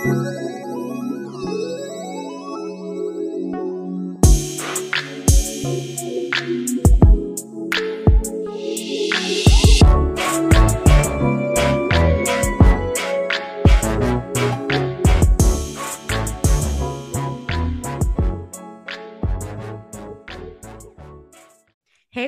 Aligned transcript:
Hey, 0.00 0.08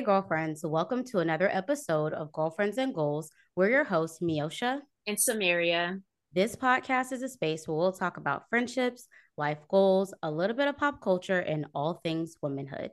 girlfriends, 0.01 0.63
welcome 0.63 1.03
to 1.05 1.19
another 1.19 1.49
episode 1.49 2.13
of 2.13 2.31
Girlfriends 2.31 2.77
and 2.77 2.93
Goals. 2.93 3.31
We're 3.55 3.71
your 3.71 3.83
hosts, 3.83 4.19
Miosha 4.19 4.81
and 5.07 5.19
Samaria. 5.19 6.01
This 6.35 6.55
podcast 6.55 7.11
is 7.11 7.21
a 7.21 7.29
space 7.29 7.67
where 7.67 7.77
we'll 7.77 7.91
talk 7.91 8.17
about 8.17 8.49
friendships, 8.49 9.07
life 9.37 9.59
goals, 9.69 10.15
a 10.23 10.31
little 10.31 10.55
bit 10.55 10.67
of 10.67 10.75
pop 10.77 10.99
culture, 10.99 11.37
and 11.37 11.67
all 11.75 12.01
things 12.03 12.37
womanhood. 12.41 12.89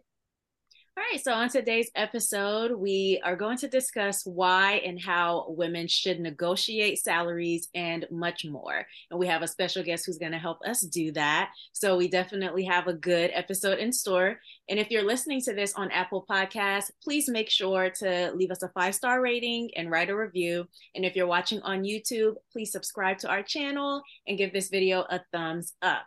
All 0.97 1.05
right, 1.13 1.23
so 1.23 1.33
on 1.33 1.49
today's 1.49 1.91
episode, 1.95 2.73
we 2.73 3.21
are 3.25 3.37
going 3.37 3.57
to 3.59 3.69
discuss 3.69 4.27
why 4.27 4.83
and 4.85 5.01
how 5.01 5.47
women 5.49 5.87
should 5.87 6.19
negotiate 6.19 6.99
salaries 6.99 7.69
and 7.75 8.07
much 8.11 8.45
more. 8.45 8.85
And 9.11 9.19
we 9.19 9.29
have 9.29 9.43
a 9.43 9.49
special 9.49 9.85
guest 9.85 10.05
who's 10.05 10.19
going 10.19 10.33
to 10.33 10.39
help 10.39 10.59
us 10.67 10.81
do 10.83 11.13
that. 11.13 11.53
So 11.73 11.97
we 11.97 12.09
definitely 12.09 12.65
have 12.65 12.89
a 12.89 12.93
good 12.93 13.31
episode 13.33 13.79
in 13.79 13.93
store. 13.93 14.41
And 14.69 14.81
if 14.81 14.91
you're 14.91 15.07
listening 15.07 15.41
to 15.43 15.55
this 15.55 15.75
on 15.75 15.93
Apple 15.93 16.27
Podcasts, 16.29 16.91
please 17.03 17.29
make 17.29 17.51
sure 17.51 17.89
to 18.01 18.33
leave 18.35 18.51
us 18.51 18.65
a 18.65 18.69
five 18.71 18.95
star 18.95 19.23
rating 19.23 19.71
and 19.77 19.93
write 19.93 20.11
a 20.11 20.17
review. 20.17 20.67
And 20.97 21.05
if 21.05 21.15
you're 21.15 21.27
watching 21.27 21.63
on 21.63 21.85
YouTube, 21.85 22.35
please 22.53 22.73
subscribe 22.73 23.19
to 23.19 23.29
our 23.29 23.45
channel 23.45 24.03
and 24.27 24.37
give 24.37 24.53
this 24.53 24.69
video 24.69 25.07
a 25.09 25.21
thumbs 25.33 25.73
up. 25.83 26.03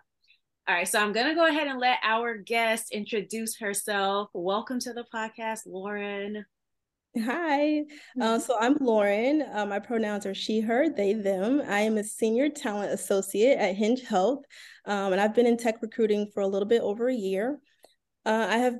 All 0.65 0.73
right, 0.73 0.87
so 0.87 0.97
I'm 0.97 1.11
going 1.11 1.27
to 1.27 1.35
go 1.35 1.45
ahead 1.45 1.67
and 1.67 1.77
let 1.77 1.97
our 2.03 2.37
guest 2.37 2.93
introduce 2.93 3.57
herself. 3.57 4.29
Welcome 4.33 4.79
to 4.79 4.93
the 4.93 5.03
podcast, 5.13 5.63
Lauren. 5.65 6.45
Hi, 7.21 7.81
uh, 8.21 8.39
so 8.39 8.55
I'm 8.57 8.77
Lauren. 8.79 9.43
Uh, 9.53 9.65
my 9.65 9.79
pronouns 9.79 10.25
are 10.25 10.33
she, 10.33 10.61
her, 10.61 10.87
they, 10.89 11.11
them. 11.15 11.61
I 11.67 11.81
am 11.81 11.97
a 11.97 12.03
senior 12.03 12.47
talent 12.47 12.93
associate 12.93 13.57
at 13.57 13.75
Hinge 13.75 14.03
Health, 14.03 14.45
um, 14.85 15.11
and 15.11 15.19
I've 15.19 15.35
been 15.35 15.47
in 15.47 15.57
tech 15.57 15.81
recruiting 15.81 16.31
for 16.33 16.39
a 16.39 16.47
little 16.47 16.67
bit 16.67 16.81
over 16.81 17.09
a 17.09 17.13
year. 17.13 17.59
Uh, 18.25 18.47
I 18.49 18.57
have 18.59 18.75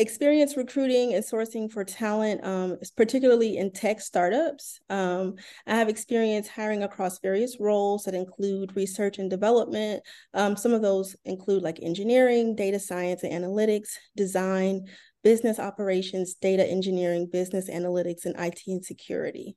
experience 0.00 0.56
recruiting 0.56 1.14
and 1.14 1.22
sourcing 1.22 1.70
for 1.70 1.84
talent, 1.84 2.42
um, 2.44 2.78
particularly 2.96 3.58
in 3.58 3.70
tech 3.70 4.00
startups. 4.00 4.80
Um, 4.88 5.34
I 5.66 5.76
have 5.76 5.88
experience 5.88 6.48
hiring 6.48 6.82
across 6.82 7.18
various 7.18 7.58
roles 7.60 8.04
that 8.04 8.14
include 8.14 8.74
research 8.74 9.18
and 9.18 9.28
development. 9.28 10.02
Um, 10.32 10.56
some 10.56 10.72
of 10.72 10.80
those 10.80 11.14
include 11.24 11.62
like 11.62 11.80
engineering, 11.82 12.56
data 12.56 12.80
science 12.80 13.22
and 13.22 13.32
analytics, 13.32 13.90
design, 14.16 14.86
business 15.22 15.58
operations, 15.58 16.34
data 16.34 16.66
engineering, 16.66 17.28
business 17.30 17.68
analytics, 17.68 18.24
and 18.24 18.34
IT 18.38 18.62
and 18.66 18.84
security. 18.84 19.56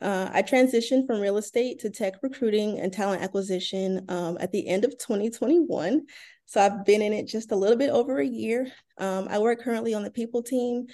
Uh, 0.00 0.28
I 0.32 0.42
transitioned 0.42 1.06
from 1.06 1.20
real 1.20 1.38
estate 1.38 1.80
to 1.80 1.90
tech 1.90 2.14
recruiting 2.22 2.78
and 2.78 2.92
talent 2.92 3.22
acquisition 3.22 4.04
um, 4.08 4.36
at 4.40 4.52
the 4.52 4.66
end 4.66 4.84
of 4.84 4.92
2021. 4.98 6.02
So 6.46 6.60
I've 6.60 6.84
been 6.84 7.02
in 7.02 7.12
it 7.12 7.26
just 7.26 7.52
a 7.52 7.56
little 7.56 7.76
bit 7.76 7.90
over 7.90 8.18
a 8.18 8.26
year. 8.26 8.70
Um, 8.98 9.26
I 9.30 9.38
work 9.38 9.62
currently 9.62 9.94
on 9.94 10.02
the 10.02 10.10
people 10.10 10.42
team 10.42 10.86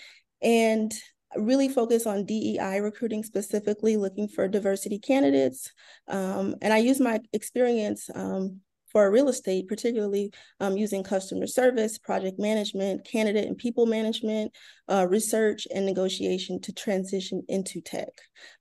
and 0.43 0.93
really 1.37 1.69
focus 1.69 2.07
on 2.07 2.25
DEI 2.25 2.81
recruiting 2.81 3.23
specifically, 3.23 3.97
looking 3.97 4.29
for 4.29 4.49
diversity 4.49 4.99
candidates. 4.99 5.73
Um, 6.07 6.57
and 6.63 6.73
I 6.73 6.79
use 6.79 7.01
my 7.01 7.21
experience 7.33 8.09
um, 8.15 8.61
for 8.93 9.11
real 9.11 9.29
estate, 9.29 9.69
particularly 9.69 10.33
um, 10.61 10.77
using 10.77 11.03
customer 11.03 11.47
service, 11.47 11.99
project 11.99 12.39
management, 12.39 13.05
candidate 13.05 13.47
and 13.47 13.59
people 13.59 13.87
management, 13.87 14.53
uh, 14.91 15.07
research, 15.09 15.67
and 15.75 15.85
negotiation 15.85 16.61
to 16.63 16.73
transition 16.73 17.43
into 17.49 17.81
tech. 17.81 18.09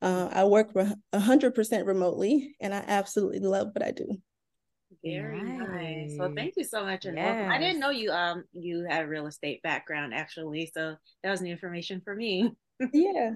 Uh, 0.02 0.30
I 0.32 0.44
work 0.44 0.74
100% 0.74 1.86
remotely, 1.86 2.56
and 2.60 2.74
I 2.74 2.84
absolutely 2.86 3.40
love 3.40 3.70
what 3.74 3.86
I 3.86 3.92
do. 3.92 4.18
Very 5.04 5.42
nice. 5.42 5.70
nice. 5.70 6.16
Well, 6.18 6.34
thank 6.36 6.56
you 6.58 6.64
so 6.64 6.84
much. 6.84 7.06
And 7.06 7.18
yes. 7.18 7.50
I 7.52 7.58
didn't 7.58 7.80
know 7.80 7.90
you 7.90 8.12
um 8.12 8.44
you 8.54 8.86
had 8.90 9.06
a 9.06 9.08
real 9.08 9.28
estate 9.28 9.62
background 9.62 10.14
actually, 10.14 10.72
so 10.74 10.96
that 11.24 11.32
was 11.32 11.42
new 11.42 11.52
information 11.52 12.02
for 12.04 12.16
me. 12.16 12.52
yeah. 12.94 13.32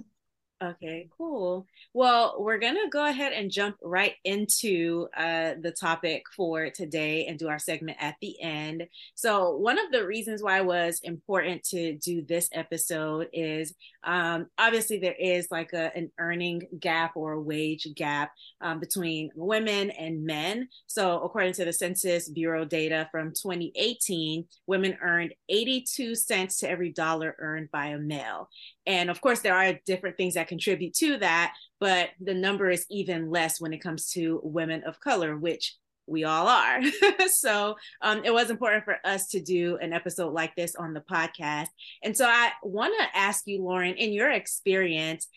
Okay, 0.63 1.09
cool. 1.17 1.65
Well, 1.91 2.35
we're 2.37 2.59
going 2.59 2.75
to 2.75 2.87
go 2.91 3.03
ahead 3.03 3.33
and 3.33 3.49
jump 3.49 3.77
right 3.81 4.13
into 4.23 5.07
uh, 5.17 5.55
the 5.59 5.71
topic 5.71 6.25
for 6.35 6.69
today 6.69 7.25
and 7.25 7.39
do 7.39 7.47
our 7.47 7.57
segment 7.57 7.97
at 7.99 8.15
the 8.21 8.39
end. 8.39 8.87
So, 9.15 9.57
one 9.57 9.79
of 9.79 9.91
the 9.91 10.05
reasons 10.05 10.43
why 10.43 10.59
it 10.59 10.65
was 10.65 10.99
important 11.03 11.63
to 11.69 11.93
do 11.93 12.21
this 12.21 12.47
episode 12.53 13.29
is 13.33 13.73
um, 14.03 14.47
obviously 14.59 14.99
there 14.99 15.15
is 15.19 15.47
like 15.49 15.73
a, 15.73 15.95
an 15.95 16.11
earning 16.19 16.67
gap 16.79 17.13
or 17.15 17.33
a 17.33 17.41
wage 17.41 17.87
gap 17.95 18.31
um, 18.61 18.79
between 18.79 19.31
women 19.33 19.89
and 19.89 20.23
men. 20.25 20.67
So, 20.85 21.21
according 21.21 21.53
to 21.53 21.65
the 21.65 21.73
Census 21.73 22.29
Bureau 22.29 22.65
data 22.65 23.09
from 23.11 23.29
2018, 23.29 24.45
women 24.67 24.95
earned 25.01 25.33
82 25.49 26.13
cents 26.13 26.59
to 26.59 26.69
every 26.69 26.91
dollar 26.91 27.35
earned 27.39 27.71
by 27.71 27.87
a 27.87 27.97
male. 27.97 28.47
And 28.85 29.09
of 29.09 29.21
course, 29.21 29.41
there 29.41 29.55
are 29.55 29.79
different 29.85 30.17
things 30.17 30.33
that 30.35 30.50
contribute 30.51 30.93
to 30.93 31.17
that, 31.17 31.53
but 31.79 32.09
the 32.19 32.33
number 32.33 32.69
is 32.69 32.85
even 32.89 33.29
less 33.29 33.61
when 33.61 33.71
it 33.71 33.81
comes 33.81 34.11
to 34.11 34.41
women 34.43 34.83
of 34.83 34.99
color, 34.99 35.37
which 35.37 35.77
we 36.07 36.25
all 36.25 36.47
are. 36.47 36.81
so 37.27 37.75
um, 38.01 38.21
it 38.25 38.33
was 38.33 38.49
important 38.49 38.83
for 38.83 38.97
us 39.05 39.27
to 39.29 39.41
do 39.41 39.77
an 39.77 39.93
episode 39.93 40.33
like 40.33 40.53
this 40.55 40.75
on 40.75 40.93
the 40.93 40.99
podcast. 40.99 41.69
And 42.03 42.17
so 42.17 42.25
I 42.25 42.51
want 42.63 42.93
to 42.99 43.17
ask 43.17 43.47
you, 43.47 43.63
Lauren, 43.63 43.95
in 43.95 44.11
your 44.11 44.29
experience, 44.29 45.27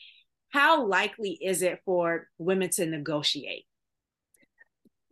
how 0.51 0.85
likely 0.85 1.39
is 1.41 1.63
it 1.63 1.81
for 1.85 2.29
women 2.39 2.71
to 2.71 2.87
negotiate? 2.87 3.67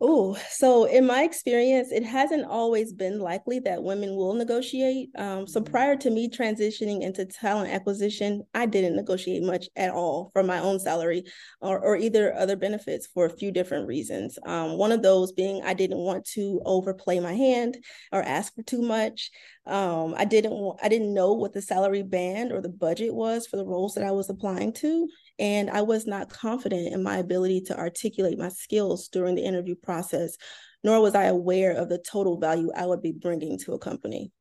Oh, 0.05 0.37
so 0.49 0.83
in 0.83 1.07
my 1.07 1.23
experience, 1.23 1.93
it 1.93 2.03
hasn't 2.03 2.43
always 2.43 2.91
been 2.91 3.21
likely 3.21 3.59
that 3.59 3.81
women 3.81 4.17
will 4.17 4.33
negotiate. 4.33 5.11
Um, 5.17 5.47
so 5.47 5.61
mm-hmm. 5.61 5.71
prior 5.71 5.95
to 5.95 6.09
me 6.09 6.27
transitioning 6.27 7.03
into 7.03 7.23
talent 7.23 7.71
acquisition, 7.71 8.43
I 8.53 8.65
didn't 8.65 8.97
negotiate 8.97 9.43
much 9.43 9.69
at 9.77 9.91
all 9.91 10.29
for 10.33 10.43
my 10.43 10.59
own 10.59 10.77
salary 10.79 11.23
or, 11.61 11.79
or 11.79 11.95
either 11.95 12.35
other 12.35 12.57
benefits 12.57 13.07
for 13.13 13.25
a 13.25 13.29
few 13.37 13.49
different 13.49 13.87
reasons. 13.87 14.37
Um, 14.45 14.77
one 14.77 14.91
of 14.91 15.03
those 15.03 15.31
being 15.31 15.63
I 15.63 15.73
didn't 15.73 15.99
want 15.99 16.25
to 16.33 16.61
overplay 16.65 17.21
my 17.21 17.33
hand 17.33 17.77
or 18.11 18.21
ask 18.21 18.53
for 18.55 18.63
too 18.63 18.81
much. 18.81 19.31
Um, 19.65 20.15
I 20.17 20.25
didn't 20.25 20.77
I 20.83 20.89
didn't 20.89 21.13
know 21.13 21.31
what 21.31 21.53
the 21.53 21.61
salary 21.61 22.03
band 22.03 22.51
or 22.51 22.59
the 22.59 22.67
budget 22.67 23.13
was 23.13 23.47
for 23.47 23.55
the 23.55 23.65
roles 23.65 23.95
that 23.95 24.03
I 24.03 24.11
was 24.11 24.29
applying 24.29 24.73
to, 24.73 25.07
and 25.39 25.69
I 25.69 25.81
was 25.81 26.05
not 26.05 26.29
confident 26.29 26.93
in 26.93 27.03
my 27.03 27.17
ability 27.17 27.61
to 27.61 27.77
articulate 27.77 28.37
my 28.37 28.49
skills 28.49 29.07
during 29.07 29.35
the 29.35 29.43
interview 29.43 29.75
process, 29.75 30.37
nor 30.83 31.01
was 31.01 31.15
I 31.15 31.25
aware 31.25 31.71
of 31.71 31.89
the 31.89 31.97
total 31.97 32.39
value 32.39 32.71
I 32.75 32.85
would 32.85 33.01
be 33.01 33.11
bringing 33.11 33.57
to 33.59 33.73
a 33.73 33.79
company. 33.79 34.31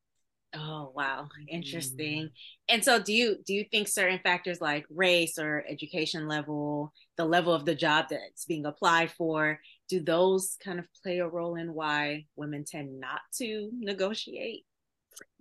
Oh 0.55 0.93
wow, 0.95 1.29
interesting. 1.49 2.25
Mm-hmm. 2.25 2.75
And 2.75 2.85
so 2.85 3.03
do 3.03 3.13
you 3.15 3.37
do 3.47 3.55
you 3.55 3.65
think 3.71 3.89
certain 3.89 4.21
factors 4.23 4.61
like 4.61 4.85
race 4.91 5.39
or 5.39 5.65
education 5.67 6.29
level, 6.29 6.93
the 7.17 7.25
level 7.25 7.55
of 7.55 7.65
the 7.65 7.75
job 7.75 8.07
that's 8.11 8.45
being 8.45 8.67
applied 8.67 9.11
for, 9.13 9.61
do 9.89 10.01
those 10.01 10.57
kind 10.63 10.79
of 10.79 10.87
play 11.03 11.21
a 11.21 11.27
role 11.27 11.55
in 11.55 11.73
why 11.73 12.27
women 12.37 12.65
tend 12.67 13.01
not 13.01 13.21
to 13.39 13.71
negotiate? 13.79 14.67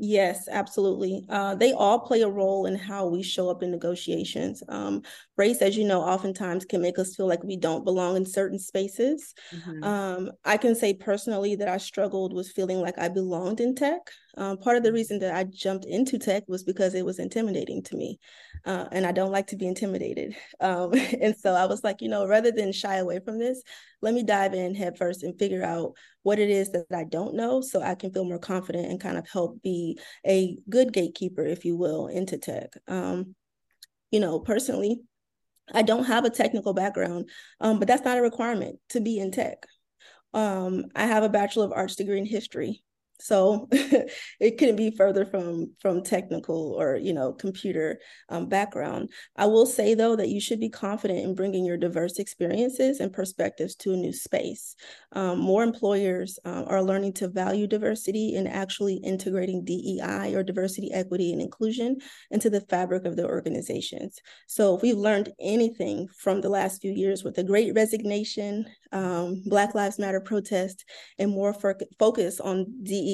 Yes, 0.03 0.47
absolutely. 0.50 1.23
Uh, 1.29 1.53
they 1.53 1.73
all 1.73 2.00
play 2.00 2.23
a 2.23 2.28
role 2.28 2.66
in 2.66 2.75
how 2.75 3.06
we 3.06 3.22
show 3.22 3.51
up 3.51 3.62
in 3.62 3.69
negotiations. 3.69 4.63
Um, 4.67 5.03
race, 5.38 5.62
as 5.62 5.78
you 5.78 5.84
know, 5.85 6.01
oftentimes 6.01 6.66
can 6.66 6.81
make 6.81 6.97
us 6.97 7.16
feel 7.16 7.28
like 7.28 7.44
we 7.44 7.56
don't 7.56 7.85
belong 7.85 8.16
in 8.16 8.25
certain 8.25 8.57
spaces. 8.57 9.35
Mm-hmm. 9.53 9.84
Um, 9.84 10.31
I 10.44 10.57
can 10.57 10.73
say 10.73 10.96
personally 10.96 11.55
that 11.58 11.67
I 11.67 11.78
struggled 11.78 12.34
with 12.34 12.47
feeling 12.47 12.81
like 12.81 12.97
I 12.97 13.09
belonged 13.09 13.59
in 13.59 13.75
tech. 13.75 14.02
Um, 14.37 14.58
part 14.58 14.78
of 14.78 14.84
the 14.84 14.93
reason 14.93 15.20
that 15.20 15.35
I 15.35 15.43
jumped 15.43 15.85
into 15.85 16.17
tech 16.17 16.46
was 16.47 16.64
because 16.64 16.96
it 16.96 17.05
was 17.05 17.20
intimidating 17.20 17.84
to 17.84 17.97
me, 17.97 18.17
uh, 18.66 18.85
and 18.91 19.05
I 19.05 19.11
don't 19.11 19.31
like 19.31 19.47
to 19.47 19.58
be 19.58 19.67
intimidated. 19.67 20.35
Um, 20.61 20.93
and 20.93 21.35
so 21.35 21.55
I 21.55 21.66
was 21.66 21.84
like, 21.84 22.02
you 22.02 22.08
know, 22.08 22.28
rather 22.28 22.52
than 22.52 22.72
shy 22.72 22.97
away 22.97 23.20
from 23.20 23.40
this, 23.40 23.64
let 24.02 24.14
me 24.14 24.22
dive 24.22 24.53
in 24.53 24.75
head 24.75 24.96
first 24.96 25.23
and 25.23 25.37
figure 25.37 25.64
out 25.64 25.93
what 26.22 26.37
it 26.37 26.52
is 26.52 26.72
that 26.72 26.85
I 26.93 27.03
don't 27.03 27.34
know, 27.34 27.61
so 27.61 27.81
I 27.81 27.96
can 27.96 28.11
feel 28.11 28.25
more 28.25 28.37
confident 28.37 28.90
and 28.90 29.02
kind 29.02 29.17
of 29.17 29.28
help 29.28 29.59
be 29.64 29.91
a 30.26 30.58
good 30.70 30.93
gatekeeper, 30.93 31.46
if 31.46 31.66
you 31.66 31.76
will, 31.76 32.08
into 32.08 32.38
tech. 32.38 32.73
Um, 32.88 33.35
you 34.11 34.20
know, 34.20 34.40
personally, 34.40 35.02
I 35.73 35.82
don't 35.84 36.05
have 36.05 36.26
a 36.26 36.29
technical 36.29 36.73
background, 36.73 37.29
um, 37.59 37.79
but 37.79 37.88
that's 37.88 38.03
not 38.03 38.17
a 38.17 38.22
requirement 38.22 38.79
to 38.90 38.99
be 38.99 39.20
in 39.20 39.32
tech. 39.32 39.66
Um, 40.34 40.85
I 40.96 41.05
have 41.05 41.23
a 41.23 41.29
Bachelor 41.29 41.66
of 41.66 41.72
Arts 41.73 41.96
degree 41.96 42.17
in 42.17 42.26
history. 42.26 42.84
So 43.22 43.68
it 43.72 44.58
couldn't 44.58 44.76
be 44.76 44.91
further 44.91 45.26
from 45.26 45.72
from 45.79 46.03
technical 46.03 46.73
or 46.79 46.96
you 46.97 47.14
know 47.14 47.34
computer 47.34 48.00
um, 48.29 48.50
background. 48.50 49.09
I 49.35 49.46
will 49.46 49.66
say 49.66 49.94
though 49.94 50.16
that 50.16 50.29
you 50.29 50.41
should 50.41 50.59
be 50.59 50.70
confident 50.70 51.20
in 51.20 51.35
bringing 51.35 51.64
your 51.64 51.78
diverse 51.78 52.18
experiences 52.20 53.00
and 53.00 53.14
perspectives 53.14 53.76
to 53.78 53.94
a 53.94 53.97
new 53.97 54.14
space. 54.14 54.76
Um, 55.14 55.40
more 55.40 55.64
employers 55.64 56.40
uh, 56.46 56.64
are 56.68 56.82
learning 56.82 57.14
to 57.14 57.28
value 57.28 57.68
diversity 57.68 58.35
and 58.35 58.47
actually 58.47 58.96
integrating 58.96 59.64
DEI 59.66 60.34
or 60.34 60.44
diversity, 60.44 60.91
equity, 60.91 61.32
and 61.32 61.41
inclusion 61.41 61.97
into 62.32 62.50
the 62.50 62.62
fabric 62.62 63.06
of 63.06 63.16
their 63.16 63.28
organizations. 63.28 64.20
So 64.47 64.76
if 64.76 64.82
we've 64.82 64.97
learned 64.97 65.34
anything 65.40 66.08
from 66.18 66.41
the 66.41 66.50
last 66.50 66.82
few 66.82 66.91
years 66.91 67.23
with 67.23 67.35
the 67.35 67.44
Great 67.44 67.76
Resignation, 67.76 68.66
um, 68.91 69.44
Black 69.46 69.76
Lives 69.76 70.00
Matter 70.00 70.22
protest, 70.22 70.85
and 71.20 71.32
more 71.32 71.53
focus 72.00 72.40
on 72.40 72.66
DEI, 72.84 73.10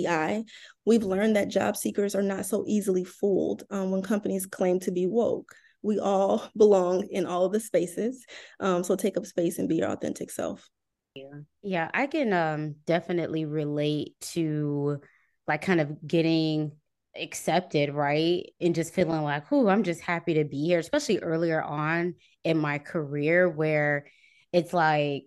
we've 0.85 1.03
learned 1.03 1.35
that 1.35 1.49
job 1.49 1.75
seekers 1.75 2.15
are 2.15 2.21
not 2.21 2.45
so 2.45 2.63
easily 2.67 3.03
fooled 3.03 3.63
um, 3.69 3.91
when 3.91 4.01
companies 4.01 4.45
claim 4.45 4.79
to 4.81 4.91
be 4.91 5.07
woke. 5.07 5.53
We 5.81 5.99
all 5.99 6.49
belong 6.57 7.07
in 7.09 7.25
all 7.25 7.45
of 7.45 7.53
the 7.53 7.59
spaces. 7.59 8.25
Um, 8.59 8.83
so 8.83 8.95
take 8.95 9.17
up 9.17 9.25
space 9.25 9.59
and 9.59 9.69
be 9.69 9.77
your 9.77 9.89
authentic 9.89 10.31
self. 10.31 10.69
Yeah, 11.15 11.39
yeah 11.63 11.91
I 11.93 12.07
can 12.07 12.33
um, 12.33 12.75
definitely 12.85 13.45
relate 13.45 14.15
to 14.33 15.01
like 15.47 15.61
kind 15.61 15.81
of 15.81 16.05
getting 16.05 16.73
accepted, 17.19 17.93
right? 17.93 18.51
And 18.61 18.75
just 18.75 18.93
feeling 18.93 19.23
like, 19.23 19.51
oh, 19.51 19.67
I'm 19.67 19.83
just 19.83 20.01
happy 20.01 20.35
to 20.35 20.45
be 20.45 20.65
here, 20.65 20.79
especially 20.79 21.19
earlier 21.19 21.61
on 21.61 22.15
in 22.43 22.57
my 22.57 22.77
career 22.77 23.49
where 23.49 24.07
it's 24.53 24.73
like 24.73 25.25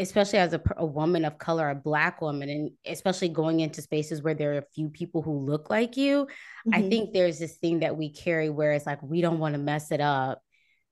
especially 0.00 0.38
as 0.38 0.52
a, 0.54 0.62
a 0.76 0.86
woman 0.86 1.24
of 1.24 1.38
color, 1.38 1.70
a 1.70 1.74
black 1.74 2.20
woman, 2.20 2.48
and 2.48 2.70
especially 2.86 3.28
going 3.28 3.60
into 3.60 3.82
spaces 3.82 4.22
where 4.22 4.34
there 4.34 4.54
are 4.54 4.58
a 4.58 4.74
few 4.74 4.88
people 4.88 5.22
who 5.22 5.38
look 5.38 5.70
like 5.70 5.96
you, 5.96 6.26
mm-hmm. 6.26 6.74
I 6.74 6.88
think 6.88 7.12
there's 7.12 7.38
this 7.38 7.56
thing 7.58 7.80
that 7.80 7.96
we 7.96 8.10
carry 8.10 8.50
where 8.50 8.72
it's 8.72 8.86
like 8.86 9.02
we 9.02 9.20
don't 9.20 9.38
want 9.38 9.54
to 9.54 9.60
mess 9.60 9.92
it 9.92 10.00
up 10.00 10.40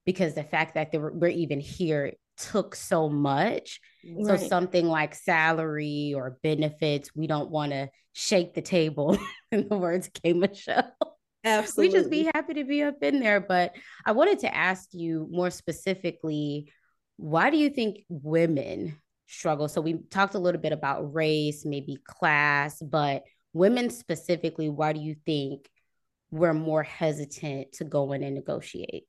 because 0.05 0.35
the 0.35 0.45
fact 0.45 0.75
that 0.75 0.91
we're 0.93 1.29
even 1.29 1.61
here 1.61 2.13
took 2.37 2.75
so 2.75 3.09
much. 3.09 3.81
Right. 4.05 4.27
So 4.27 4.49
something 4.49 4.87
like 4.87 5.15
salary 5.15 6.13
or 6.15 6.39
benefits, 6.43 7.11
we 7.15 7.27
don't 7.27 7.51
want 7.51 7.73
to 7.73 7.89
shake 8.13 8.55
the 8.55 8.63
table. 8.63 9.19
in 9.53 9.69
the 9.69 9.77
words 9.77 10.11
K 10.23 10.33
Michelle. 10.33 10.93
Absolutely. 11.45 11.89
We 11.95 12.01
just 12.01 12.11
be 12.11 12.31
happy 12.35 12.55
to 12.55 12.65
be 12.65 12.83
up 12.83 13.03
in 13.03 13.21
there. 13.21 13.41
But 13.41 13.75
I 14.05 14.13
wanted 14.13 14.41
to 14.41 14.55
ask 14.55 14.89
you 14.93 15.27
more 15.31 15.51
specifically 15.51 16.73
why 17.19 17.51
do 17.51 17.57
you 17.57 17.69
think 17.69 18.05
women 18.09 18.97
struggle? 19.27 19.69
So 19.69 19.81
we 19.81 19.99
talked 20.11 20.35
a 20.35 20.39
little 20.39 20.61
bit 20.61 20.73
about 20.73 21.15
race, 21.15 21.65
maybe 21.65 21.99
class, 22.05 22.81
but 22.81 23.25
women 23.53 23.91
specifically, 23.91 24.69
why 24.69 24.93
do 24.93 25.01
you 25.01 25.17
think 25.27 25.69
we're 26.31 26.55
more 26.55 26.83
hesitant 26.83 27.73
to 27.73 27.85
go 27.85 28.13
in 28.13 28.23
and 28.23 28.35
negotiate? 28.35 29.05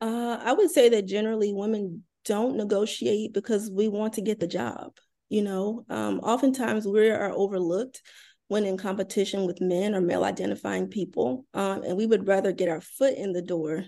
Uh, 0.00 0.38
I 0.42 0.52
would 0.52 0.70
say 0.70 0.90
that 0.90 1.06
generally 1.06 1.54
women 1.54 2.04
don't 2.26 2.56
negotiate 2.56 3.32
because 3.32 3.70
we 3.70 3.88
want 3.88 4.14
to 4.14 4.20
get 4.20 4.38
the 4.38 4.46
job. 4.46 4.92
You 5.30 5.42
know, 5.42 5.86
um, 5.88 6.20
oftentimes 6.20 6.86
we 6.86 7.08
are 7.10 7.32
overlooked 7.32 8.02
when 8.48 8.64
in 8.64 8.76
competition 8.76 9.44
with 9.44 9.60
men 9.60 9.94
or 9.94 10.00
male 10.00 10.24
identifying 10.24 10.88
people. 10.88 11.44
Um, 11.54 11.82
and 11.82 11.96
we 11.96 12.06
would 12.06 12.28
rather 12.28 12.52
get 12.52 12.68
our 12.68 12.80
foot 12.80 13.14
in 13.14 13.32
the 13.32 13.42
door 13.42 13.84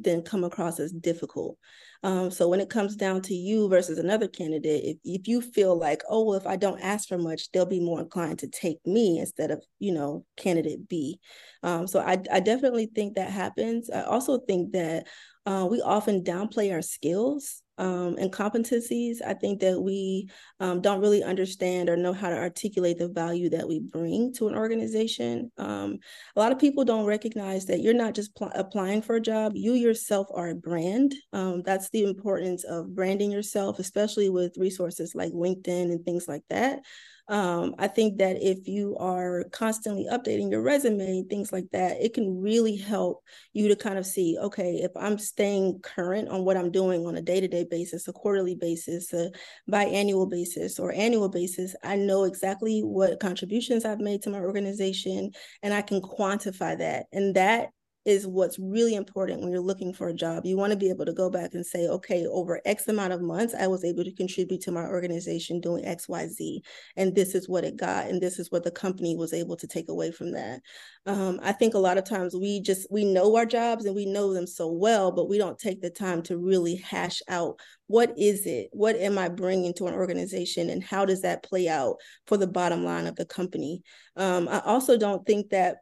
than 0.00 0.22
come 0.22 0.44
across 0.44 0.78
as 0.78 0.92
difficult. 0.92 1.56
Um, 2.02 2.30
so 2.30 2.48
when 2.48 2.60
it 2.60 2.68
comes 2.68 2.96
down 2.96 3.22
to 3.22 3.34
you 3.34 3.68
versus 3.68 3.98
another 3.98 4.26
candidate, 4.26 4.84
if, 4.84 4.96
if 5.04 5.28
you 5.28 5.40
feel 5.40 5.78
like, 5.78 6.02
oh, 6.08 6.24
well, 6.24 6.36
if 6.36 6.46
I 6.46 6.56
don't 6.56 6.80
ask 6.80 7.08
for 7.08 7.16
much, 7.16 7.50
they'll 7.52 7.64
be 7.64 7.80
more 7.80 8.00
inclined 8.00 8.40
to 8.40 8.48
take 8.48 8.84
me 8.84 9.18
instead 9.18 9.50
of, 9.50 9.64
you 9.78 9.92
know, 9.92 10.24
candidate 10.36 10.88
B. 10.88 11.20
Um, 11.62 11.86
so 11.86 12.00
I, 12.00 12.18
I 12.30 12.40
definitely 12.40 12.90
think 12.92 13.14
that 13.14 13.30
happens. 13.30 13.88
I 13.88 14.02
also 14.02 14.38
think 14.38 14.72
that 14.72 15.06
uh, 15.46 15.66
we 15.70 15.80
often 15.80 16.22
downplay 16.22 16.72
our 16.72 16.82
skills 16.82 17.61
um, 17.78 18.16
and 18.18 18.32
competencies. 18.32 19.16
I 19.24 19.34
think 19.34 19.60
that 19.60 19.80
we 19.80 20.28
um, 20.60 20.80
don't 20.80 21.00
really 21.00 21.22
understand 21.22 21.88
or 21.88 21.96
know 21.96 22.12
how 22.12 22.28
to 22.28 22.36
articulate 22.36 22.98
the 22.98 23.08
value 23.08 23.50
that 23.50 23.66
we 23.66 23.80
bring 23.80 24.32
to 24.34 24.48
an 24.48 24.54
organization. 24.54 25.50
Um, 25.58 25.98
a 26.36 26.40
lot 26.40 26.52
of 26.52 26.58
people 26.58 26.84
don't 26.84 27.06
recognize 27.06 27.66
that 27.66 27.80
you're 27.80 27.94
not 27.94 28.14
just 28.14 28.34
pl- 28.34 28.52
applying 28.54 29.02
for 29.02 29.16
a 29.16 29.20
job, 29.20 29.52
you 29.54 29.72
yourself 29.72 30.26
are 30.34 30.50
a 30.50 30.54
brand. 30.54 31.14
Um, 31.32 31.62
that's 31.62 31.90
the 31.90 32.04
importance 32.04 32.64
of 32.64 32.94
branding 32.94 33.30
yourself, 33.30 33.78
especially 33.78 34.28
with 34.28 34.56
resources 34.56 35.14
like 35.14 35.32
LinkedIn 35.32 35.90
and 35.90 36.04
things 36.04 36.28
like 36.28 36.44
that. 36.50 36.80
Um, 37.32 37.74
I 37.78 37.88
think 37.88 38.18
that 38.18 38.42
if 38.42 38.68
you 38.68 38.94
are 38.98 39.44
constantly 39.52 40.06
updating 40.12 40.50
your 40.50 40.60
resume, 40.60 41.24
things 41.30 41.50
like 41.50 41.64
that, 41.72 41.96
it 41.98 42.12
can 42.12 42.42
really 42.42 42.76
help 42.76 43.24
you 43.54 43.68
to 43.68 43.74
kind 43.74 43.96
of 43.96 44.04
see, 44.04 44.36
okay, 44.38 44.82
if 44.82 44.90
I'm 44.94 45.18
staying 45.18 45.80
current 45.80 46.28
on 46.28 46.44
what 46.44 46.58
I'm 46.58 46.70
doing 46.70 47.06
on 47.06 47.16
a 47.16 47.22
day 47.22 47.40
to 47.40 47.48
day 47.48 47.64
basis, 47.64 48.06
a 48.06 48.12
quarterly 48.12 48.54
basis, 48.54 49.14
a 49.14 49.30
biannual 49.70 50.28
basis, 50.28 50.78
or 50.78 50.92
annual 50.92 51.30
basis, 51.30 51.74
I 51.82 51.96
know 51.96 52.24
exactly 52.24 52.80
what 52.80 53.18
contributions 53.18 53.86
I've 53.86 53.98
made 53.98 54.20
to 54.24 54.30
my 54.30 54.40
organization 54.40 55.30
and 55.62 55.72
I 55.72 55.80
can 55.80 56.02
quantify 56.02 56.76
that. 56.76 57.06
And 57.14 57.34
that 57.36 57.70
is 58.04 58.26
what's 58.26 58.58
really 58.58 58.94
important 58.94 59.40
when 59.40 59.50
you're 59.50 59.60
looking 59.60 59.92
for 59.92 60.08
a 60.08 60.14
job. 60.14 60.44
You 60.44 60.56
want 60.56 60.72
to 60.72 60.78
be 60.78 60.90
able 60.90 61.04
to 61.04 61.12
go 61.12 61.30
back 61.30 61.54
and 61.54 61.64
say, 61.64 61.86
okay, 61.86 62.26
over 62.26 62.60
X 62.64 62.88
amount 62.88 63.12
of 63.12 63.22
months, 63.22 63.54
I 63.54 63.68
was 63.68 63.84
able 63.84 64.02
to 64.04 64.12
contribute 64.12 64.60
to 64.62 64.72
my 64.72 64.86
organization 64.86 65.60
doing 65.60 65.84
X, 65.84 66.08
Y, 66.08 66.26
Z. 66.26 66.62
And 66.96 67.14
this 67.14 67.34
is 67.34 67.48
what 67.48 67.64
it 67.64 67.76
got. 67.76 68.08
And 68.08 68.20
this 68.20 68.38
is 68.38 68.50
what 68.50 68.64
the 68.64 68.70
company 68.70 69.16
was 69.16 69.32
able 69.32 69.56
to 69.56 69.66
take 69.66 69.88
away 69.88 70.10
from 70.10 70.32
that. 70.32 70.60
Um, 71.06 71.38
I 71.42 71.52
think 71.52 71.74
a 71.74 71.78
lot 71.78 71.98
of 71.98 72.04
times 72.04 72.34
we 72.34 72.60
just, 72.60 72.88
we 72.90 73.04
know 73.04 73.36
our 73.36 73.46
jobs 73.46 73.84
and 73.84 73.94
we 73.94 74.06
know 74.06 74.34
them 74.34 74.46
so 74.46 74.70
well, 74.70 75.12
but 75.12 75.28
we 75.28 75.38
don't 75.38 75.58
take 75.58 75.80
the 75.80 75.90
time 75.90 76.22
to 76.22 76.38
really 76.38 76.76
hash 76.76 77.20
out 77.28 77.60
what 77.92 78.14
is 78.16 78.46
it? 78.46 78.70
What 78.72 78.96
am 78.96 79.18
I 79.18 79.28
bringing 79.28 79.74
to 79.74 79.86
an 79.86 79.92
organization? 79.92 80.70
And 80.70 80.82
how 80.82 81.04
does 81.04 81.20
that 81.22 81.42
play 81.42 81.68
out 81.68 81.96
for 82.26 82.38
the 82.38 82.46
bottom 82.46 82.84
line 82.84 83.06
of 83.06 83.16
the 83.16 83.26
company? 83.26 83.82
Um, 84.16 84.48
I 84.48 84.60
also 84.60 84.96
don't 84.96 85.26
think 85.26 85.50
that 85.50 85.76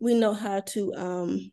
we 0.00 0.14
know 0.14 0.34
how 0.34 0.60
to 0.60 0.92
um, 0.94 1.52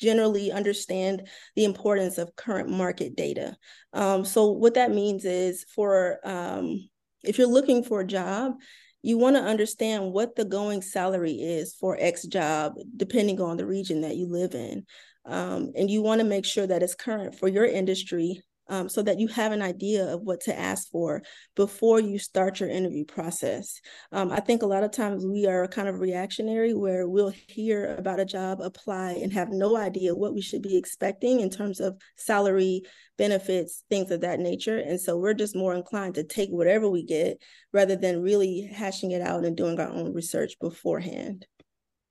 generally 0.00 0.50
understand 0.50 1.28
the 1.56 1.64
importance 1.64 2.18
of 2.18 2.34
current 2.36 2.68
market 2.68 3.16
data. 3.16 3.56
Um, 3.92 4.24
so 4.24 4.50
what 4.50 4.74
that 4.74 4.90
means 4.90 5.24
is 5.24 5.64
for 5.74 6.18
um, 6.24 6.88
if 7.22 7.38
you're 7.38 7.46
looking 7.46 7.84
for 7.84 8.00
a 8.00 8.06
job, 8.06 8.54
you 9.02 9.18
want 9.18 9.36
to 9.36 9.42
understand 9.42 10.12
what 10.12 10.36
the 10.36 10.44
going 10.44 10.82
salary 10.82 11.32
is 11.32 11.74
for 11.74 11.96
X 11.98 12.24
job, 12.24 12.74
depending 12.96 13.40
on 13.40 13.56
the 13.56 13.66
region 13.66 14.02
that 14.02 14.16
you 14.16 14.26
live 14.26 14.54
in. 14.54 14.84
Um, 15.24 15.72
and 15.76 15.90
you 15.90 16.02
want 16.02 16.20
to 16.20 16.26
make 16.26 16.44
sure 16.44 16.66
that 16.66 16.82
it's 16.82 16.94
current 16.94 17.36
for 17.36 17.48
your 17.48 17.64
industry 17.64 18.42
um, 18.68 18.88
so 18.88 19.02
that 19.02 19.18
you 19.18 19.28
have 19.28 19.52
an 19.52 19.62
idea 19.62 20.04
of 20.12 20.22
what 20.22 20.40
to 20.42 20.58
ask 20.58 20.90
for 20.90 21.22
before 21.56 22.00
you 22.00 22.18
start 22.18 22.60
your 22.60 22.68
interview 22.68 23.04
process. 23.04 23.80
Um, 24.12 24.30
I 24.30 24.40
think 24.40 24.62
a 24.62 24.66
lot 24.66 24.84
of 24.84 24.92
times 24.92 25.26
we 25.26 25.46
are 25.46 25.66
kind 25.68 25.88
of 25.88 26.00
reactionary 26.00 26.74
where 26.74 27.08
we'll 27.08 27.32
hear 27.48 27.94
about 27.96 28.20
a 28.20 28.24
job, 28.24 28.60
apply, 28.60 29.12
and 29.22 29.32
have 29.32 29.50
no 29.50 29.76
idea 29.76 30.14
what 30.14 30.34
we 30.34 30.40
should 30.40 30.62
be 30.62 30.76
expecting 30.76 31.40
in 31.40 31.50
terms 31.50 31.80
of 31.80 32.00
salary, 32.16 32.82
benefits, 33.18 33.84
things 33.90 34.10
of 34.10 34.20
that 34.22 34.40
nature. 34.40 34.78
And 34.78 35.00
so 35.00 35.16
we're 35.16 35.34
just 35.34 35.56
more 35.56 35.74
inclined 35.74 36.14
to 36.14 36.24
take 36.24 36.50
whatever 36.50 36.88
we 36.88 37.04
get 37.04 37.42
rather 37.72 37.96
than 37.96 38.22
really 38.22 38.62
hashing 38.72 39.10
it 39.10 39.22
out 39.22 39.44
and 39.44 39.56
doing 39.56 39.78
our 39.80 39.90
own 39.90 40.12
research 40.12 40.58
beforehand. 40.60 41.46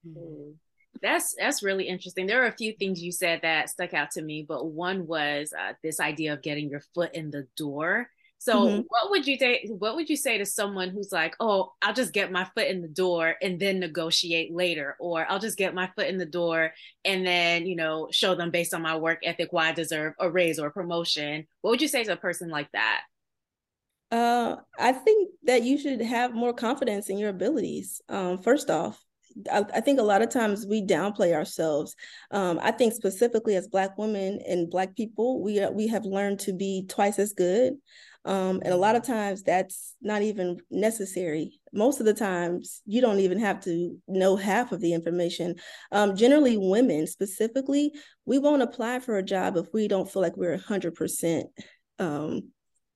Mm-hmm 0.08 0.52
that's 1.02 1.36
that's 1.38 1.64
really 1.64 1.88
interesting. 1.88 2.28
There 2.28 2.44
are 2.44 2.48
a 2.48 2.56
few 2.58 2.74
things 2.74 3.02
you 3.02 3.12
said 3.12 3.42
that 3.44 3.70
stuck 3.70 3.94
out 3.94 4.12
to 4.12 4.22
me, 4.22 4.46
but 4.48 4.68
one 4.68 5.08
was 5.08 5.54
uh, 5.58 5.74
this 5.84 6.00
idea 6.00 6.34
of 6.34 6.42
getting 6.42 6.70
your 6.70 6.84
foot 6.94 7.14
in 7.16 7.32
the 7.32 7.48
door. 7.58 8.08
So, 8.38 8.66
mm-hmm. 8.66 8.82
what 8.88 9.12
would 9.12 9.28
you 9.28 9.38
say? 9.38 9.68
What 9.68 9.96
would 9.96 10.10
you 10.10 10.18
say 10.18 10.40
to 10.40 10.46
someone 10.46 10.90
who's 10.90 11.12
like, 11.12 11.36
"Oh, 11.40 11.74
I'll 11.82 11.94
just 11.94 12.12
get 12.12 12.32
my 12.32 12.46
foot 12.56 12.68
in 12.68 12.82
the 12.82 12.88
door 12.88 13.36
and 13.42 13.60
then 13.60 13.80
negotiate 13.80 14.52
later," 14.52 14.96
or 15.00 15.30
"I'll 15.30 15.40
just 15.40 15.58
get 15.58 15.76
my 15.76 15.92
foot 15.96 16.08
in 16.08 16.18
the 16.18 16.26
door 16.26 16.74
and 17.06 17.26
then, 17.26 17.68
you 17.68 17.76
know, 17.76 18.08
show 18.12 18.34
them 18.34 18.50
based 18.50 18.74
on 18.74 18.82
my 18.82 18.96
work 18.96 19.20
ethic 19.24 19.54
why 19.54 19.70
I 19.70 19.74
deserve 19.74 20.14
a 20.20 20.30
raise 20.30 20.58
or 20.58 20.68
a 20.68 20.72
promotion." 20.72 21.46
What 21.62 21.72
would 21.72 21.82
you 21.84 21.88
say 21.88 22.04
to 22.04 22.14
a 22.14 22.18
person 22.18 22.50
like 22.50 22.72
that? 22.72 23.02
Uh, 24.12 24.58
I 24.78 24.92
think 24.92 25.30
that 25.44 25.64
you 25.64 25.78
should 25.78 26.02
have 26.02 26.34
more 26.34 26.54
confidence 26.54 27.10
in 27.10 27.18
your 27.18 27.30
abilities. 27.30 28.02
Um, 28.10 28.40
first 28.40 28.70
off, 28.70 29.06
I, 29.52 29.66
I, 29.74 29.82
think 29.82 30.00
a 30.00 30.04
lot 30.04 30.22
of 30.22 30.30
times 30.30 30.66
we 30.66 30.82
downplay 30.82 31.34
ourselves. 31.34 31.96
Um, 32.32 32.60
I 32.62 32.72
think 32.72 32.94
specifically 32.94 33.56
as 33.56 33.68
Black 33.68 33.98
women 33.98 34.40
and 34.48 34.70
Black 34.70 34.96
people, 34.96 35.42
we 35.42 35.60
uh, 35.60 35.72
we 35.72 35.88
have 35.88 36.06
learned 36.06 36.40
to 36.42 36.54
be 36.54 36.86
twice 36.88 37.20
as 37.20 37.34
good, 37.34 37.74
um, 38.26 38.62
and 38.64 38.74
a 38.74 38.78
lot 38.78 38.96
of 38.96 39.04
times 39.04 39.44
that's 39.44 39.96
not 40.02 40.22
even 40.22 40.58
necessary. 40.70 41.60
Most 41.74 42.00
of 42.00 42.06
the 42.06 42.14
times, 42.14 42.82
you 42.86 43.02
don't 43.02 43.20
even 43.20 43.40
have 43.40 43.62
to 43.62 43.98
know 44.08 44.36
half 44.36 44.72
of 44.72 44.82
the 44.82 44.94
information. 44.94 45.56
Um, 45.92 46.16
generally, 46.16 46.58
women 46.58 47.08
specifically, 47.08 47.94
we 48.26 48.40
won't 48.40 48.62
apply 48.62 49.00
for 49.00 49.18
a 49.18 49.24
job 49.24 49.58
if 49.58 49.68
we 49.74 49.88
don't 49.88 50.12
feel 50.12 50.22
like 50.22 50.38
we're 50.38 50.58
hundred 50.58 50.96
percent 50.96 51.48
um, 52.00 52.50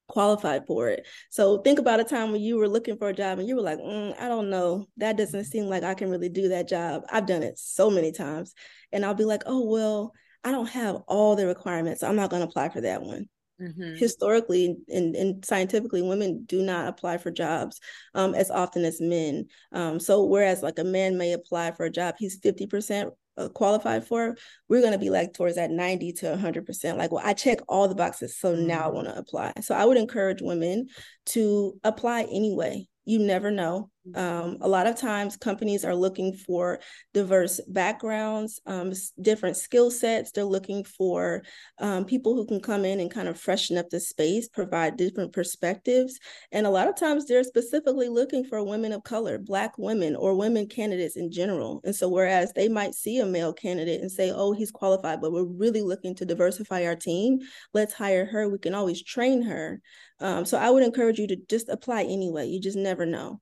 qualified 0.08 0.66
for 0.68 0.90
it. 0.90 1.06
So 1.30 1.60
think 1.60 1.80
about 1.80 2.00
a 2.00 2.04
time 2.04 2.32
when 2.32 2.42
you 2.42 2.58
were 2.58 2.68
looking 2.68 2.98
for 2.98 3.10
a 3.10 3.14
job 3.14 3.40
and 3.40 3.48
you 3.48 3.56
were 3.56 3.62
like, 3.62 3.80
mm, 3.80 4.20
I 4.20 4.28
don't 4.28 4.50
know, 4.50 4.88
that 4.98 5.18
doesn't 5.18 5.46
seem 5.46 5.66
like 5.66 5.84
I 5.84 5.94
can 5.94 6.10
really 6.10 6.30
do 6.30 6.50
that 6.50 6.68
job. 6.68 7.04
I've 7.12 7.26
done 7.26 7.44
it 7.44 7.58
so 7.58 7.90
many 7.90 8.12
times. 8.12 8.54
And 8.92 9.06
I'll 9.06 9.14
be 9.14 9.26
like, 9.26 9.44
oh, 9.46 9.66
well, 9.66 10.14
I 10.44 10.52
don't 10.52 10.70
have 10.70 10.98
all 11.08 11.36
the 11.36 11.48
requirements. 11.48 12.02
So 12.02 12.08
I'm 12.08 12.16
not 12.16 12.30
going 12.30 12.42
to 12.42 12.48
apply 12.48 12.70
for 12.70 12.82
that 12.82 13.02
one. 13.02 13.28
Mm-hmm. 13.60 13.96
Historically 13.96 14.76
and, 14.90 15.16
and 15.16 15.46
scientifically, 15.46 16.02
women 16.02 16.44
do 16.46 16.62
not 16.62 16.90
apply 16.90 17.18
for 17.18 17.32
jobs 17.32 17.80
um, 18.14 18.36
as 18.36 18.52
often 18.52 18.84
as 18.84 19.00
men. 19.00 19.46
Um, 19.72 19.98
so, 19.98 20.26
whereas 20.26 20.62
like 20.62 20.78
a 20.78 20.84
man 20.84 21.18
may 21.18 21.32
apply 21.32 21.72
for 21.72 21.86
a 21.86 21.90
job, 21.90 22.16
he's 22.20 22.38
50% 22.42 23.12
uh, 23.38 23.50
qualified 23.50 24.06
for, 24.06 24.36
we're 24.70 24.82
going 24.82 24.94
to 24.94 25.00
be 25.00 25.10
like 25.10 25.34
towards 25.34 25.56
that 25.56 25.72
90 25.72 26.14
to 26.14 26.26
100%. 26.36 26.98
Like, 26.98 27.12
well, 27.12 27.26
I 27.26 27.34
check 27.34 27.60
all 27.68 27.88
the 27.88 27.96
boxes. 27.96 28.38
So 28.38 28.56
now 28.56 28.82
I 28.82 28.86
mm-hmm. 28.86 28.96
want 28.96 29.08
to 29.08 29.18
apply. 29.18 29.54
So, 29.62 29.76
I 29.76 29.86
would 29.86 29.98
encourage 29.98 30.42
women 30.42 30.88
to 31.28 31.80
apply 31.84 32.24
anyway 32.24 32.88
you 33.06 33.20
never 33.20 33.52
know. 33.52 33.90
Um, 34.14 34.58
a 34.62 34.68
lot 34.68 34.86
of 34.86 34.96
times, 34.96 35.36
companies 35.36 35.84
are 35.84 35.96
looking 35.96 36.34
for 36.34 36.80
diverse 37.14 37.60
backgrounds, 37.68 38.62
um, 38.68 38.94
different 39.20 39.58
skill 39.58 39.90
sets. 39.90 40.32
They're 40.32 40.44
looking 40.44 40.84
for 40.84 41.42
um, 41.80 42.06
people 42.06 42.36
who 42.36 42.46
can 42.46 42.60
come 42.60 42.86
in 42.86 43.00
and 43.00 43.10
kind 43.10 43.28
of 43.28 43.40
freshen 43.40 43.78
up 43.78 43.90
the 43.90 44.00
space, 44.00 44.48
provide 44.48 44.96
different 44.98 45.34
perspectives. 45.34 46.20
And 46.52 46.68
a 46.68 46.70
lot 46.70 46.88
of 46.88 46.96
times, 46.96 47.26
they're 47.26 47.44
specifically 47.44 48.08
looking 48.08 48.44
for 48.44 48.64
women 48.64 48.92
of 48.92 49.04
color, 49.04 49.40
Black 49.40 49.78
women, 49.78 50.16
or 50.16 50.36
women 50.36 50.68
candidates 50.68 51.18
in 51.18 51.32
general. 51.32 51.82
And 51.84 51.96
so, 51.96 52.08
whereas 52.08 52.54
they 52.54 52.68
might 52.68 52.94
see 52.94 53.20
a 53.20 53.26
male 53.26 53.54
candidate 53.54 54.02
and 54.02 54.12
say, 54.12 54.32
oh, 54.32 54.52
he's 54.52 54.72
qualified, 54.72 55.20
but 55.20 55.32
we're 55.32 55.44
really 55.44 55.82
looking 55.82 56.14
to 56.16 56.26
diversify 56.26 56.86
our 56.86 56.96
team, 56.96 57.40
let's 57.74 57.94
hire 57.94 58.26
her. 58.26 58.48
We 58.50 58.60
can 58.60 58.76
always 58.76 59.02
train 59.04 59.42
her. 59.44 59.82
Um, 60.20 60.46
so 60.46 60.58
I 60.58 60.70
would 60.70 60.84
encourage 60.84 61.20
you 61.20 61.28
to 61.28 61.36
just 61.50 61.70
apply 61.70 62.04
anyway. 62.04 62.48
You 62.48 62.62
just 62.62 62.78
never 62.78 63.06
know. 63.06 63.42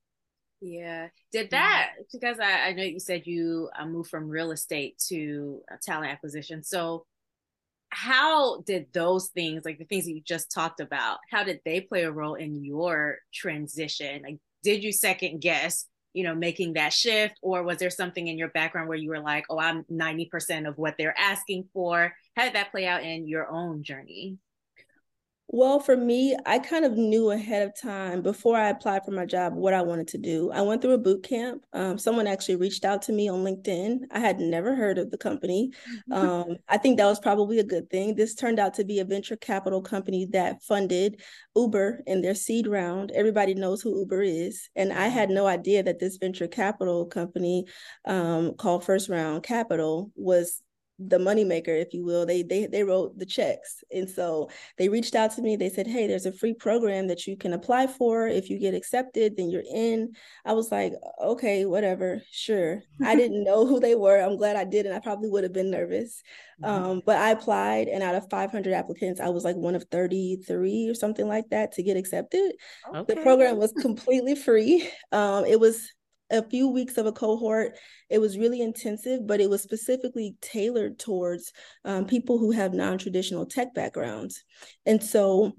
Yeah. 0.66 1.10
Did 1.34 1.52
that 1.52 1.90
because 2.12 2.40
I, 2.40 2.70
I 2.70 2.74
know 2.74 2.84
you 2.84 3.00
said 3.00 3.28
you 3.28 3.70
uh, 3.78 3.86
moved 3.86 4.10
from 4.10 4.30
real 4.30 4.52
estate 4.52 4.98
to 5.10 5.62
uh, 5.70 5.76
talent 5.82 6.12
acquisition. 6.12 6.64
So 6.64 7.06
how 7.90 8.62
did 8.62 8.88
those 8.94 9.28
things, 9.30 9.66
like 9.66 9.78
the 9.78 9.86
things 9.86 10.06
that 10.06 10.14
you 10.14 10.22
just 10.26 10.52
talked 10.52 10.80
about, 10.80 11.20
how 11.32 11.44
did 11.44 11.60
they 11.66 11.82
play 11.82 12.04
a 12.04 12.12
role 12.12 12.36
in 12.36 12.64
your 12.64 13.20
transition? 13.34 14.24
Like, 14.24 14.40
did 14.64 14.84
you 14.84 14.94
second 14.94 15.42
guess, 15.42 15.88
you 16.14 16.24
know, 16.24 16.36
making 16.36 16.74
that 16.74 16.94
shift, 16.94 17.36
or 17.42 17.64
was 17.64 17.80
there 17.80 17.90
something 17.90 18.28
in 18.28 18.38
your 18.38 18.50
background 18.50 18.88
where 18.90 18.98
you 18.98 19.10
were 19.10 19.20
like, 19.20 19.46
"Oh, 19.50 19.60
I'm 19.60 19.86
ninety 19.90 20.26
percent 20.28 20.68
of 20.68 20.78
what 20.78 20.96
they're 20.98 21.18
asking 21.20 21.70
for"? 21.74 22.14
How 22.38 22.46
did 22.46 22.56
that 22.56 22.72
play 22.72 22.88
out 22.88 23.04
in 23.04 23.28
your 23.28 23.50
own 23.52 23.84
journey? 23.84 24.38
Well, 25.48 25.80
for 25.80 25.96
me, 25.96 26.36
I 26.48 26.58
kind 26.58 26.84
of 26.84 26.94
knew 26.94 27.30
ahead 27.30 27.68
of 27.68 27.80
time 27.80 28.24
before 28.24 28.58
I 28.58 28.70
applied 28.70 29.06
for 29.06 29.12
my 29.12 29.26
job 29.26 29.54
what 29.54 29.76
I 29.76 29.84
wanted 29.84 30.08
to 30.10 30.18
do. 30.18 30.50
I 30.52 30.62
went 30.62 30.82
through 30.82 30.94
a 30.94 30.98
boot 30.98 31.22
camp. 31.22 31.64
Um, 31.74 32.00
someone 32.00 32.26
actually 32.26 32.56
reached 32.56 32.86
out 32.86 33.04
to 33.04 33.12
me 33.12 33.30
on 33.30 33.44
LinkedIn. 33.44 34.00
I 34.10 34.20
had 34.20 34.40
never 34.40 34.74
heard 34.74 34.98
of 34.98 35.12
the 35.12 35.18
company. 35.18 35.70
Um, 36.12 36.56
I 36.68 36.78
think 36.78 36.98
that 36.98 37.06
was 37.06 37.20
probably 37.20 37.60
a 37.60 37.64
good 37.64 37.90
thing. 37.92 38.16
This 38.16 38.34
turned 38.34 38.58
out 38.58 38.74
to 38.76 38.84
be 38.84 39.00
a 39.00 39.06
venture 39.06 39.36
capital 39.36 39.82
company 39.82 40.26
that 40.32 40.64
funded 40.64 41.22
Uber 41.56 42.02
in 42.08 42.22
their 42.22 42.36
seed 42.36 42.66
round. 42.66 43.12
Everybody 43.12 43.54
knows 43.54 43.82
who 43.82 44.00
Uber 44.00 44.24
is. 44.24 44.70
And 44.76 44.92
I 44.92 45.08
had 45.08 45.30
no 45.30 45.46
idea 45.46 45.84
that 45.84 46.00
this 46.00 46.18
venture 46.18 46.48
capital 46.48 47.06
company 47.06 47.66
um, 48.06 48.56
called 48.56 48.86
First 48.86 49.08
Round 49.08 49.44
Capital 49.44 50.10
was 50.16 50.64
the 51.08 51.18
moneymaker, 51.18 51.70
if 51.70 51.94
you 51.94 52.04
will. 52.04 52.26
They 52.26 52.44
they 52.44 52.66
they 52.66 52.84
wrote 52.84 53.18
the 53.18 53.26
checks, 53.26 53.84
and 53.92 54.10
so 54.10 54.50
they 54.78 54.90
reached 54.90 55.16
out 55.16 55.32
to 55.36 55.42
me. 55.42 55.56
They 55.56 55.70
said, 55.70 55.88
"Hey, 55.88 56.08
there's 56.08 56.26
a 56.26 56.34
free 56.34 56.54
program 56.54 57.08
that 57.08 57.28
you 57.28 57.38
can 57.38 57.54
apply 57.54 57.88
for. 57.88 58.28
If 58.28 58.50
you 58.50 58.60
get 58.60 58.74
accepted, 58.74 59.38
then 59.38 59.50
you're 59.50 59.64
in." 59.74 60.14
I 60.46 60.54
was 60.54 60.72
like, 60.72 60.94
"Okay, 61.22 61.66
whatever, 61.66 62.22
sure." 62.32 62.82
I 63.04 63.16
didn't 63.22 63.44
know 63.44 63.66
who 63.66 63.80
they 63.80 63.96
were. 63.96 64.20
I'm 64.20 64.38
glad 64.38 64.56
I 64.56 64.64
did, 64.64 64.86
and 64.86 64.96
I 64.96 65.00
probably 65.00 65.30
would 65.30 65.44
have 65.44 65.54
been 65.54 65.72
nervous. 65.72 66.22
Mm-hmm. 66.62 66.84
Um, 66.86 67.02
but 67.06 67.18
I 67.18 67.32
applied, 67.32 67.88
and 67.88 68.04
out 68.04 68.16
of 68.16 68.30
500 68.30 68.74
applicants, 68.74 69.20
I 69.20 69.30
was 69.30 69.44
like 69.44 69.56
one 69.56 69.76
of 69.76 69.86
33 69.92 70.90
or 70.90 70.94
something 70.94 71.28
like 71.28 71.50
that 71.50 71.74
to 71.74 71.84
get 71.84 71.98
accepted. 71.98 72.54
Okay. 72.94 73.16
The 73.16 73.22
program 73.22 73.58
was 73.58 73.72
completely 73.74 74.36
free. 74.36 74.90
Um, 75.12 75.46
it 75.46 75.60
was 75.60 75.92
a 76.34 76.44
few 76.50 76.68
weeks 76.68 76.98
of 76.98 77.06
a 77.06 77.12
cohort. 77.12 77.78
It 78.10 78.20
was 78.20 78.38
really 78.38 78.62
intensive, 78.62 79.26
but 79.26 79.40
it 79.40 79.50
was 79.50 79.62
specifically 79.62 80.36
tailored 80.42 81.00
towards 81.00 81.54
um, 81.86 82.06
people 82.06 82.38
who 82.38 82.52
have 82.52 82.74
non 82.74 82.98
traditional 82.98 83.46
tech 83.46 83.74
backgrounds. 83.74 84.44
And 84.86 85.02
so 85.02 85.54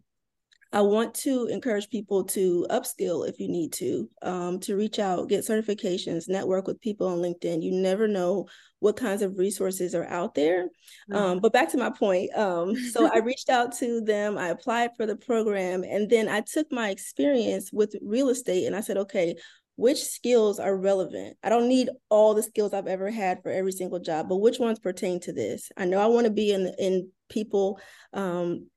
I 0.75 0.81
want 0.81 1.15
to 1.15 1.47
encourage 1.47 1.89
people 1.89 2.25
to 2.25 2.67
upskill 2.69 3.29
if 3.29 3.39
you 3.39 3.47
need 3.47 3.73
to, 3.75 4.11
um, 4.23 4.59
to 4.61 4.75
reach 4.75 4.99
out, 4.99 5.29
get 5.29 5.45
certifications, 5.45 6.29
network 6.29 6.67
with 6.67 6.81
people 6.81 7.07
on 7.07 7.19
LinkedIn. 7.19 7.63
You 7.63 7.71
never 7.71 8.09
know 8.09 8.49
what 8.81 8.97
kinds 8.97 9.23
of 9.23 9.39
resources 9.39 9.95
are 9.95 10.05
out 10.07 10.35
there. 10.35 10.65
Mm-hmm. 10.65 11.15
Um, 11.15 11.39
but 11.39 11.53
back 11.53 11.71
to 11.71 11.79
my 11.79 11.91
point. 11.91 12.37
Um, 12.37 12.75
so 12.77 13.09
I 13.09 13.19
reached 13.25 13.51
out 13.51 13.73
to 13.79 14.01
them, 14.01 14.37
I 14.37 14.49
applied 14.49 14.91
for 14.97 15.07
the 15.07 15.15
program, 15.15 15.85
and 15.85 16.11
then 16.11 16.29
I 16.29 16.41
took 16.41 16.73
my 16.73 16.91
experience 16.91 17.73
with 17.73 17.95
real 18.03 18.29
estate 18.29 18.67
and 18.67 18.75
I 18.75 18.81
said, 18.81 18.97
okay, 18.97 19.37
which 19.77 20.05
skills 20.05 20.59
are 20.59 20.77
relevant. 20.77 21.37
I 21.43 21.49
don't 21.49 21.69
need 21.69 21.91
all 22.09 22.35
the 22.35 22.43
skills 22.43 22.73
I've 22.73 22.87
ever 22.87 23.11
had 23.11 23.43
for 23.43 23.51
every 23.51 23.73
single 23.73 23.99
job, 23.99 24.29
but 24.29 24.37
which 24.37 24.59
ones 24.59 24.79
pertain 24.79 25.21
to 25.21 25.33
this? 25.33 25.71
I 25.77 25.85
know 25.85 25.99
I 25.99 26.07
want 26.07 26.27
to 26.27 26.33
be 26.33 26.53
in 26.53 26.73
in 26.79 27.11
people 27.29 27.81
um, 28.13 28.69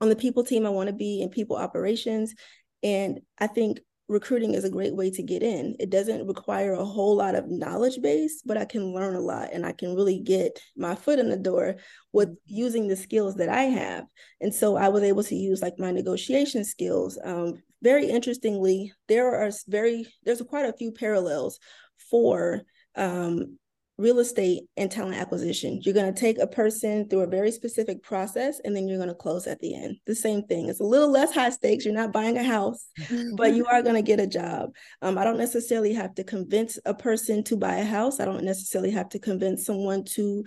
on 0.00 0.08
the 0.08 0.16
people 0.16 0.44
team. 0.44 0.66
I 0.66 0.70
want 0.70 0.88
to 0.88 0.94
be 0.94 1.22
in 1.22 1.30
people 1.30 1.56
operations, 1.56 2.34
and 2.82 3.20
I 3.38 3.46
think 3.46 3.78
recruiting 4.08 4.52
is 4.54 4.64
a 4.64 4.70
great 4.70 4.94
way 4.94 5.10
to 5.10 5.22
get 5.22 5.42
in. 5.42 5.74
It 5.80 5.90
doesn't 5.90 6.26
require 6.26 6.74
a 6.74 6.84
whole 6.84 7.16
lot 7.16 7.34
of 7.34 7.48
knowledge 7.48 8.00
base, 8.02 8.42
but 8.44 8.58
I 8.58 8.64
can 8.64 8.92
learn 8.92 9.14
a 9.14 9.20
lot 9.20 9.50
and 9.52 9.64
I 9.64 9.72
can 9.72 9.94
really 9.94 10.20
get 10.20 10.60
my 10.76 10.94
foot 10.94 11.18
in 11.18 11.30
the 11.30 11.36
door 11.36 11.76
with 12.12 12.28
using 12.44 12.88
the 12.88 12.96
skills 12.96 13.36
that 13.36 13.48
I 13.48 13.62
have. 13.62 14.04
And 14.40 14.54
so 14.54 14.76
I 14.76 14.88
was 14.88 15.02
able 15.02 15.24
to 15.24 15.34
use 15.34 15.62
like 15.62 15.78
my 15.78 15.90
negotiation 15.92 16.64
skills, 16.64 17.18
um, 17.24 17.62
very 17.82 18.06
interestingly, 18.06 18.92
there 19.08 19.34
are 19.34 19.50
very 19.68 20.06
there's 20.24 20.42
quite 20.42 20.66
a 20.66 20.72
few 20.72 20.92
parallels 20.92 21.58
for 22.10 22.62
um, 22.96 23.58
real 23.98 24.18
estate 24.18 24.64
and 24.76 24.90
talent 24.90 25.16
acquisition. 25.16 25.80
You're 25.82 25.94
going 25.94 26.12
to 26.12 26.20
take 26.20 26.38
a 26.38 26.46
person 26.46 27.08
through 27.08 27.20
a 27.20 27.26
very 27.26 27.50
specific 27.50 28.02
process 28.02 28.60
and 28.64 28.74
then 28.74 28.88
you're 28.88 28.98
going 28.98 29.08
to 29.08 29.14
close 29.14 29.46
at 29.46 29.60
the 29.60 29.74
end. 29.74 29.96
The 30.06 30.14
same 30.14 30.42
thing. 30.44 30.68
It's 30.68 30.80
a 30.80 30.84
little 30.84 31.10
less 31.10 31.32
high 31.32 31.50
stakes. 31.50 31.84
You're 31.84 31.94
not 31.94 32.12
buying 32.12 32.36
a 32.36 32.42
house, 32.42 32.86
but 33.36 33.54
you 33.54 33.66
are 33.66 33.82
going 33.82 33.94
to 33.94 34.02
get 34.02 34.20
a 34.20 34.26
job. 34.26 34.70
Um, 35.02 35.18
I 35.18 35.24
don't 35.24 35.38
necessarily 35.38 35.92
have 35.94 36.14
to 36.16 36.24
convince 36.24 36.78
a 36.84 36.94
person 36.94 37.44
to 37.44 37.56
buy 37.56 37.76
a 37.76 37.84
house. 37.84 38.18
I 38.18 38.24
don't 38.24 38.44
necessarily 38.44 38.90
have 38.92 39.08
to 39.10 39.18
convince 39.18 39.66
someone 39.66 40.04
to 40.14 40.44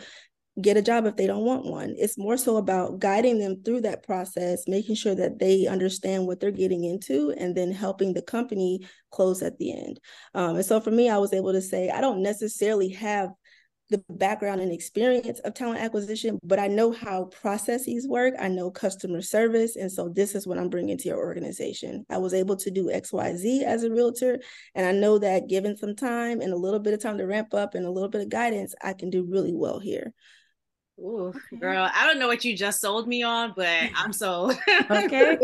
get 0.61 0.77
a 0.77 0.81
job 0.81 1.05
if 1.05 1.15
they 1.15 1.27
don't 1.27 1.43
want 1.43 1.65
one. 1.65 1.95
It's 1.97 2.17
more 2.17 2.37
so 2.37 2.57
about 2.57 2.99
guiding 2.99 3.39
them 3.39 3.61
through 3.63 3.81
that 3.81 4.03
process, 4.03 4.63
making 4.67 4.95
sure 4.95 5.15
that 5.15 5.39
they 5.39 5.67
understand 5.67 6.27
what 6.27 6.39
they're 6.39 6.51
getting 6.51 6.83
into, 6.85 7.33
and 7.37 7.55
then 7.55 7.71
helping 7.71 8.13
the 8.13 8.21
company 8.21 8.87
close 9.11 9.41
at 9.41 9.57
the 9.57 9.73
end. 9.73 9.99
Um, 10.33 10.55
and 10.55 10.65
so 10.65 10.79
for 10.79 10.91
me, 10.91 11.09
I 11.09 11.17
was 11.17 11.33
able 11.33 11.51
to 11.51 11.61
say, 11.61 11.89
I 11.89 11.99
don't 11.99 12.23
necessarily 12.23 12.89
have 12.89 13.29
the 13.89 14.03
background 14.09 14.61
and 14.61 14.71
experience 14.71 15.39
of 15.39 15.53
talent 15.53 15.79
acquisition, 15.79 16.39
but 16.43 16.57
I 16.57 16.67
know 16.67 16.91
how 16.91 17.25
processes 17.25 18.07
work. 18.07 18.33
I 18.39 18.47
know 18.47 18.71
customer 18.71 19.21
service. 19.21 19.75
And 19.75 19.91
so 19.91 20.09
this 20.09 20.33
is 20.33 20.47
what 20.47 20.57
I'm 20.57 20.69
bringing 20.69 20.97
to 20.97 21.07
your 21.07 21.19
organization. 21.19 22.03
I 22.09 22.17
was 22.17 22.33
able 22.33 22.55
to 22.57 22.71
do 22.71 22.85
XYZ 22.85 23.61
as 23.61 23.83
a 23.83 23.91
realtor. 23.91 24.39
And 24.73 24.87
I 24.87 24.91
know 24.91 25.19
that 25.19 25.47
given 25.47 25.77
some 25.77 25.95
time 25.95 26.41
and 26.41 26.51
a 26.51 26.57
little 26.57 26.79
bit 26.79 26.95
of 26.95 27.01
time 27.01 27.19
to 27.19 27.27
ramp 27.27 27.53
up 27.53 27.75
and 27.75 27.85
a 27.85 27.91
little 27.91 28.09
bit 28.09 28.21
of 28.21 28.29
guidance, 28.29 28.73
I 28.81 28.93
can 28.93 29.11
do 29.11 29.27
really 29.29 29.53
well 29.53 29.79
here. 29.79 30.13
Ooh, 30.99 31.33
girl, 31.59 31.89
I 31.93 32.05
don't 32.05 32.19
know 32.19 32.27
what 32.27 32.45
you 32.45 32.55
just 32.55 32.79
sold 32.79 33.07
me 33.07 33.21
on, 33.21 33.53
but 33.55 33.89
I'm 33.95 34.13
sold. 34.13 34.57
okay. 34.89 35.37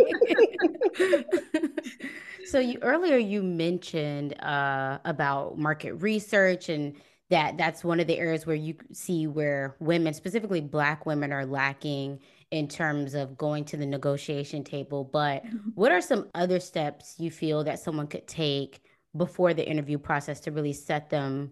so 2.45 2.59
you 2.59 2.79
earlier 2.81 3.17
you 3.17 3.43
mentioned 3.43 4.41
uh, 4.41 4.99
about 5.03 5.57
market 5.57 5.93
research 5.95 6.69
and 6.69 6.95
that 7.31 7.57
that's 7.57 7.83
one 7.83 7.99
of 7.99 8.07
the 8.07 8.17
areas 8.17 8.45
where 8.45 8.55
you 8.55 8.75
see 8.93 9.27
where 9.27 9.75
women, 9.79 10.13
specifically 10.13 10.61
Black 10.61 11.05
women, 11.05 11.33
are 11.33 11.45
lacking 11.45 12.19
in 12.51 12.67
terms 12.67 13.13
of 13.13 13.37
going 13.37 13.65
to 13.65 13.77
the 13.77 13.85
negotiation 13.85 14.63
table. 14.63 15.03
But 15.03 15.45
mm-hmm. 15.45 15.69
what 15.75 15.91
are 15.91 16.01
some 16.01 16.29
other 16.35 16.59
steps 16.59 17.15
you 17.17 17.31
feel 17.31 17.63
that 17.65 17.79
someone 17.79 18.07
could 18.07 18.27
take 18.27 18.81
before 19.15 19.53
the 19.53 19.67
interview 19.67 19.97
process 19.97 20.39
to 20.41 20.51
really 20.51 20.73
set 20.73 21.09
them 21.09 21.51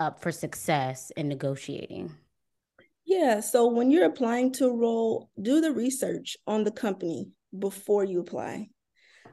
up 0.00 0.20
for 0.22 0.32
success 0.32 1.12
in 1.16 1.28
negotiating? 1.28 2.14
Yeah. 3.08 3.40
So 3.40 3.68
when 3.68 3.90
you're 3.90 4.04
applying 4.04 4.52
to 4.52 4.66
a 4.66 4.76
role, 4.76 5.30
do 5.40 5.62
the 5.62 5.72
research 5.72 6.36
on 6.46 6.64
the 6.64 6.70
company 6.70 7.30
before 7.58 8.04
you 8.04 8.20
apply. 8.20 8.68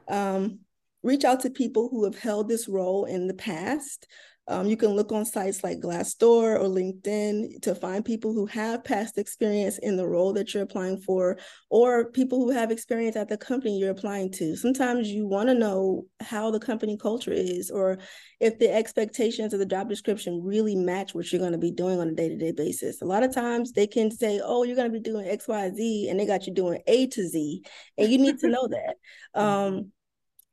Um, 0.08 0.60
reach 1.02 1.24
out 1.24 1.40
to 1.40 1.50
people 1.50 1.90
who 1.90 2.04
have 2.04 2.18
held 2.18 2.48
this 2.48 2.68
role 2.68 3.04
in 3.04 3.26
the 3.26 3.34
past. 3.34 4.06
Um, 4.48 4.66
you 4.66 4.76
can 4.76 4.90
look 4.90 5.10
on 5.10 5.24
sites 5.24 5.64
like 5.64 5.80
Glassdoor 5.80 6.60
or 6.60 6.68
LinkedIn 6.68 7.62
to 7.62 7.74
find 7.74 8.04
people 8.04 8.32
who 8.32 8.46
have 8.46 8.84
past 8.84 9.18
experience 9.18 9.78
in 9.78 9.96
the 9.96 10.06
role 10.06 10.32
that 10.34 10.54
you're 10.54 10.62
applying 10.62 10.98
for, 10.98 11.38
or 11.68 12.10
people 12.12 12.38
who 12.38 12.50
have 12.50 12.70
experience 12.70 13.16
at 13.16 13.28
the 13.28 13.36
company 13.36 13.78
you're 13.78 13.90
applying 13.90 14.30
to. 14.32 14.54
Sometimes 14.56 15.08
you 15.08 15.26
want 15.26 15.48
to 15.48 15.54
know 15.54 16.06
how 16.20 16.50
the 16.50 16.60
company 16.60 16.96
culture 16.96 17.32
is, 17.32 17.70
or 17.70 17.98
if 18.38 18.58
the 18.58 18.72
expectations 18.72 19.52
of 19.52 19.58
the 19.58 19.66
job 19.66 19.88
description 19.88 20.40
really 20.44 20.76
match 20.76 21.14
what 21.14 21.32
you're 21.32 21.40
going 21.40 21.52
to 21.52 21.58
be 21.58 21.72
doing 21.72 21.98
on 21.98 22.08
a 22.08 22.14
day 22.14 22.28
to 22.28 22.36
day 22.36 22.52
basis. 22.52 23.02
A 23.02 23.06
lot 23.06 23.24
of 23.24 23.34
times 23.34 23.72
they 23.72 23.86
can 23.86 24.10
say, 24.10 24.40
oh, 24.44 24.62
you're 24.62 24.76
going 24.76 24.92
to 24.92 24.98
be 24.98 25.02
doing 25.02 25.26
X, 25.26 25.48
Y, 25.48 25.70
Z, 25.74 26.08
and 26.08 26.20
they 26.20 26.26
got 26.26 26.46
you 26.46 26.54
doing 26.54 26.80
A 26.86 27.08
to 27.08 27.28
Z, 27.28 27.62
and 27.98 28.08
you 28.10 28.18
need 28.18 28.38
to 28.40 28.48
know 28.48 28.68
that. 28.68 28.94
Um, 29.34 29.92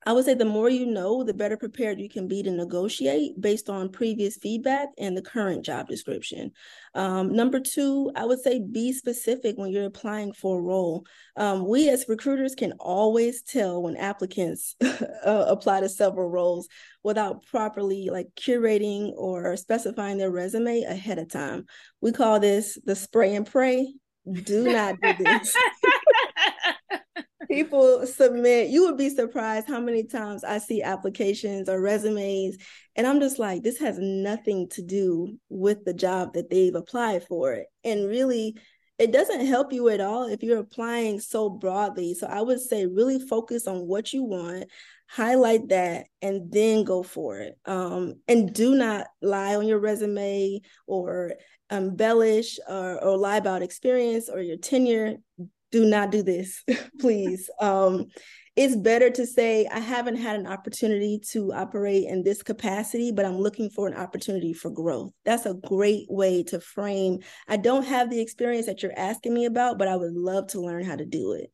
I 0.05 0.13
would 0.13 0.25
say 0.25 0.33
the 0.33 0.45
more 0.45 0.69
you 0.69 0.86
know, 0.86 1.24
the 1.24 1.33
better 1.33 1.57
prepared 1.57 2.00
you 2.00 2.10
can 2.10 2.27
be 2.27 2.43
to 2.43 2.51
negotiate 2.51 3.39
based 3.39 3.69
on 3.69 3.89
previous 3.89 4.38
feedback 4.38 4.89
and 4.98 5.15
the 5.15 5.22
current 5.22 5.63
job 5.65 5.88
description. 5.88 6.51
Um, 6.93 7.33
number 7.33 7.60
two, 7.60 8.12
I 8.15 8.25
would 8.25 8.41
say 8.41 8.60
be 8.60 8.91
specific 8.91 9.57
when 9.57 9.72
you're 9.72 9.86
applying 9.86 10.33
for 10.33 10.60
a 10.60 10.62
role. 10.62 11.05
Um, 11.38 11.67
we 11.67 11.89
as 11.89 12.05
recruiters 12.07 12.55
can 12.55 12.74
always 12.79 13.41
tell 13.41 13.81
when 13.81 13.95
applicants 13.95 14.75
apply 15.25 15.81
to 15.81 15.89
several 15.89 16.29
roles 16.29 16.67
without 17.03 17.45
properly 17.45 18.10
like 18.12 18.27
curating 18.36 19.12
or 19.15 19.55
specifying 19.57 20.17
their 20.17 20.31
resume 20.31 20.83
ahead 20.83 21.19
of 21.19 21.29
time. 21.29 21.65
We 22.01 22.12
call 22.12 22.39
this 22.39 22.77
the 22.86 22.95
spray 22.95 23.36
and 23.36 23.45
pray. 23.45 23.93
Do 24.31 24.63
not 24.72 24.95
do 25.01 25.13
this. 25.24 25.55
people 27.53 28.05
submit 28.05 28.69
you 28.69 28.86
would 28.86 28.98
be 28.98 29.10
surprised 29.10 29.67
how 29.67 29.79
many 29.79 30.03
times 30.03 30.43
i 30.43 30.57
see 30.57 30.81
applications 30.81 31.69
or 31.69 31.81
resumes 31.81 32.57
and 32.95 33.07
i'm 33.07 33.19
just 33.19 33.39
like 33.39 33.63
this 33.63 33.79
has 33.79 33.98
nothing 34.00 34.67
to 34.69 34.81
do 34.81 35.38
with 35.50 35.83
the 35.86 35.93
job 35.93 36.33
that 36.33 36.50
they've 36.50 36.75
applied 36.75 37.24
for. 37.24 37.63
And 37.83 38.07
really 38.07 38.57
it 39.00 39.12
doesn't 39.12 39.48
help 39.48 39.74
you 39.74 39.89
at 39.89 40.00
all 40.00 40.27
if 40.27 40.43
you're 40.43 40.60
applying 40.60 41.19
so 41.19 41.50
broadly. 41.50 42.13
So 42.13 42.27
i 42.27 42.41
would 42.41 42.60
say 42.60 42.86
really 42.86 43.19
focus 43.19 43.67
on 43.67 43.88
what 43.88 44.13
you 44.13 44.24
want 44.24 44.65
highlight 45.10 45.69
that 45.69 46.07
and 46.24 46.51
then 46.51 46.83
go 46.83 47.03
for 47.03 47.38
it. 47.39 47.55
Um, 47.65 48.15
and 48.27 48.51
do 48.51 48.74
not 48.74 49.05
lie 49.22 49.55
on 49.55 49.67
your 49.67 49.77
resume 49.77 50.62
or 50.88 51.33
embellish 51.69 52.57
or, 52.67 53.03
or 53.03 53.17
lie 53.17 53.38
about 53.38 53.62
experience 53.62 54.27
or 54.27 54.41
your 54.41 54.57
tenure 54.57 55.17
do 55.74 55.86
not 55.86 56.12
do 56.12 56.22
this, 56.24 56.63
please. 57.01 57.50
Um, 57.60 58.06
it's 58.56 58.75
better 58.75 59.10
to 59.10 59.25
say, 59.25 59.65
I 59.65 59.80
haven't 59.80 60.18
had 60.18 60.39
an 60.39 60.46
opportunity 60.46 61.20
to 61.32 61.51
operate 61.51 62.06
in 62.08 62.22
this 62.22 62.44
capacity, 62.44 63.12
but 63.12 63.25
I'm 63.25 63.39
looking 63.39 63.72
for 63.72 63.88
an 63.88 63.96
opportunity 63.96 64.53
for 64.53 64.70
growth. 64.70 65.12
That's 65.25 65.48
a 65.48 65.56
great 65.56 66.06
way 66.08 66.44
to 66.44 66.60
frame. 66.60 67.22
I 67.48 67.58
don't 67.58 67.84
have 67.84 68.12
the 68.12 68.22
experience 68.22 68.68
that 68.68 68.84
you're 68.84 68.98
asking 68.98 69.34
me 69.34 69.46
about, 69.46 69.80
but 69.80 69.88
I 69.88 69.96
would 69.96 70.13
love 70.13 70.48
to 70.50 70.62
learn 70.62 70.86
how 70.86 70.96
to 70.96 71.06
do 71.06 71.34
it 71.34 71.51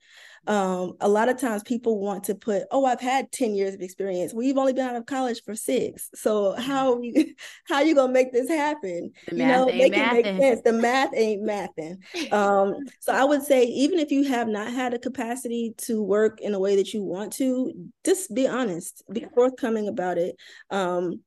um, 0.50 0.94
a 1.00 1.08
lot 1.08 1.30
of 1.30 1.40
times 1.40 1.62
people 1.62 2.00
want 2.00 2.24
to 2.24 2.34
put, 2.34 2.64
oh, 2.72 2.84
I've 2.84 3.00
had 3.00 3.32
10 3.32 3.54
years 3.54 3.76
of 3.76 3.82
experience. 3.82 4.34
We've 4.34 4.58
only 4.58 4.74
been 4.74 4.88
out 4.88 4.96
of 4.96 5.06
college 5.06 5.44
for 5.46 5.54
six. 5.54 6.10
So 6.16 6.54
how 6.54 6.96
are 6.96 7.04
you, 7.04 7.36
how 7.68 7.76
are 7.76 7.84
you 7.84 7.94
gonna 7.94 8.12
make 8.12 8.34
this 8.34 8.50
happen? 8.50 9.12
The 9.28 9.36
you 9.36 9.46
know, 9.46 9.66
make 9.68 9.96
it 9.96 10.12
make 10.12 10.26
sense. 10.26 10.62
The 10.66 10.74
math 10.74 11.12
ain't 11.16 11.44
mathing. 11.44 11.98
Um, 12.34 12.74
so 13.00 13.14
I 13.14 13.26
would 13.26 13.44
say 13.44 13.66
even 13.66 14.00
if 14.00 14.10
you 14.10 14.24
have 14.24 14.48
not 14.48 14.74
had 14.74 14.96
a 14.96 15.00
capacity 15.00 15.76
to 15.84 16.02
work 16.02 16.42
in 16.42 16.56
a 16.56 16.60
way 16.60 16.76
that 16.78 16.96
you 16.96 17.04
want 17.04 17.32
to, 17.34 17.72
just 18.04 18.34
be 18.34 18.48
honest, 18.48 19.04
be 19.14 19.28
forthcoming 19.36 19.88
about 19.88 20.18
it. 20.18 20.36
Um, 20.72 21.22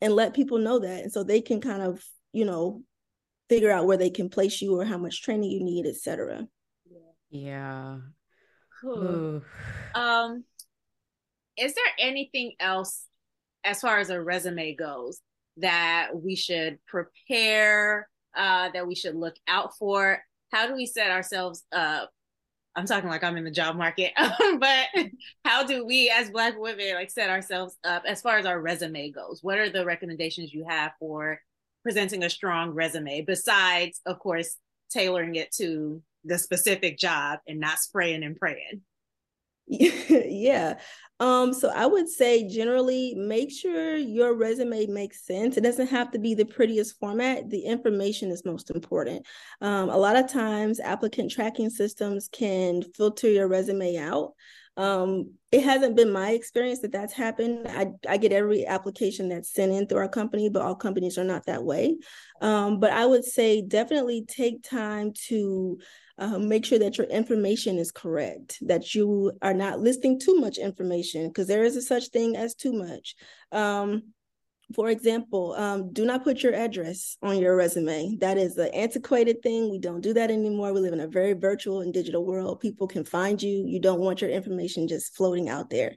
and 0.00 0.14
let 0.14 0.34
people 0.34 0.58
know 0.58 0.78
that. 0.78 1.02
And 1.02 1.12
so 1.12 1.24
they 1.24 1.42
can 1.42 1.60
kind 1.60 1.82
of, 1.82 2.02
you 2.32 2.46
know, 2.46 2.82
figure 3.50 3.70
out 3.70 3.86
where 3.86 3.96
they 3.96 4.10
can 4.10 4.28
place 4.28 4.60
you 4.62 4.78
or 4.78 4.84
how 4.84 4.98
much 4.98 5.22
training 5.22 5.50
you 5.50 5.62
need, 5.62 5.86
etc. 5.86 6.46
Yeah. 7.30 7.98
Um, 9.94 10.44
is 11.56 11.74
there 11.74 11.84
anything 11.98 12.52
else 12.60 13.04
as 13.64 13.80
far 13.80 13.98
as 13.98 14.10
a 14.10 14.20
resume 14.20 14.74
goes 14.74 15.20
that 15.58 16.10
we 16.14 16.36
should 16.36 16.78
prepare, 16.86 18.08
uh, 18.36 18.70
that 18.70 18.86
we 18.86 18.94
should 18.94 19.16
look 19.16 19.36
out 19.48 19.76
for? 19.76 20.22
How 20.52 20.66
do 20.66 20.74
we 20.74 20.86
set 20.86 21.10
ourselves 21.10 21.64
up? 21.72 22.10
I'm 22.76 22.86
talking 22.86 23.08
like 23.08 23.24
I'm 23.24 23.38
in 23.38 23.44
the 23.44 23.50
job 23.50 23.76
market, 23.76 24.12
but 24.60 24.86
how 25.44 25.64
do 25.64 25.86
we 25.86 26.10
as 26.10 26.30
Black 26.30 26.58
women 26.58 26.94
like 26.94 27.10
set 27.10 27.30
ourselves 27.30 27.76
up 27.84 28.02
as 28.06 28.20
far 28.20 28.36
as 28.36 28.44
our 28.44 28.60
resume 28.60 29.10
goes? 29.10 29.40
What 29.42 29.58
are 29.58 29.70
the 29.70 29.86
recommendations 29.86 30.52
you 30.52 30.66
have 30.68 30.92
for 30.98 31.40
presenting 31.82 32.22
a 32.22 32.30
strong 32.30 32.70
resume 32.70 33.22
besides, 33.22 34.00
of 34.04 34.18
course, 34.18 34.56
tailoring 34.90 35.36
it 35.36 35.52
to 35.52 36.02
the 36.26 36.38
specific 36.38 36.98
job 36.98 37.40
and 37.46 37.60
not 37.60 37.78
spraying 37.78 38.22
and 38.22 38.36
praying. 38.36 38.82
yeah. 39.68 40.78
Um, 41.18 41.54
so 41.54 41.70
I 41.70 41.86
would 41.86 42.08
say 42.08 42.46
generally 42.46 43.14
make 43.16 43.50
sure 43.50 43.96
your 43.96 44.34
resume 44.34 44.86
makes 44.86 45.24
sense. 45.24 45.56
It 45.56 45.62
doesn't 45.62 45.88
have 45.88 46.10
to 46.12 46.18
be 46.18 46.34
the 46.34 46.44
prettiest 46.44 46.98
format. 47.00 47.48
The 47.50 47.60
information 47.60 48.30
is 48.30 48.44
most 48.44 48.70
important. 48.70 49.26
Um, 49.60 49.88
a 49.88 49.96
lot 49.96 50.16
of 50.16 50.30
times 50.30 50.78
applicant 50.78 51.30
tracking 51.30 51.70
systems 51.70 52.28
can 52.28 52.82
filter 52.94 53.28
your 53.28 53.48
resume 53.48 53.96
out. 53.96 54.34
Um, 54.76 55.32
it 55.52 55.64
hasn't 55.64 55.96
been 55.96 56.12
my 56.12 56.32
experience 56.32 56.80
that 56.80 56.92
that's 56.92 57.14
happened. 57.14 57.66
I, 57.66 57.92
I 58.06 58.18
get 58.18 58.32
every 58.32 58.66
application 58.66 59.30
that's 59.30 59.52
sent 59.52 59.72
in 59.72 59.86
through 59.86 60.00
our 60.00 60.08
company, 60.08 60.50
but 60.50 60.60
all 60.60 60.74
companies 60.74 61.16
are 61.16 61.24
not 61.24 61.46
that 61.46 61.64
way. 61.64 61.96
Um, 62.42 62.78
but 62.78 62.92
I 62.92 63.06
would 63.06 63.24
say 63.24 63.62
definitely 63.62 64.26
take 64.28 64.62
time 64.62 65.12
to 65.28 65.78
uh, 66.18 66.38
make 66.38 66.64
sure 66.64 66.78
that 66.78 66.98
your 66.98 67.06
information 67.08 67.78
is 67.78 67.92
correct, 67.92 68.58
that 68.62 68.94
you 68.94 69.32
are 69.42 69.54
not 69.54 69.80
listing 69.80 70.18
too 70.18 70.36
much 70.36 70.58
information 70.58 71.28
because 71.28 71.46
there 71.46 71.64
is 71.64 71.76
a 71.76 71.82
such 71.82 72.08
thing 72.08 72.36
as 72.36 72.54
too 72.54 72.72
much. 72.72 73.14
Um, 73.52 74.14
for 74.74 74.90
example, 74.90 75.54
um, 75.54 75.92
do 75.92 76.04
not 76.04 76.24
put 76.24 76.42
your 76.42 76.52
address 76.52 77.16
on 77.22 77.38
your 77.38 77.54
resume. 77.54 78.16
That 78.20 78.36
is 78.36 78.58
an 78.58 78.68
antiquated 78.74 79.40
thing. 79.40 79.70
We 79.70 79.78
don't 79.78 80.00
do 80.00 80.12
that 80.14 80.30
anymore. 80.30 80.72
We 80.72 80.80
live 80.80 80.92
in 80.92 81.00
a 81.00 81.06
very 81.06 81.34
virtual 81.34 81.82
and 81.82 81.94
digital 81.94 82.24
world. 82.24 82.60
People 82.60 82.88
can 82.88 83.04
find 83.04 83.40
you. 83.40 83.64
You 83.64 83.80
don't 83.80 84.00
want 84.00 84.20
your 84.20 84.30
information 84.30 84.88
just 84.88 85.14
floating 85.14 85.48
out 85.48 85.70
there. 85.70 85.94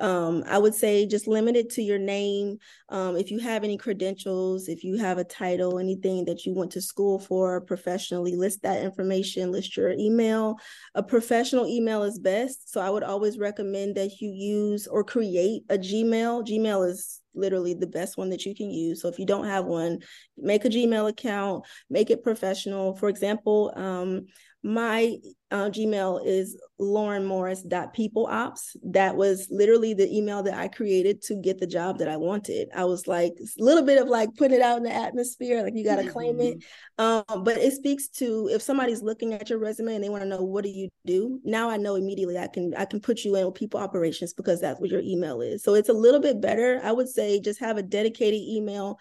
Um, 0.00 0.44
I 0.46 0.58
would 0.58 0.74
say 0.74 1.06
just 1.06 1.26
limit 1.26 1.56
it 1.56 1.70
to 1.70 1.82
your 1.82 1.98
name. 1.98 2.58
Um, 2.90 3.16
if 3.16 3.30
you 3.30 3.38
have 3.38 3.64
any 3.64 3.78
credentials, 3.78 4.68
if 4.68 4.84
you 4.84 4.98
have 4.98 5.16
a 5.16 5.24
title, 5.24 5.78
anything 5.78 6.26
that 6.26 6.44
you 6.44 6.54
went 6.54 6.72
to 6.72 6.82
school 6.82 7.18
for 7.18 7.62
professionally, 7.62 8.36
list 8.36 8.62
that 8.62 8.82
information, 8.82 9.50
list 9.50 9.76
your 9.76 9.92
email. 9.92 10.56
A 10.94 11.02
professional 11.02 11.66
email 11.66 12.02
is 12.02 12.18
best. 12.18 12.70
So 12.70 12.82
I 12.82 12.90
would 12.90 13.02
always 13.02 13.38
recommend 13.38 13.94
that 13.96 14.20
you 14.20 14.30
use 14.30 14.86
or 14.86 15.04
create 15.04 15.62
a 15.70 15.78
Gmail. 15.78 16.46
Gmail 16.46 16.88
is 16.88 17.20
literally 17.34 17.74
the 17.74 17.86
best 17.86 18.16
one 18.16 18.30
that 18.30 18.44
you 18.44 18.54
can 18.54 18.70
use. 18.70 19.02
So 19.02 19.08
if 19.08 19.18
you 19.18 19.26
don't 19.26 19.46
have 19.46 19.64
one, 19.64 20.00
make 20.36 20.64
a 20.64 20.68
Gmail 20.68 21.08
account, 21.08 21.64
make 21.88 22.10
it 22.10 22.22
professional. 22.22 22.94
For 22.96 23.08
example, 23.08 23.72
um, 23.76 24.26
my 24.62 25.16
uh, 25.50 25.68
Gmail 25.68 26.24
is 26.24 26.60
laurenmorris.peopleops. 26.80 28.76
That 28.84 29.16
was 29.16 29.48
literally 29.50 29.94
the 29.94 30.14
email 30.14 30.42
that 30.42 30.54
I 30.54 30.68
created 30.68 31.22
to 31.22 31.34
get 31.34 31.58
the 31.58 31.66
job 31.66 31.98
that 31.98 32.08
I 32.08 32.16
wanted. 32.16 32.68
I 32.74 32.84
was 32.84 33.08
like 33.08 33.32
a 33.40 33.62
little 33.62 33.82
bit 33.82 34.00
of 34.00 34.08
like 34.08 34.34
putting 34.36 34.58
it 34.58 34.62
out 34.62 34.76
in 34.76 34.84
the 34.84 34.94
atmosphere, 34.94 35.62
like 35.62 35.74
you 35.74 35.84
got 35.84 35.96
to 35.96 36.02
mm-hmm. 36.02 36.12
claim 36.12 36.40
it. 36.40 36.58
Mm-hmm. 36.98 37.32
Um, 37.32 37.44
but 37.44 37.56
it 37.56 37.72
speaks 37.72 38.08
to 38.08 38.48
if 38.52 38.62
somebody's 38.62 39.02
looking 39.02 39.32
at 39.34 39.50
your 39.50 39.58
resume 39.58 39.94
and 39.94 40.04
they 40.04 40.08
want 40.08 40.22
to 40.22 40.28
know 40.28 40.42
what 40.42 40.64
do 40.64 40.70
you 40.70 40.88
do. 41.04 41.40
Now 41.42 41.70
I 41.70 41.76
know 41.76 41.96
immediately 41.96 42.38
I 42.38 42.46
can 42.46 42.74
I 42.76 42.84
can 42.84 43.00
put 43.00 43.24
you 43.24 43.34
in 43.36 43.46
with 43.46 43.54
people 43.54 43.80
operations 43.80 44.34
because 44.34 44.60
that's 44.60 44.80
what 44.80 44.90
your 44.90 45.00
email 45.00 45.40
is. 45.40 45.62
So 45.62 45.74
it's 45.74 45.88
a 45.88 45.94
little 45.94 46.20
bit 46.20 46.40
better. 46.40 46.80
I 46.84 46.92
would 46.92 47.08
say 47.08 47.40
just 47.40 47.60
have 47.60 47.78
a 47.78 47.82
dedicated 47.82 48.40
email 48.40 48.98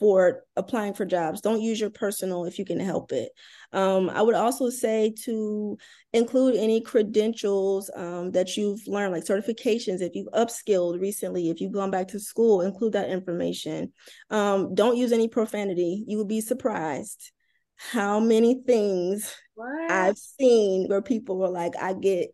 for 0.00 0.44
applying 0.56 0.94
for 0.94 1.04
jobs. 1.04 1.42
Don't 1.42 1.60
use 1.60 1.78
your 1.78 1.90
personal 1.90 2.46
if 2.46 2.58
you 2.58 2.64
can 2.64 2.80
help 2.80 3.12
it. 3.12 3.30
Um, 3.72 4.08
I 4.08 4.22
would 4.22 4.34
also 4.34 4.70
say 4.70 5.14
to 5.24 5.76
include 6.14 6.56
any 6.56 6.80
credentials 6.80 7.90
um, 7.94 8.30
that 8.32 8.56
you've 8.56 8.80
learned, 8.86 9.12
like 9.12 9.24
certifications, 9.24 10.00
if 10.00 10.14
you've 10.14 10.32
upskilled 10.32 10.98
recently, 10.98 11.50
if 11.50 11.60
you've 11.60 11.74
gone 11.74 11.90
back 11.90 12.08
to 12.08 12.18
school, 12.18 12.62
include 12.62 12.94
that 12.94 13.10
information. 13.10 13.92
Um, 14.30 14.74
don't 14.74 14.96
use 14.96 15.12
any 15.12 15.28
profanity. 15.28 16.02
You 16.08 16.16
will 16.16 16.24
be 16.24 16.40
surprised 16.40 17.30
how 17.76 18.20
many 18.20 18.62
things 18.66 19.34
what? 19.54 19.90
I've 19.90 20.18
seen 20.18 20.88
where 20.88 21.02
people 21.02 21.38
were 21.38 21.50
like, 21.50 21.74
I 21.78 21.92
get 21.92 22.30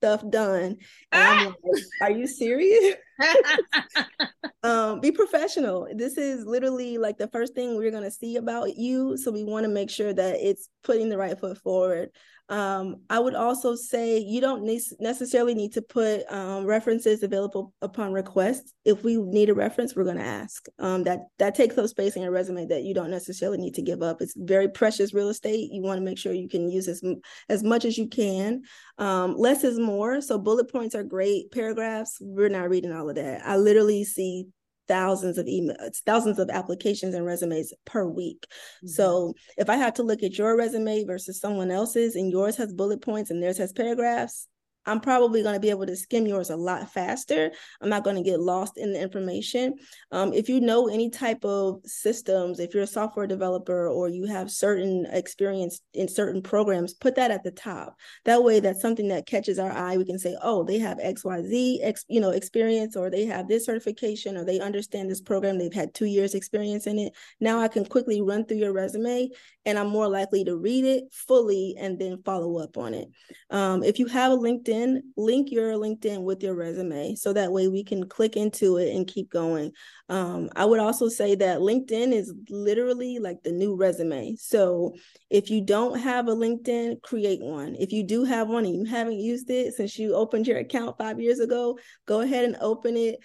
stuff 0.00 0.24
done. 0.28 0.76
Like, 1.12 1.54
Are 2.00 2.10
you 2.10 2.26
serious? 2.26 2.94
um, 4.62 5.00
be 5.00 5.12
professional. 5.12 5.88
This 5.94 6.16
is 6.16 6.46
literally 6.46 6.96
like 6.96 7.18
the 7.18 7.28
first 7.28 7.54
thing 7.54 7.76
we're 7.76 7.90
gonna 7.90 8.10
see 8.10 8.36
about 8.36 8.76
you. 8.76 9.16
So 9.18 9.30
we 9.30 9.44
want 9.44 9.64
to 9.64 9.68
make 9.68 9.90
sure 9.90 10.12
that 10.12 10.36
it's 10.40 10.68
putting 10.82 11.08
the 11.10 11.18
right 11.18 11.38
foot 11.38 11.58
forward. 11.58 12.10
Um, 12.50 12.96
I 13.08 13.20
would 13.20 13.36
also 13.36 13.76
say 13.76 14.18
you 14.18 14.40
don't 14.40 14.64
need, 14.64 14.82
necessarily 14.98 15.54
need 15.54 15.72
to 15.74 15.82
put 15.82 16.30
um, 16.30 16.66
references 16.66 17.22
available 17.22 17.72
upon 17.80 18.12
request. 18.12 18.74
If 18.84 19.04
we 19.04 19.16
need 19.16 19.50
a 19.50 19.54
reference, 19.54 19.94
we're 19.94 20.04
going 20.04 20.18
to 20.18 20.24
ask. 20.24 20.66
Um, 20.80 21.04
that 21.04 21.20
that 21.38 21.54
takes 21.54 21.78
up 21.78 21.88
space 21.88 22.16
in 22.16 22.22
your 22.22 22.32
resume 22.32 22.66
that 22.66 22.82
you 22.82 22.92
don't 22.92 23.10
necessarily 23.10 23.58
need 23.58 23.74
to 23.74 23.82
give 23.82 24.02
up. 24.02 24.20
It's 24.20 24.34
very 24.36 24.68
precious 24.68 25.14
real 25.14 25.28
estate. 25.28 25.70
You 25.72 25.82
want 25.82 25.98
to 25.98 26.04
make 26.04 26.18
sure 26.18 26.32
you 26.32 26.48
can 26.48 26.68
use 26.68 26.88
as 26.88 27.02
as 27.48 27.62
much 27.62 27.84
as 27.84 27.96
you 27.96 28.08
can. 28.08 28.62
Um, 28.98 29.36
less 29.36 29.62
is 29.62 29.78
more. 29.78 30.20
So 30.20 30.36
bullet 30.36 30.70
points 30.72 30.96
are 30.96 31.04
great. 31.04 31.52
Paragraphs, 31.52 32.18
we're 32.20 32.48
not 32.48 32.68
reading 32.68 32.92
all 32.92 33.08
of 33.08 33.14
that. 33.14 33.46
I 33.46 33.58
literally 33.58 34.02
see 34.02 34.46
thousands 34.90 35.38
of 35.38 35.46
emails, 35.46 36.02
thousands 36.04 36.40
of 36.40 36.50
applications 36.50 37.14
and 37.14 37.24
resumes 37.24 37.72
per 37.86 38.04
week. 38.04 38.44
Mm-hmm. 38.50 38.88
So 38.88 39.34
if 39.56 39.70
I 39.70 39.76
have 39.76 39.94
to 39.94 40.02
look 40.02 40.24
at 40.24 40.36
your 40.36 40.56
resume 40.56 41.04
versus 41.04 41.40
someone 41.40 41.70
else's 41.70 42.16
and 42.16 42.28
yours 42.28 42.56
has 42.56 42.72
bullet 42.72 43.00
points 43.00 43.30
and 43.30 43.40
theirs 43.40 43.58
has 43.58 43.72
paragraphs, 43.72 44.48
I'm 44.86 45.00
probably 45.00 45.42
going 45.42 45.54
to 45.54 45.60
be 45.60 45.70
able 45.70 45.86
to 45.86 45.96
skim 45.96 46.26
yours 46.26 46.50
a 46.50 46.56
lot 46.56 46.90
faster. 46.90 47.52
I'm 47.80 47.90
not 47.90 48.02
going 48.02 48.16
to 48.16 48.22
get 48.22 48.40
lost 48.40 48.78
in 48.78 48.92
the 48.92 49.00
information. 49.00 49.74
Um, 50.10 50.32
if 50.32 50.48
you 50.48 50.60
know 50.60 50.88
any 50.88 51.10
type 51.10 51.44
of 51.44 51.80
systems, 51.84 52.58
if 52.60 52.72
you're 52.72 52.84
a 52.84 52.86
software 52.86 53.26
developer 53.26 53.88
or 53.88 54.08
you 54.08 54.24
have 54.24 54.50
certain 54.50 55.06
experience 55.10 55.80
in 55.92 56.08
certain 56.08 56.40
programs, 56.40 56.94
put 56.94 57.16
that 57.16 57.30
at 57.30 57.44
the 57.44 57.50
top. 57.50 57.94
That 58.24 58.42
way, 58.42 58.60
that's 58.60 58.80
something 58.80 59.08
that 59.08 59.26
catches 59.26 59.58
our 59.58 59.70
eye. 59.70 59.98
We 59.98 60.06
can 60.06 60.18
say, 60.18 60.34
oh, 60.42 60.64
they 60.64 60.78
have 60.78 60.98
X, 60.98 61.24
Y, 61.24 61.42
Z, 61.42 61.92
you 62.08 62.20
know, 62.20 62.30
experience, 62.30 62.96
or 62.96 63.10
they 63.10 63.26
have 63.26 63.48
this 63.48 63.66
certification, 63.66 64.36
or 64.36 64.44
they 64.44 64.60
understand 64.60 65.10
this 65.10 65.20
program. 65.20 65.58
They've 65.58 65.72
had 65.72 65.92
two 65.92 66.06
years 66.06 66.34
experience 66.34 66.86
in 66.86 66.98
it. 66.98 67.12
Now 67.38 67.60
I 67.60 67.68
can 67.68 67.84
quickly 67.84 68.22
run 68.22 68.46
through 68.46 68.58
your 68.58 68.72
resume, 68.72 69.28
and 69.66 69.78
I'm 69.78 69.88
more 69.88 70.08
likely 70.08 70.42
to 70.44 70.56
read 70.56 70.86
it 70.86 71.04
fully 71.12 71.76
and 71.78 71.98
then 71.98 72.22
follow 72.24 72.58
up 72.58 72.78
on 72.78 72.94
it. 72.94 73.08
Um, 73.50 73.82
if 73.82 73.98
you 73.98 74.06
have 74.06 74.32
a 74.32 74.36
LinkedIn 74.36 74.69
LinkedIn, 74.70 75.00
link 75.16 75.50
your 75.50 75.72
LinkedIn 75.74 76.22
with 76.22 76.42
your 76.42 76.54
resume 76.54 77.14
so 77.14 77.32
that 77.32 77.52
way 77.52 77.68
we 77.68 77.84
can 77.84 78.08
click 78.08 78.36
into 78.36 78.76
it 78.76 78.94
and 78.94 79.06
keep 79.06 79.30
going. 79.30 79.72
Um, 80.08 80.50
I 80.56 80.64
would 80.64 80.80
also 80.80 81.08
say 81.08 81.34
that 81.36 81.58
LinkedIn 81.58 82.12
is 82.12 82.32
literally 82.48 83.18
like 83.18 83.42
the 83.42 83.52
new 83.52 83.76
resume. 83.76 84.36
So 84.36 84.94
if 85.28 85.50
you 85.50 85.60
don't 85.60 85.98
have 85.98 86.28
a 86.28 86.34
LinkedIn, 86.34 87.02
create 87.02 87.40
one. 87.40 87.76
If 87.78 87.92
you 87.92 88.02
do 88.04 88.24
have 88.24 88.48
one 88.48 88.64
and 88.64 88.74
you 88.74 88.84
haven't 88.84 89.20
used 89.20 89.50
it 89.50 89.74
since 89.74 89.98
you 89.98 90.14
opened 90.14 90.46
your 90.46 90.58
account 90.58 90.98
five 90.98 91.20
years 91.20 91.40
ago, 91.40 91.78
go 92.06 92.20
ahead 92.20 92.44
and 92.44 92.56
open 92.60 92.96
it 92.96 93.18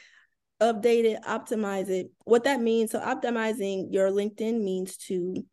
update 0.62 1.04
it, 1.04 1.22
optimize 1.24 1.90
it. 1.90 2.12
What 2.24 2.46
that 2.46 2.62
means, 2.62 2.92
so 2.92 3.00
optimizing 3.00 3.88
your 3.92 4.10
LinkedIn 4.10 4.64
means 4.64 4.96
to 5.08 5.44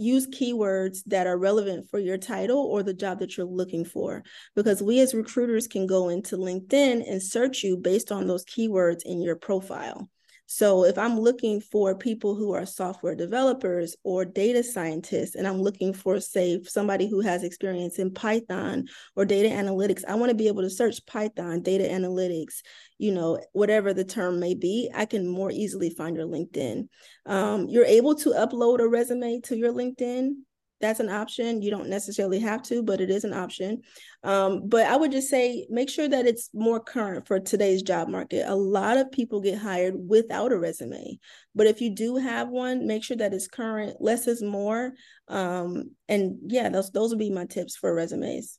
use 0.00 0.26
keywords 0.26 1.02
that 1.06 1.26
are 1.26 1.38
relevant 1.38 1.88
for 1.90 1.98
your 1.98 2.18
title 2.18 2.58
or 2.58 2.82
the 2.82 2.94
job 2.94 3.20
that 3.20 3.36
you're 3.36 3.46
looking 3.46 3.84
for. 3.84 4.22
Because 4.56 4.82
we 4.82 5.00
as 5.00 5.14
recruiters 5.14 5.68
can 5.68 5.86
go 5.86 6.08
into 6.08 6.36
LinkedIn 6.36 7.08
and 7.08 7.22
search 7.22 7.62
you 7.62 7.76
based 7.76 8.10
on 8.10 8.26
those 8.26 8.44
keywords 8.44 9.02
in 9.04 9.20
your 9.22 9.36
profile. 9.36 10.08
So 10.52 10.84
if 10.84 10.98
I'm 10.98 11.16
looking 11.20 11.60
for 11.60 11.94
people 11.94 12.34
who 12.34 12.52
are 12.54 12.66
software 12.66 13.14
developers 13.14 13.94
or 14.02 14.24
data 14.24 14.64
scientists, 14.64 15.36
and 15.36 15.46
I'm 15.46 15.62
looking 15.62 15.92
for, 15.92 16.18
say, 16.18 16.60
somebody 16.64 17.08
who 17.08 17.20
has 17.20 17.44
experience 17.44 18.00
in 18.00 18.12
Python 18.12 18.88
or 19.14 19.24
data 19.24 19.48
analytics, 19.48 20.02
I 20.08 20.16
want 20.16 20.30
to 20.30 20.34
be 20.34 20.48
able 20.48 20.62
to 20.62 20.70
search 20.70 21.06
Python, 21.06 21.62
data 21.62 21.84
analytics, 21.84 22.62
you 23.00 23.12
know, 23.12 23.40
whatever 23.52 23.92
the 23.92 24.04
term 24.04 24.38
may 24.38 24.54
be, 24.54 24.90
I 24.94 25.06
can 25.06 25.26
more 25.26 25.50
easily 25.50 25.90
find 25.90 26.16
your 26.16 26.26
LinkedIn. 26.26 26.88
Um, 27.26 27.68
you're 27.68 27.84
able 27.84 28.14
to 28.16 28.30
upload 28.30 28.80
a 28.80 28.88
resume 28.88 29.40
to 29.44 29.56
your 29.56 29.72
LinkedIn 29.72 30.34
that's 30.80 31.00
an 31.00 31.10
option. 31.10 31.60
You 31.60 31.70
don't 31.70 31.88
necessarily 31.88 32.38
have 32.40 32.62
to, 32.64 32.82
but 32.82 33.00
it 33.00 33.10
is 33.10 33.24
an 33.24 33.34
option. 33.34 33.82
Um, 34.24 34.62
but 34.66 34.86
I 34.86 34.96
would 34.96 35.12
just 35.12 35.28
say 35.28 35.66
make 35.68 35.90
sure 35.90 36.08
that 36.08 36.26
it's 36.26 36.48
more 36.54 36.80
current 36.80 37.26
for 37.26 37.38
today's 37.38 37.82
job 37.82 38.08
market. 38.08 38.44
A 38.46 38.54
lot 38.54 38.96
of 38.96 39.12
people 39.12 39.40
get 39.40 39.58
hired 39.58 39.94
without 39.96 40.52
a 40.52 40.58
resume, 40.58 41.18
but 41.54 41.66
if 41.66 41.80
you 41.80 41.94
do 41.94 42.16
have 42.16 42.48
one, 42.48 42.86
make 42.86 43.04
sure 43.04 43.18
that 43.18 43.34
it's 43.34 43.46
current. 43.46 43.96
Less 44.00 44.26
is 44.26 44.42
more. 44.42 44.92
Um, 45.28 45.90
and 46.08 46.38
yeah, 46.46 46.70
those 46.70 46.90
those 46.90 47.10
would 47.10 47.18
be 47.18 47.30
my 47.30 47.44
tips 47.44 47.76
for 47.76 47.94
resumes. 47.94 48.58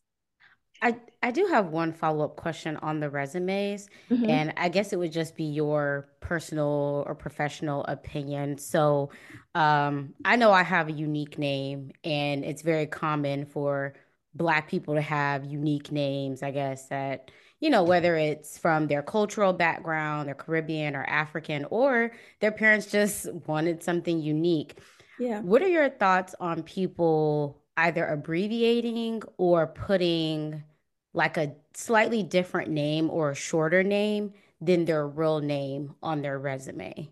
I, 0.81 0.95
I 1.21 1.31
do 1.31 1.45
have 1.45 1.67
one 1.67 1.93
follow 1.93 2.25
up 2.25 2.35
question 2.35 2.77
on 2.77 2.99
the 2.99 3.09
resumes, 3.09 3.87
mm-hmm. 4.09 4.29
and 4.29 4.53
I 4.57 4.69
guess 4.69 4.91
it 4.93 4.97
would 4.97 5.11
just 5.11 5.35
be 5.35 5.43
your 5.43 6.09
personal 6.19 7.03
or 7.05 7.13
professional 7.13 7.83
opinion. 7.83 8.57
So, 8.57 9.11
um, 9.53 10.15
I 10.25 10.37
know 10.37 10.51
I 10.51 10.63
have 10.63 10.87
a 10.87 10.91
unique 10.91 11.37
name, 11.37 11.91
and 12.03 12.43
it's 12.43 12.63
very 12.63 12.87
common 12.87 13.45
for 13.45 13.93
Black 14.33 14.69
people 14.69 14.95
to 14.95 15.01
have 15.01 15.45
unique 15.45 15.91
names, 15.91 16.41
I 16.41 16.49
guess, 16.49 16.87
that, 16.87 17.29
you 17.59 17.69
know, 17.69 17.83
whether 17.83 18.15
it's 18.15 18.57
from 18.57 18.87
their 18.87 19.03
cultural 19.03 19.53
background, 19.53 20.27
their 20.27 20.35
Caribbean 20.35 20.95
or 20.95 21.03
African, 21.03 21.67
or 21.69 22.11
their 22.39 22.51
parents 22.51 22.87
just 22.87 23.31
wanted 23.47 23.83
something 23.83 24.19
unique. 24.19 24.79
Yeah. 25.19 25.41
What 25.41 25.61
are 25.61 25.67
your 25.67 25.89
thoughts 25.89 26.33
on 26.39 26.63
people 26.63 27.61
either 27.77 28.05
abbreviating 28.05 29.21
or 29.37 29.67
putting 29.67 30.63
like 31.13 31.37
a 31.37 31.55
slightly 31.73 32.23
different 32.23 32.69
name 32.69 33.09
or 33.09 33.31
a 33.31 33.35
shorter 33.35 33.83
name 33.83 34.33
than 34.59 34.85
their 34.85 35.07
real 35.07 35.39
name 35.39 35.95
on 36.01 36.21
their 36.21 36.39
resume? 36.39 37.11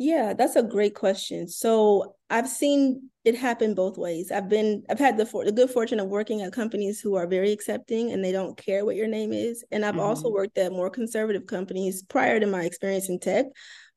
Yeah, 0.00 0.32
that's 0.32 0.54
a 0.54 0.62
great 0.62 0.94
question. 0.94 1.48
So 1.48 2.14
I've 2.30 2.48
seen 2.48 3.10
it 3.24 3.34
happen 3.34 3.74
both 3.74 3.98
ways. 3.98 4.30
I've 4.30 4.48
been 4.48 4.84
I've 4.88 5.00
had 5.00 5.16
the 5.16 5.26
for, 5.26 5.44
the 5.44 5.50
good 5.50 5.70
fortune 5.70 5.98
of 5.98 6.06
working 6.06 6.40
at 6.40 6.52
companies 6.52 7.00
who 7.00 7.16
are 7.16 7.26
very 7.26 7.50
accepting 7.50 8.12
and 8.12 8.24
they 8.24 8.30
don't 8.30 8.56
care 8.56 8.84
what 8.84 8.94
your 8.94 9.08
name 9.08 9.32
is. 9.32 9.64
And 9.72 9.84
I've 9.84 9.94
mm-hmm. 9.94 10.00
also 10.00 10.30
worked 10.30 10.56
at 10.56 10.70
more 10.70 10.88
conservative 10.88 11.46
companies 11.46 12.04
prior 12.04 12.38
to 12.38 12.46
my 12.46 12.62
experience 12.62 13.08
in 13.08 13.18
tech, 13.18 13.46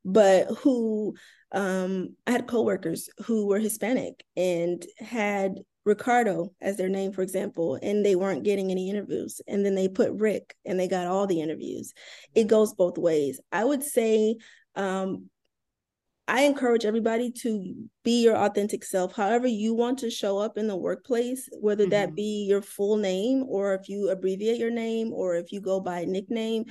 but 0.04 0.48
who 0.48 1.14
um, 1.52 2.16
I 2.26 2.32
had 2.32 2.48
coworkers 2.48 3.08
who 3.26 3.46
were 3.46 3.60
Hispanic 3.60 4.24
and 4.36 4.84
had 4.98 5.60
Ricardo 5.86 6.54
as 6.62 6.78
their 6.78 6.90
name, 6.90 7.12
for 7.12 7.22
example, 7.22 7.80
and 7.82 8.06
they 8.06 8.16
weren't 8.16 8.44
getting 8.44 8.72
any 8.72 8.90
interviews. 8.90 9.42
And 9.48 9.66
then 9.66 9.76
they 9.76 9.88
put 9.88 10.12
Rick 10.12 10.56
and 10.66 10.80
they 10.80 10.88
got 10.88 11.08
all 11.08 11.28
the 11.28 11.42
interviews. 11.42 11.94
It 12.36 12.48
goes 12.48 12.74
both 12.74 12.98
ways. 12.98 13.40
I 13.52 13.66
would 13.66 13.84
say 13.84 14.36
um, 14.76 15.30
I 16.28 16.44
encourage 16.44 16.86
everybody 16.86 17.32
to 17.42 17.76
be 18.04 18.24
your 18.24 18.38
authentic 18.38 18.84
self, 18.86 19.16
however 19.16 19.48
you 19.48 19.74
want 19.74 20.00
to 20.00 20.10
show 20.12 20.38
up 20.38 20.58
in 20.58 20.68
the 20.68 20.78
workplace, 20.78 21.50
whether 21.60 21.84
mm-hmm. 21.84 21.92
that 21.92 22.16
be 22.16 22.46
your 22.48 22.62
full 22.62 22.98
name 22.98 23.44
or 23.48 23.74
if 23.74 23.90
you 23.90 24.10
abbreviate 24.10 24.58
your 24.58 24.72
name 24.72 25.12
or 25.14 25.36
if 25.36 25.52
you 25.52 25.60
go 25.62 25.80
by 25.80 26.06
nickname 26.06 26.66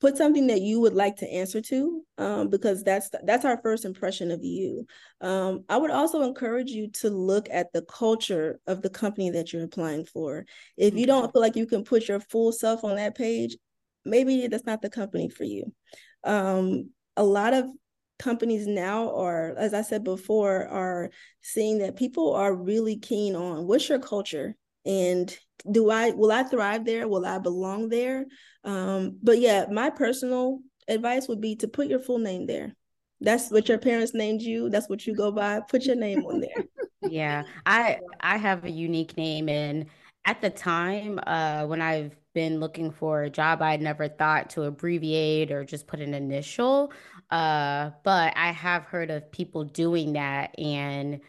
put 0.00 0.16
something 0.16 0.46
that 0.46 0.60
you 0.60 0.80
would 0.80 0.94
like 0.94 1.16
to 1.16 1.28
answer 1.28 1.60
to 1.60 2.02
um, 2.18 2.48
because 2.48 2.84
that's 2.84 3.10
that's 3.24 3.44
our 3.44 3.60
first 3.62 3.84
impression 3.84 4.30
of 4.30 4.44
you. 4.44 4.86
Um, 5.20 5.64
i 5.68 5.76
would 5.76 5.90
also 5.90 6.22
encourage 6.22 6.70
you 6.70 6.90
to 7.00 7.10
look 7.10 7.48
at 7.50 7.72
the 7.72 7.82
culture 7.82 8.60
of 8.66 8.82
the 8.82 8.90
company 8.90 9.30
that 9.30 9.52
you're 9.52 9.64
applying 9.64 10.04
for. 10.04 10.44
If 10.76 10.94
you 10.94 11.06
don't 11.06 11.32
feel 11.32 11.42
like 11.42 11.56
you 11.56 11.66
can 11.66 11.84
put 11.84 12.08
your 12.08 12.20
full 12.20 12.52
self 12.52 12.84
on 12.84 12.96
that 12.96 13.16
page 13.16 13.56
maybe 14.04 14.46
that's 14.46 14.66
not 14.66 14.82
the 14.82 14.90
company 14.90 15.28
for 15.28 15.44
you. 15.44 15.72
Um, 16.24 16.90
a 17.16 17.22
lot 17.22 17.54
of 17.54 17.66
companies 18.18 18.66
now 18.66 19.14
are 19.14 19.54
as 19.56 19.72
i 19.72 19.80
said 19.80 20.02
before 20.02 20.66
are 20.66 21.08
seeing 21.40 21.78
that 21.78 21.94
people 21.94 22.34
are 22.34 22.52
really 22.52 22.96
keen 22.96 23.36
on 23.36 23.64
what's 23.64 23.88
your 23.88 24.00
culture 24.00 24.56
and 24.84 25.38
do 25.70 25.90
I 25.90 26.10
will 26.10 26.32
I 26.32 26.42
thrive 26.44 26.84
there? 26.84 27.08
Will 27.08 27.26
I 27.26 27.38
belong 27.38 27.88
there? 27.88 28.26
Um, 28.64 29.18
but 29.22 29.38
yeah, 29.38 29.66
my 29.70 29.90
personal 29.90 30.60
advice 30.88 31.28
would 31.28 31.40
be 31.40 31.56
to 31.56 31.68
put 31.68 31.88
your 31.88 32.00
full 32.00 32.18
name 32.18 32.46
there. 32.46 32.74
That's 33.20 33.50
what 33.50 33.68
your 33.68 33.78
parents 33.78 34.14
named 34.14 34.42
you. 34.42 34.70
That's 34.70 34.88
what 34.88 35.06
you 35.06 35.14
go 35.14 35.32
by. 35.32 35.60
Put 35.68 35.84
your 35.84 35.96
name 35.96 36.24
on 36.24 36.40
there. 36.40 36.64
yeah, 37.02 37.44
I 37.66 37.98
I 38.20 38.36
have 38.36 38.64
a 38.64 38.70
unique 38.70 39.16
name, 39.16 39.48
and 39.48 39.86
at 40.24 40.40
the 40.40 40.50
time 40.50 41.18
uh, 41.26 41.66
when 41.66 41.82
I've 41.82 42.16
been 42.34 42.60
looking 42.60 42.92
for 42.92 43.22
a 43.22 43.30
job, 43.30 43.62
I 43.62 43.76
never 43.76 44.08
thought 44.08 44.50
to 44.50 44.64
abbreviate 44.64 45.50
or 45.50 45.64
just 45.64 45.86
put 45.86 46.00
an 46.00 46.14
initial. 46.14 46.92
Uh, 47.30 47.90
but 48.04 48.36
I 48.36 48.52
have 48.52 48.84
heard 48.84 49.10
of 49.10 49.30
people 49.32 49.64
doing 49.64 50.12
that, 50.12 50.56
and 50.58 51.20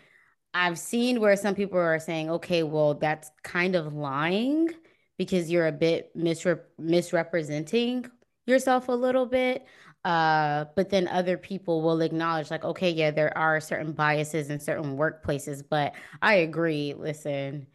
I've 0.53 0.79
seen 0.79 1.19
where 1.19 1.35
some 1.35 1.55
people 1.55 1.77
are 1.77 1.99
saying, 1.99 2.29
okay, 2.29 2.63
well, 2.63 2.95
that's 2.95 3.31
kind 3.43 3.75
of 3.75 3.93
lying 3.93 4.69
because 5.17 5.51
you're 5.51 5.67
a 5.67 5.71
bit 5.71 6.15
misre- 6.17 6.63
misrepresenting 6.77 8.05
yourself 8.47 8.88
a 8.88 8.93
little 8.93 9.25
bit. 9.25 9.65
Uh, 10.05 10.65
but 10.75 10.89
then 10.89 11.07
other 11.09 11.38
people 11.38 11.81
will 11.81 12.01
acknowledge, 12.01 12.49
like, 12.49 12.63
okay, 12.63 12.89
yeah, 12.89 13.12
there 13.12 13.38
are 13.38 13.59
certain 13.59 13.91
biases 13.91 14.49
in 14.49 14.59
certain 14.59 14.97
workplaces, 14.97 15.62
but 15.67 15.93
I 16.21 16.35
agree. 16.35 16.95
Listen, 16.97 17.67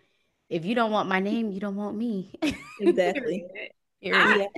if 0.48 0.64
you 0.64 0.74
don't 0.74 0.90
want 0.90 1.08
my 1.08 1.20
name, 1.20 1.52
you 1.52 1.60
don't 1.60 1.76
want 1.76 1.96
me. 1.96 2.34
Exactly. 2.80 3.44
I, 4.04 4.48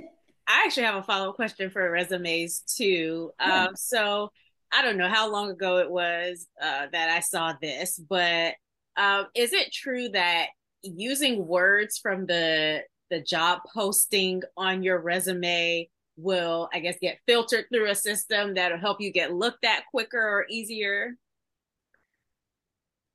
I, 0.47 0.63
actually 0.65 0.83
have 0.83 0.95
a 0.95 1.03
follow 1.03 1.29
up 1.29 1.35
question 1.35 1.69
for 1.69 1.89
resumes 1.89 2.61
too. 2.61 3.31
Yeah. 3.39 3.65
Um, 3.65 3.75
so 3.75 4.31
I 4.71 4.81
don't 4.81 4.97
know 4.97 5.09
how 5.09 5.31
long 5.31 5.49
ago 5.49 5.77
it 5.77 5.89
was 5.89 6.47
uh, 6.61 6.87
that 6.91 7.09
I 7.09 7.19
saw 7.21 7.53
this, 7.61 7.97
but 7.97 8.55
um, 8.97 9.27
is 9.35 9.53
it 9.53 9.71
true 9.71 10.09
that 10.09 10.47
using 10.83 11.47
words 11.47 11.97
from 11.97 12.25
the 12.25 12.81
the 13.09 13.21
job 13.21 13.61
posting 13.73 14.41
on 14.57 14.83
your 14.83 14.99
resume 14.99 15.89
will 16.17 16.67
i 16.73 16.79
guess 16.79 16.97
get 17.01 17.19
filtered 17.27 17.65
through 17.71 17.89
a 17.89 17.95
system 17.95 18.53
that'll 18.53 18.77
help 18.77 18.99
you 18.99 19.11
get 19.11 19.33
looked 19.33 19.63
at 19.63 19.85
quicker 19.91 20.19
or 20.19 20.45
easier? 20.49 21.15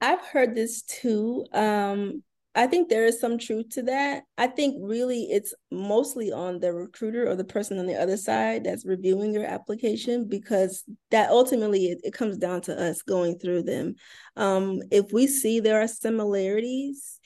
I've 0.00 0.20
heard 0.20 0.54
this 0.54 0.82
too 0.82 1.46
um 1.52 2.22
I 2.54 2.66
think 2.66 2.88
there 2.88 3.06
is 3.06 3.18
some 3.18 3.38
truth 3.38 3.70
to 3.70 3.82
that. 3.84 4.24
I 4.36 4.46
think 4.46 4.76
really 4.80 5.22
it's 5.24 5.54
mostly 5.70 6.32
on 6.32 6.60
the 6.60 6.72
recruiter 6.72 7.28
or 7.28 7.34
the 7.34 7.44
person 7.44 7.78
on 7.78 7.86
the 7.86 7.96
other 7.96 8.18
side 8.18 8.64
that's 8.64 8.84
reviewing 8.84 9.32
your 9.32 9.46
application 9.46 10.28
because 10.28 10.84
that 11.10 11.30
ultimately 11.30 11.86
it, 11.86 12.00
it 12.04 12.12
comes 12.12 12.36
down 12.36 12.60
to 12.62 12.78
us 12.78 13.00
going 13.02 13.38
through 13.38 13.62
them. 13.62 13.94
Um, 14.36 14.82
if 14.90 15.12
we 15.12 15.26
see 15.26 15.60
there 15.60 15.80
are 15.80 15.88
similarities, 15.88 17.18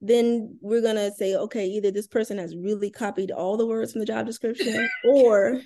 then 0.00 0.58
we're 0.60 0.82
going 0.82 0.96
to 0.96 1.12
say, 1.12 1.36
okay, 1.36 1.66
either 1.66 1.92
this 1.92 2.08
person 2.08 2.38
has 2.38 2.56
really 2.56 2.90
copied 2.90 3.30
all 3.30 3.56
the 3.56 3.66
words 3.66 3.92
from 3.92 4.00
the 4.00 4.06
job 4.06 4.26
description 4.26 4.88
or 5.04 5.60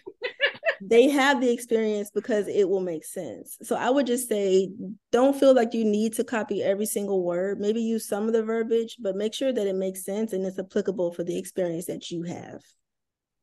they 0.81 1.09
have 1.09 1.41
the 1.41 1.53
experience 1.53 2.11
because 2.15 2.49
it 2.49 2.69
will 2.69 2.81
make 2.81 3.05
sense. 3.05 3.57
So 3.63 3.77
I 3.77 3.91
would 3.91 4.07
just 4.07 4.29
say 4.29 4.71
don't 5.13 5.39
feel 5.39 5.55
like 5.55 5.75
you 5.75 5.85
need 5.85 6.15
to 6.15 6.25
copy 6.25 6.63
every 6.63 6.87
single 6.87 7.25
word. 7.25 7.61
Maybe 7.61 7.81
use 7.81 8.09
some 8.09 8.27
of 8.27 8.33
the 8.33 8.43
verbiage, 8.43 8.97
but 9.01 9.17
make 9.17 9.35
sure 9.35 9.53
that 9.53 9.67
it 9.67 9.77
makes 9.77 10.05
sense 10.05 10.33
and 10.33 10.45
it's 10.45 10.59
applicable 10.59 11.13
for 11.13 11.25
the 11.25 11.39
experience 11.39 11.87
that 11.87 12.11
you 12.11 12.23
have. 12.23 12.61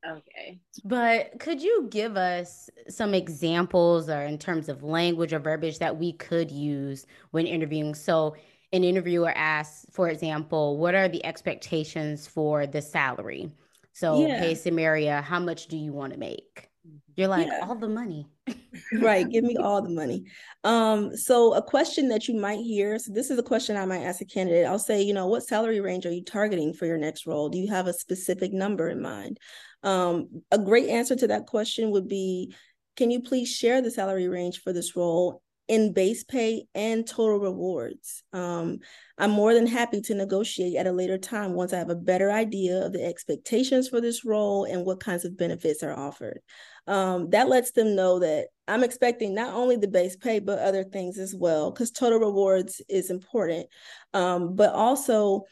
Okay. 0.06 0.60
But 0.84 1.38
could 1.40 1.62
you 1.62 1.88
give 1.90 2.16
us 2.16 2.68
some 2.88 3.14
examples 3.14 4.10
or 4.10 4.22
in 4.22 4.38
terms 4.38 4.68
of 4.68 4.82
language 4.82 5.32
or 5.32 5.38
verbiage 5.38 5.78
that 5.78 5.96
we 5.96 6.12
could 6.12 6.50
use 6.50 7.06
when 7.30 7.46
interviewing? 7.46 7.94
So 7.94 8.36
an 8.72 8.84
interviewer 8.84 9.32
asks, 9.34 9.86
for 9.92 10.08
example, 10.08 10.76
what 10.76 10.94
are 10.94 11.08
the 11.08 11.24
expectations 11.24 12.26
for 12.26 12.66
the 12.66 12.82
salary? 12.82 13.50
So, 13.92 14.26
yeah. 14.26 14.40
hey, 14.40 14.54
Samaria, 14.56 15.22
how 15.22 15.38
much 15.38 15.68
do 15.68 15.76
you 15.76 15.92
want 15.92 16.12
to 16.12 16.18
make? 16.18 16.68
You're 17.16 17.28
like, 17.28 17.46
yeah. 17.46 17.60
all 17.62 17.74
the 17.76 17.88
money. 17.88 18.26
right. 19.00 19.28
Give 19.28 19.44
me 19.44 19.56
all 19.56 19.82
the 19.82 19.90
money. 19.90 20.24
Um, 20.64 21.16
so 21.16 21.54
a 21.54 21.62
question 21.62 22.08
that 22.08 22.28
you 22.28 22.34
might 22.34 22.60
hear, 22.60 22.98
so 22.98 23.12
this 23.12 23.30
is 23.30 23.38
a 23.38 23.42
question 23.42 23.76
I 23.76 23.86
might 23.86 24.04
ask 24.04 24.20
a 24.20 24.24
candidate. 24.24 24.66
I'll 24.66 24.78
say, 24.78 25.02
you 25.02 25.14
know, 25.14 25.26
what 25.26 25.46
salary 25.46 25.80
range 25.80 26.06
are 26.06 26.12
you 26.12 26.24
targeting 26.24 26.72
for 26.74 26.86
your 26.86 26.98
next 26.98 27.26
role? 27.26 27.48
Do 27.48 27.58
you 27.58 27.68
have 27.68 27.86
a 27.86 27.92
specific 27.92 28.52
number 28.52 28.88
in 28.88 29.00
mind? 29.00 29.38
Um, 29.82 30.42
a 30.50 30.58
great 30.58 30.88
answer 30.88 31.14
to 31.16 31.28
that 31.28 31.46
question 31.46 31.90
would 31.90 32.08
be, 32.08 32.54
can 32.96 33.10
you 33.10 33.20
please 33.20 33.50
share 33.50 33.82
the 33.82 33.90
salary 33.90 34.28
range 34.28 34.60
for 34.60 34.72
this 34.72 34.96
role 34.96 35.42
in 35.68 35.92
base 35.92 36.24
pay 36.24 36.66
and 36.74 37.06
total 37.06 37.38
rewards. 37.38 38.22
Um, 38.32 38.78
I'm 39.16 39.30
more 39.30 39.54
than 39.54 39.66
happy 39.66 40.00
to 40.02 40.14
negotiate 40.14 40.76
at 40.76 40.86
a 40.86 40.92
later 40.92 41.16
time 41.16 41.54
once 41.54 41.72
I 41.72 41.78
have 41.78 41.90
a 41.90 41.94
better 41.94 42.30
idea 42.30 42.84
of 42.84 42.92
the 42.92 43.04
expectations 43.04 43.88
for 43.88 44.00
this 44.00 44.24
role 44.24 44.64
and 44.64 44.84
what 44.84 45.00
kinds 45.00 45.24
of 45.24 45.36
benefits 45.36 45.82
are 45.82 45.96
offered. 45.96 46.40
Um, 46.86 47.30
that 47.30 47.48
lets 47.48 47.72
them 47.72 47.96
know 47.96 48.18
that 48.18 48.48
I'm 48.66 48.84
expecting 48.84 49.34
not 49.34 49.54
only 49.54 49.76
the 49.76 49.88
base 49.88 50.16
pay, 50.16 50.38
but 50.38 50.58
other 50.58 50.84
things 50.84 51.18
as 51.18 51.34
well, 51.34 51.70
because 51.70 51.90
total 51.90 52.18
rewards 52.18 52.80
is 52.88 53.10
important. 53.10 53.66
Um, 54.12 54.54
but 54.56 54.72
also, 54.72 55.44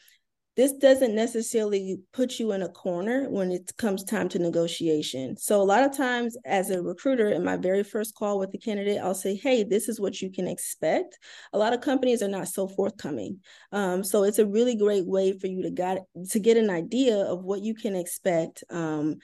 this 0.55 0.73
doesn't 0.73 1.15
necessarily 1.15 1.99
put 2.13 2.39
you 2.39 2.51
in 2.51 2.61
a 2.61 2.69
corner 2.69 3.27
when 3.27 3.51
it 3.51 3.71
comes 3.77 4.03
time 4.03 4.29
to 4.29 4.39
negotiation. 4.39 5.35
So 5.35 5.59
a 5.59 5.63
lot 5.63 5.83
of 5.83 5.97
times 5.97 6.37
as 6.45 6.69
a 6.69 6.81
recruiter 6.81 7.29
in 7.29 7.43
my 7.43 7.57
very 7.57 7.81
first 7.81 8.13
call 8.13 8.37
with 8.37 8.51
the 8.51 8.59
candidate, 8.59 9.01
I'll 9.01 9.15
say, 9.15 9.35
hey, 9.35 9.63
this 9.63 9.89
is 9.89 9.99
what 9.99 10.21
you 10.21 10.31
can 10.31 10.47
expect. 10.47 11.17
A 11.53 11.57
lot 11.57 11.73
of 11.73 11.81
companies 11.81 12.21
are 12.21 12.27
not 12.27 12.47
so 12.47 12.67
forthcoming. 12.67 13.39
Um, 13.71 14.03
so 14.03 14.23
it's 14.23 14.37
a 14.37 14.45
really 14.45 14.75
great 14.75 15.07
way 15.07 15.37
for 15.37 15.47
you 15.47 15.63
to 15.63 15.71
get, 15.71 16.03
to 16.29 16.39
get 16.39 16.57
an 16.57 16.69
idea 16.69 17.17
of 17.17 17.43
what 17.43 17.63
you 17.63 17.73
can 17.73 17.95
expect 17.95 18.63
um, 18.69 19.15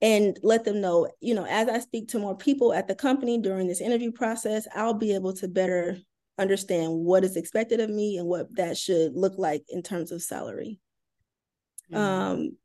and 0.00 0.38
let 0.42 0.64
them 0.64 0.80
know, 0.80 1.08
you 1.20 1.34
know, 1.34 1.46
as 1.46 1.68
I 1.68 1.80
speak 1.80 2.08
to 2.08 2.18
more 2.18 2.36
people 2.36 2.72
at 2.72 2.86
the 2.86 2.94
company 2.94 3.38
during 3.38 3.66
this 3.66 3.80
interview 3.80 4.12
process, 4.12 4.66
I'll 4.74 4.94
be 4.94 5.14
able 5.14 5.32
to 5.34 5.48
better 5.48 5.96
understand 6.38 6.92
what 6.92 7.24
is 7.24 7.36
expected 7.36 7.80
of 7.80 7.90
me 7.90 8.16
and 8.16 8.28
what 8.28 8.54
that 8.56 8.76
should 8.76 9.14
look 9.14 9.34
like 9.36 9.64
in 9.68 9.82
terms 9.82 10.12
of 10.12 10.22
salary. 10.22 10.78
Mm-hmm. 11.92 11.96
Um, 11.96 12.56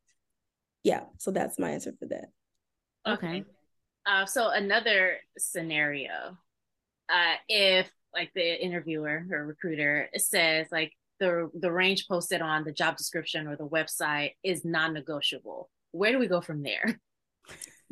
yeah, 0.83 1.05
so 1.17 1.31
that's 1.31 1.57
my 1.57 1.71
answer 1.71 1.93
for 1.97 2.07
that. 2.07 2.25
Okay. 3.07 3.43
Uh, 4.05 4.25
so 4.25 4.49
another 4.49 5.17
scenario, 5.37 6.37
uh, 7.09 7.35
if 7.47 7.89
like 8.13 8.31
the 8.35 8.63
interviewer 8.63 9.25
or 9.31 9.45
recruiter 9.45 10.09
says 10.17 10.67
like 10.71 10.93
the 11.19 11.49
the 11.59 11.71
range 11.71 12.07
posted 12.07 12.41
on 12.41 12.63
the 12.63 12.71
job 12.71 12.97
description 12.97 13.47
or 13.47 13.55
the 13.55 13.67
website 13.67 14.33
is 14.43 14.63
non-negotiable, 14.65 15.69
where 15.91 16.11
do 16.11 16.19
we 16.19 16.27
go 16.27 16.41
from 16.41 16.63
there? 16.63 16.99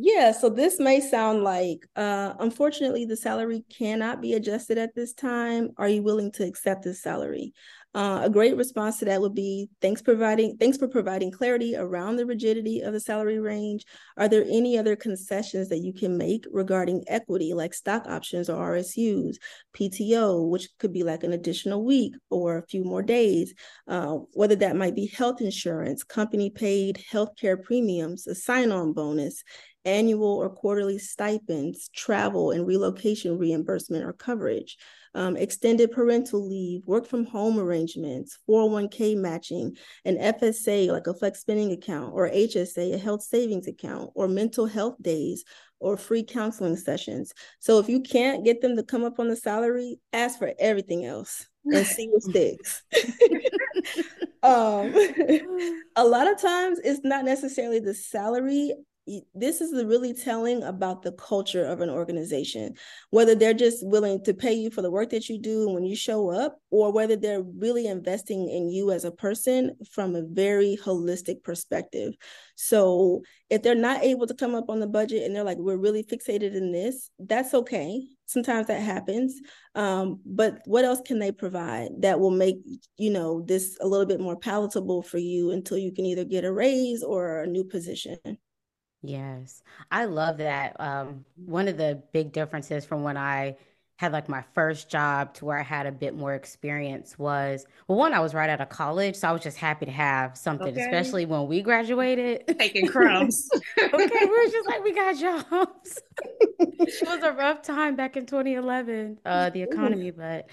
Yeah, 0.03 0.31
so 0.31 0.49
this 0.49 0.79
may 0.79 0.99
sound 0.99 1.43
like, 1.43 1.87
uh, 1.95 2.33
unfortunately, 2.39 3.05
the 3.05 3.15
salary 3.15 3.63
cannot 3.69 4.19
be 4.19 4.33
adjusted 4.33 4.79
at 4.79 4.95
this 4.95 5.13
time. 5.13 5.73
Are 5.77 5.87
you 5.87 6.01
willing 6.01 6.31
to 6.33 6.43
accept 6.43 6.83
this 6.83 7.03
salary? 7.03 7.53
Uh, 7.93 8.21
a 8.23 8.29
great 8.29 8.55
response 8.55 8.97
to 8.97 9.05
that 9.05 9.19
would 9.21 9.35
be 9.35 9.69
thanks 9.81 10.01
providing 10.01 10.55
thanks 10.57 10.77
for 10.77 10.87
providing 10.87 11.29
clarity 11.29 11.75
around 11.75 12.15
the 12.15 12.25
rigidity 12.25 12.79
of 12.79 12.93
the 12.93 13.01
salary 13.01 13.37
range. 13.37 13.83
Are 14.17 14.29
there 14.29 14.45
any 14.49 14.77
other 14.77 14.95
concessions 14.95 15.67
that 15.69 15.79
you 15.79 15.93
can 15.93 16.17
make 16.17 16.45
regarding 16.51 17.03
equity, 17.07 17.53
like 17.53 17.73
stock 17.73 18.07
options 18.07 18.49
or 18.49 18.55
RSUs, 18.55 19.35
PTO, 19.73 20.49
which 20.49 20.69
could 20.79 20.93
be 20.93 21.03
like 21.03 21.23
an 21.25 21.33
additional 21.33 21.83
week 21.83 22.15
or 22.29 22.57
a 22.57 22.65
few 22.67 22.85
more 22.85 23.03
days, 23.03 23.53
uh, 23.89 24.15
whether 24.33 24.55
that 24.55 24.77
might 24.77 24.95
be 24.95 25.07
health 25.07 25.41
insurance, 25.41 26.01
company 26.01 26.49
paid 26.49 27.03
healthcare 27.11 27.61
premiums, 27.61 28.25
a 28.25 28.33
sign-on 28.33 28.93
bonus, 28.93 29.43
annual 29.85 30.37
or 30.37 30.49
quarterly 30.49 30.97
stipends, 30.97 31.89
travel 31.95 32.51
and 32.51 32.67
relocation 32.67 33.37
reimbursement 33.37 34.05
or 34.05 34.13
coverage 34.13 34.77
um, 35.13 35.35
extended 35.35 35.91
parental 35.91 36.47
leave, 36.47 36.85
work 36.85 37.05
from 37.05 37.25
home 37.25 37.59
arrangements, 37.59 38.37
401k 38.49 39.17
matching, 39.17 39.75
an 40.05 40.17
FSA, 40.17 40.87
like 40.91 41.07
a 41.07 41.13
flex 41.13 41.41
spending 41.41 41.71
account, 41.71 42.13
or 42.13 42.29
HSA, 42.29 42.93
a 42.93 42.97
health 42.97 43.21
savings 43.21 43.67
account, 43.67 44.11
or 44.15 44.27
mental 44.27 44.65
health 44.65 44.95
days, 45.01 45.43
or 45.79 45.97
free 45.97 46.23
counseling 46.23 46.77
sessions. 46.77 47.33
So 47.59 47.79
if 47.79 47.89
you 47.89 48.01
can't 48.01 48.45
get 48.45 48.61
them 48.61 48.75
to 48.77 48.83
come 48.83 49.03
up 49.03 49.19
on 49.19 49.27
the 49.27 49.35
salary, 49.35 49.99
ask 50.13 50.39
for 50.39 50.53
everything 50.59 51.05
else 51.05 51.47
and 51.65 51.85
see 51.85 52.07
what 52.07 52.23
sticks. 52.23 52.83
um, 54.43 54.93
a 55.95 56.05
lot 56.05 56.31
of 56.31 56.39
times 56.39 56.79
it's 56.83 57.01
not 57.03 57.25
necessarily 57.25 57.79
the 57.79 57.93
salary 57.93 58.73
this 59.33 59.61
is 59.61 59.83
really 59.83 60.13
telling 60.13 60.61
about 60.63 61.01
the 61.01 61.11
culture 61.13 61.65
of 61.65 61.81
an 61.81 61.89
organization 61.89 62.75
whether 63.09 63.33
they're 63.33 63.53
just 63.53 63.85
willing 63.85 64.23
to 64.23 64.33
pay 64.33 64.53
you 64.53 64.69
for 64.69 64.83
the 64.83 64.91
work 64.91 65.09
that 65.09 65.27
you 65.27 65.39
do 65.39 65.69
when 65.69 65.83
you 65.83 65.95
show 65.95 66.29
up 66.29 66.57
or 66.69 66.91
whether 66.91 67.15
they're 67.15 67.41
really 67.41 67.87
investing 67.87 68.47
in 68.47 68.69
you 68.69 68.91
as 68.91 69.03
a 69.03 69.11
person 69.11 69.75
from 69.91 70.15
a 70.15 70.21
very 70.21 70.77
holistic 70.83 71.43
perspective. 71.43 72.13
So 72.55 73.23
if 73.49 73.63
they're 73.63 73.73
not 73.73 74.03
able 74.03 74.27
to 74.27 74.35
come 74.35 74.53
up 74.53 74.69
on 74.69 74.79
the 74.79 74.87
budget 74.87 75.23
and 75.23 75.35
they're 75.35 75.43
like 75.43 75.57
we're 75.57 75.77
really 75.77 76.03
fixated 76.03 76.55
in 76.55 76.71
this 76.71 77.09
that's 77.19 77.53
okay. 77.55 78.03
Sometimes 78.27 78.67
that 78.67 78.81
happens. 78.81 79.41
Um, 79.75 80.21
but 80.25 80.59
what 80.65 80.85
else 80.85 81.01
can 81.03 81.19
they 81.19 81.31
provide 81.31 81.89
that 82.01 82.19
will 82.19 82.31
make 82.31 82.57
you 82.97 83.09
know 83.09 83.41
this 83.41 83.77
a 83.81 83.87
little 83.87 84.05
bit 84.05 84.21
more 84.21 84.37
palatable 84.37 85.01
for 85.01 85.17
you 85.17 85.51
until 85.51 85.77
you 85.77 85.91
can 85.91 86.05
either 86.05 86.23
get 86.23 86.45
a 86.45 86.53
raise 86.53 87.03
or 87.03 87.41
a 87.41 87.47
new 87.47 87.63
position 87.63 88.17
Yes, 89.01 89.63
I 89.91 90.05
love 90.05 90.37
that. 90.37 90.79
Um, 90.79 91.25
one 91.45 91.67
of 91.67 91.77
the 91.77 92.01
big 92.13 92.31
differences 92.31 92.85
from 92.85 93.03
when 93.03 93.17
I 93.17 93.57
had 94.01 94.11
like 94.11 94.27
my 94.27 94.43
first 94.55 94.89
job 94.89 95.31
to 95.31 95.45
where 95.45 95.59
I 95.59 95.61
had 95.61 95.85
a 95.85 95.91
bit 95.91 96.15
more 96.15 96.33
experience 96.33 97.19
was 97.19 97.67
well, 97.87 97.99
one, 97.99 98.15
I 98.15 98.19
was 98.19 98.33
right 98.33 98.49
out 98.49 98.59
of 98.59 98.69
college, 98.69 99.15
so 99.15 99.27
I 99.27 99.31
was 99.31 99.43
just 99.43 99.57
happy 99.57 99.85
to 99.85 99.91
have 99.91 100.35
something, 100.35 100.69
okay. 100.69 100.81
especially 100.81 101.25
when 101.25 101.47
we 101.47 101.61
graduated. 101.61 102.47
Taking 102.59 102.87
crumbs. 102.87 103.47
okay, 103.79 103.91
we 103.93 104.25
were 104.25 104.51
just 104.51 104.67
like, 104.67 104.83
we 104.83 104.93
got 104.93 105.17
jobs. 105.19 105.99
it 106.59 107.07
was 107.07 107.23
a 107.23 107.31
rough 107.31 107.61
time 107.61 107.95
back 107.95 108.17
in 108.17 108.25
2011, 108.25 109.19
uh, 109.23 109.51
the 109.51 109.61
economy, 109.61 110.09
but 110.09 110.49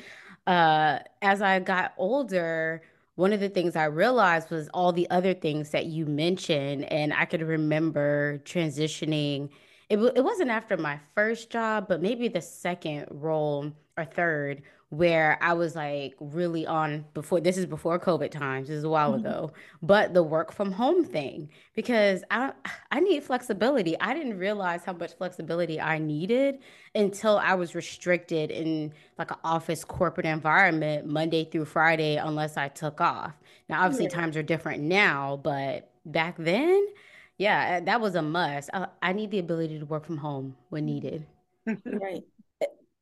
uh, 0.47 0.99
as 1.23 1.41
I 1.41 1.59
got 1.61 1.95
older, 1.97 2.83
one 3.19 3.33
of 3.33 3.41
the 3.41 3.49
things 3.49 3.75
I 3.75 3.87
realized 3.87 4.51
was 4.51 4.69
all 4.73 4.93
the 4.93 5.11
other 5.11 5.35
things 5.35 5.71
that 5.71 5.87
you 5.87 6.07
mentioned. 6.07 6.85
And 6.85 7.13
I 7.13 7.25
could 7.25 7.43
remember 7.43 8.41
transitioning 8.45 9.51
it, 9.89 9.99
it 9.99 10.23
wasn't 10.23 10.51
after 10.51 10.77
my 10.77 11.01
first 11.15 11.51
job, 11.51 11.87
but 11.89 12.03
maybe 12.03 12.29
the 12.29 12.43
second 12.43 13.07
role 13.11 13.73
or 13.97 14.05
third 14.05 14.63
where 14.91 15.39
I 15.43 15.53
was 15.53 15.77
like 15.77 16.15
really 16.19 16.67
on 16.67 17.05
before 17.13 17.41
this 17.41 17.59
is 17.59 17.67
before 17.67 17.99
COVID 17.99 18.31
times, 18.31 18.69
this 18.69 18.79
is 18.79 18.85
a 18.85 18.89
while 18.89 19.13
mm-hmm. 19.13 19.27
ago, 19.27 19.53
but 19.83 20.15
the 20.15 20.23
work 20.23 20.51
from 20.51 20.73
home 20.73 21.05
thing 21.05 21.51
because 21.75 22.25
I 22.31 22.53
I 22.91 23.01
need 23.01 23.23
flexibility. 23.23 24.01
I 24.01 24.15
didn't 24.15 24.39
realize 24.39 24.85
how 24.85 24.95
much 24.95 25.15
flexibility 25.15 25.79
I 25.79 25.99
needed 25.99 26.61
until 26.95 27.37
I 27.37 27.55
was 27.55 27.75
restricted 27.75 28.51
in 28.51 28.95
like 29.19 29.31
an 29.31 29.37
office 29.45 29.85
corporate 29.85 30.27
environment 30.27 31.07
Monday 31.07 31.45
through 31.45 31.67
Friday 31.67 32.17
unless 32.17 32.57
I 32.57 32.69
took 32.69 33.01
off. 33.01 33.35
Now 33.69 33.83
obviously 33.83 34.07
yeah. 34.07 34.17
times 34.17 34.39
are 34.39 34.43
different 34.43 34.83
now, 34.83 35.39
but 35.43 35.91
back 36.07 36.37
then, 36.39 36.87
yeah, 37.37 37.81
that 37.81 38.01
was 38.01 38.15
a 38.15 38.23
must. 38.23 38.71
I, 38.73 38.87
I 39.03 39.13
need 39.13 39.31
the 39.33 39.39
ability 39.39 39.79
to 39.81 39.85
work 39.85 40.07
from 40.07 40.17
home 40.17 40.57
when 40.71 40.87
needed. 40.87 41.27
right 41.67 42.25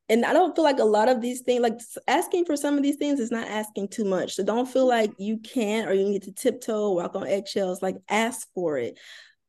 and 0.09 0.25
I 0.25 0.31
don't 0.31 0.55
feel 0.55 0.63
like 0.63 0.79
a 0.79 0.85
lot 0.85 1.09
of 1.09 1.21
these 1.21 1.41
things, 1.41 1.61
like 1.61 1.79
asking 2.07 2.45
for 2.45 2.55
some 2.55 2.77
of 2.77 2.83
these 2.83 2.95
things, 2.95 3.19
is 3.19 3.31
not 3.31 3.47
asking 3.47 3.89
too 3.89 4.05
much. 4.05 4.35
So 4.35 4.43
don't 4.43 4.67
feel 4.67 4.87
like 4.87 5.11
you 5.17 5.37
can't 5.39 5.89
or 5.89 5.93
you 5.93 6.07
need 6.07 6.23
to 6.23 6.31
tiptoe, 6.31 6.93
walk 6.93 7.15
on 7.15 7.27
eggshells. 7.27 7.81
Like 7.81 7.97
ask 8.07 8.47
for 8.53 8.77
it. 8.77 8.97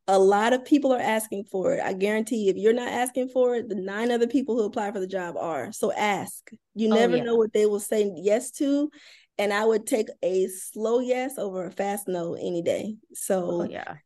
A 0.08 0.18
lot 0.18 0.52
of 0.52 0.64
people 0.64 0.92
are 0.92 1.00
asking 1.00 1.44
for 1.44 1.74
it. 1.74 1.80
I 1.80 1.92
guarantee 1.92 2.48
if 2.48 2.56
you're 2.56 2.72
not 2.72 2.88
asking 2.88 3.28
for 3.28 3.54
it, 3.54 3.68
the 3.68 3.76
nine 3.76 4.10
other 4.10 4.26
people 4.26 4.56
who 4.56 4.64
apply 4.64 4.90
for 4.90 5.00
the 5.00 5.06
job 5.06 5.36
are. 5.36 5.70
So 5.70 5.92
ask. 5.92 6.50
You 6.74 6.90
oh, 6.92 6.94
never 6.94 7.14
oh, 7.14 7.16
yeah. 7.18 7.22
know 7.22 7.36
what 7.36 7.52
they 7.52 7.66
will 7.66 7.80
say 7.80 8.10
yes 8.16 8.50
to. 8.52 8.90
And 9.36 9.52
I 9.52 9.64
would 9.64 9.86
take 9.86 10.08
a 10.24 10.48
slow 10.48 10.98
yes 10.98 11.38
over 11.38 11.66
a 11.66 11.70
fast 11.70 12.08
no 12.08 12.34
any 12.34 12.62
day. 12.62 12.96
So 13.14 13.62
oh, 13.62 13.62
yeah. 13.64 13.96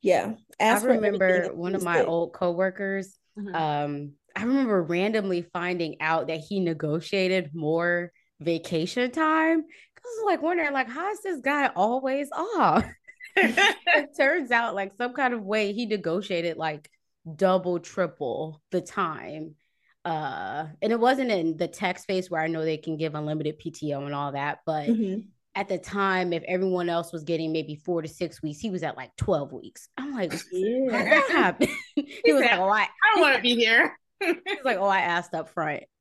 Yeah. 0.00 0.34
Ask 0.58 0.84
I 0.84 0.94
remember 0.94 1.52
one 1.52 1.74
of 1.74 1.82
my 1.82 2.02
old 2.02 2.32
coworkers. 2.32 3.18
Mm-hmm. 3.38 3.54
Um, 3.54 4.12
I 4.38 4.44
remember 4.44 4.80
randomly 4.80 5.42
finding 5.52 5.96
out 6.00 6.28
that 6.28 6.38
he 6.38 6.60
negotiated 6.60 7.50
more 7.54 8.12
vacation 8.38 9.10
time. 9.10 9.64
I 9.64 10.00
was 10.04 10.24
like 10.26 10.42
wondering, 10.42 10.72
like, 10.72 10.88
how 10.88 11.10
is 11.10 11.20
this 11.22 11.40
guy 11.40 11.66
always 11.74 12.30
off? 12.30 12.84
it 13.36 14.16
turns 14.16 14.52
out, 14.52 14.76
like, 14.76 14.92
some 14.96 15.12
kind 15.12 15.34
of 15.34 15.42
way 15.42 15.72
he 15.72 15.86
negotiated 15.86 16.56
like 16.56 16.88
double, 17.34 17.80
triple 17.80 18.62
the 18.70 18.80
time. 18.80 19.56
Uh, 20.04 20.66
and 20.80 20.92
it 20.92 21.00
wasn't 21.00 21.32
in 21.32 21.56
the 21.56 21.66
tech 21.66 21.98
space 21.98 22.30
where 22.30 22.40
I 22.40 22.46
know 22.46 22.64
they 22.64 22.76
can 22.76 22.96
give 22.96 23.16
unlimited 23.16 23.60
PTO 23.60 24.06
and 24.06 24.14
all 24.14 24.30
that, 24.32 24.60
but 24.64 24.86
mm-hmm. 24.86 25.22
at 25.56 25.68
the 25.68 25.78
time, 25.78 26.32
if 26.32 26.44
everyone 26.44 26.88
else 26.88 27.12
was 27.12 27.24
getting 27.24 27.52
maybe 27.52 27.74
four 27.74 28.02
to 28.02 28.08
six 28.08 28.40
weeks, 28.40 28.60
he 28.60 28.70
was 28.70 28.84
at 28.84 28.96
like 28.96 29.10
12 29.16 29.52
weeks. 29.52 29.88
I'm 29.96 30.14
like, 30.14 30.32
yeah. 30.52 30.92
how 30.92 31.04
that 31.04 31.28
happen? 31.28 31.68
he, 31.96 32.32
was 32.32 32.42
like, 32.42 32.52
oh, 32.52 32.68
I, 32.68 32.82
I 32.82 32.88
don't 33.12 33.20
want 33.20 33.34
to 33.34 33.42
be 33.42 33.56
here. 33.56 33.98
He's 34.20 34.64
like, 34.64 34.78
oh, 34.78 34.86
I 34.86 35.00
asked 35.00 35.34
up 35.34 35.50
front. 35.50 35.84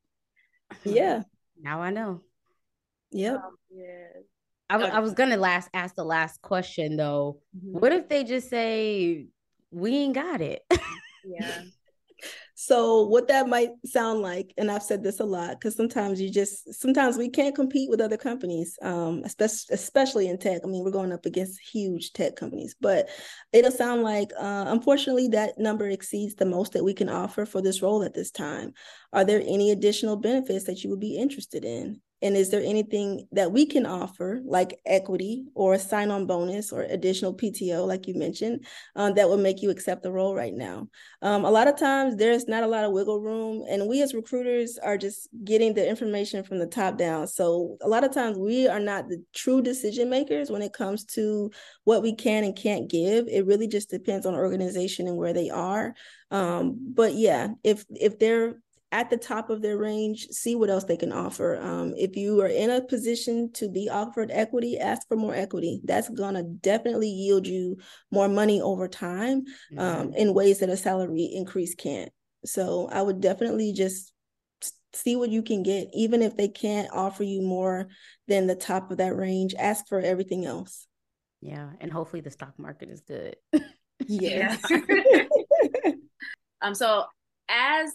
Yeah. 0.84 1.24
Now 1.62 1.82
I 1.82 1.92
know. 1.92 2.22
Yep. 3.12 3.36
Um, 3.36 3.56
yeah. 3.72 4.08
I, 4.70 4.74
w- 4.74 4.94
I 4.94 5.00
was 5.00 5.14
gonna 5.14 5.38
last 5.38 5.70
ask 5.74 5.96
the 5.96 6.04
last 6.04 6.42
question 6.42 6.98
though. 6.98 7.40
Mm-hmm. 7.58 7.80
What 7.80 7.94
if 7.94 8.10
they 8.10 8.26
just 8.26 8.50
say 8.50 9.28
we 9.72 9.96
ain't 9.96 10.16
got 10.16 10.42
it? 10.42 10.62
yeah. 11.26 11.64
So 12.60 13.04
what 13.04 13.28
that 13.28 13.48
might 13.48 13.70
sound 13.86 14.22
like, 14.22 14.52
and 14.58 14.72
I've 14.72 14.82
said 14.82 15.04
this 15.04 15.20
a 15.20 15.24
lot, 15.24 15.52
because 15.52 15.76
sometimes 15.76 16.20
you 16.20 16.32
just 16.32 16.74
sometimes 16.74 17.16
we 17.16 17.30
can't 17.30 17.54
compete 17.54 17.88
with 17.88 18.02
other 18.02 18.18
companies, 18.18 18.80
um, 18.82 19.22
especially 19.24 19.76
especially 19.76 20.28
in 20.28 20.40
tech. 20.40 20.62
I 20.64 20.68
mean, 20.68 20.84
we're 20.84 20.90
going 20.90 21.14
up 21.14 21.28
against 21.28 21.60
huge 21.60 22.14
tech 22.14 22.36
companies, 22.36 22.76
but 22.82 23.10
it'll 23.54 23.70
sound 23.70 24.02
like 24.02 24.32
uh, 24.40 24.66
unfortunately 24.70 25.28
that 25.30 25.60
number 25.60 25.88
exceeds 25.88 26.34
the 26.34 26.46
most 26.46 26.74
that 26.74 26.84
we 26.84 26.96
can 26.96 27.10
offer 27.10 27.46
for 27.46 27.62
this 27.62 27.84
role 27.84 28.02
at 28.02 28.16
this 28.16 28.32
time. 28.32 28.74
Are 29.14 29.24
there 29.24 29.44
any 29.46 29.70
additional 29.70 30.16
benefits 30.16 30.66
that 30.66 30.84
you 30.84 30.90
would 30.90 31.00
be 31.00 31.16
interested 31.16 31.64
in? 31.64 32.02
And 32.22 32.36
is 32.36 32.50
there 32.50 32.62
anything 32.62 33.28
that 33.32 33.52
we 33.52 33.66
can 33.66 33.86
offer, 33.86 34.42
like 34.44 34.80
equity 34.86 35.46
or 35.54 35.76
a 35.76 35.80
sign 35.80 36.10
on 36.10 36.26
bonus 36.26 36.72
or 36.72 36.82
additional 36.82 37.34
PTO, 37.34 37.86
like 37.86 38.08
you 38.08 38.16
mentioned, 38.16 38.66
um, 38.96 39.14
that 39.14 39.30
would 39.30 39.40
make 39.40 39.62
you 39.62 39.70
accept 39.70 40.02
the 40.02 40.12
role 40.12 40.34
right 40.34 40.54
now? 40.54 40.88
Um, 41.22 41.46
a 41.46 41.52
lot 41.52 41.68
of 41.68 41.78
times 41.78 42.16
there's 42.16 42.48
not 42.48 42.64
a 42.64 42.68
lot 42.68 42.84
of 42.84 42.92
wiggle 42.92 43.22
room, 43.22 43.64
and 43.70 43.88
we 43.88 44.02
as 44.02 44.16
recruiters 44.16 44.78
are 44.80 44.98
just 44.98 45.28
getting 45.44 45.74
the 45.74 45.88
information 45.88 46.44
from 46.44 46.58
the 46.58 46.66
top 46.66 46.98
down. 46.98 47.28
So 47.28 47.78
a 47.82 47.88
lot 47.88 48.04
of 48.04 48.14
times 48.14 48.38
we 48.38 48.68
are 48.68 48.80
not 48.80 49.10
the 49.10 49.24
true 49.36 49.62
decision 49.62 50.10
makers 50.10 50.50
when 50.50 50.62
it 50.62 50.74
comes 50.74 51.06
to 51.06 51.52
what 51.84 52.02
we 52.02 52.16
can 52.16 52.44
and 52.44 52.56
can't 52.56 52.90
give. 52.90 53.28
It 53.28 53.46
really 53.46 53.68
just 53.68 53.90
depends 53.90 54.26
on 54.26 54.34
organization 54.34 55.08
and 55.08 55.18
where 55.18 55.34
they 55.34 55.50
are. 55.50 55.94
Um, 56.32 56.78
but 56.94 57.14
yeah, 57.14 57.50
if 57.64 57.86
if 57.90 58.20
they're 58.20 58.60
at 58.92 59.10
the 59.10 59.18
top 59.18 59.50
of 59.50 59.62
their 59.62 59.78
range, 59.78 60.28
see 60.32 60.56
what 60.56 60.70
else 60.70 60.86
they 60.86 60.96
can 60.96 61.12
offer. 61.12 61.60
Um, 61.62 61.94
if 61.98 62.16
you 62.16 62.42
are 62.42 62.48
in 62.48 62.70
a 62.70 62.82
position 62.82 63.52
to 63.54 63.70
be 63.70 63.90
offered 63.90 64.32
equity, 64.32 64.78
ask 64.78 65.08
for 65.08 65.18
more 65.18 65.36
equity. 65.36 65.82
That's 65.84 66.10
going 66.10 66.36
to 66.36 66.44
definitely 66.44 67.10
yield 67.10 67.46
you 67.46 67.78
more 68.12 68.30
money 68.30 68.62
over 68.62 68.88
time 68.88 69.44
um, 69.78 70.08
mm-hmm. 70.08 70.14
in 70.14 70.34
ways 70.34 70.60
that 70.60 70.70
a 70.70 70.78
salary 70.78 71.30
increase 71.34 71.76
can't. 71.76 72.12
So 72.46 72.88
I 72.90 73.02
would 73.02 73.20
definitely 73.20 73.74
just 73.74 74.14
see 74.94 75.18
what 75.18 75.30
you 75.30 75.44
can 75.44 75.64
get, 75.64 75.90
even 75.94 76.22
if 76.22 76.38
they 76.38 76.48
can't 76.48 76.90
offer 76.94 77.24
you 77.24 77.42
more 77.42 77.88
than 78.28 78.48
the 78.48 78.56
top 78.56 78.90
of 78.90 78.98
that 78.98 79.16
range. 79.16 79.54
Ask 79.58 79.88
for 79.88 80.00
everything 80.00 80.46
else. 80.46 80.88
Yeah, 81.42 81.70
and 81.82 81.92
hopefully 81.92 82.22
the 82.22 82.32
stock 82.32 82.58
market 82.58 82.90
is 82.90 83.02
good. 83.02 83.36
yes. 84.00 84.62
um. 86.62 86.74
So 86.74 87.06
as 87.50 87.94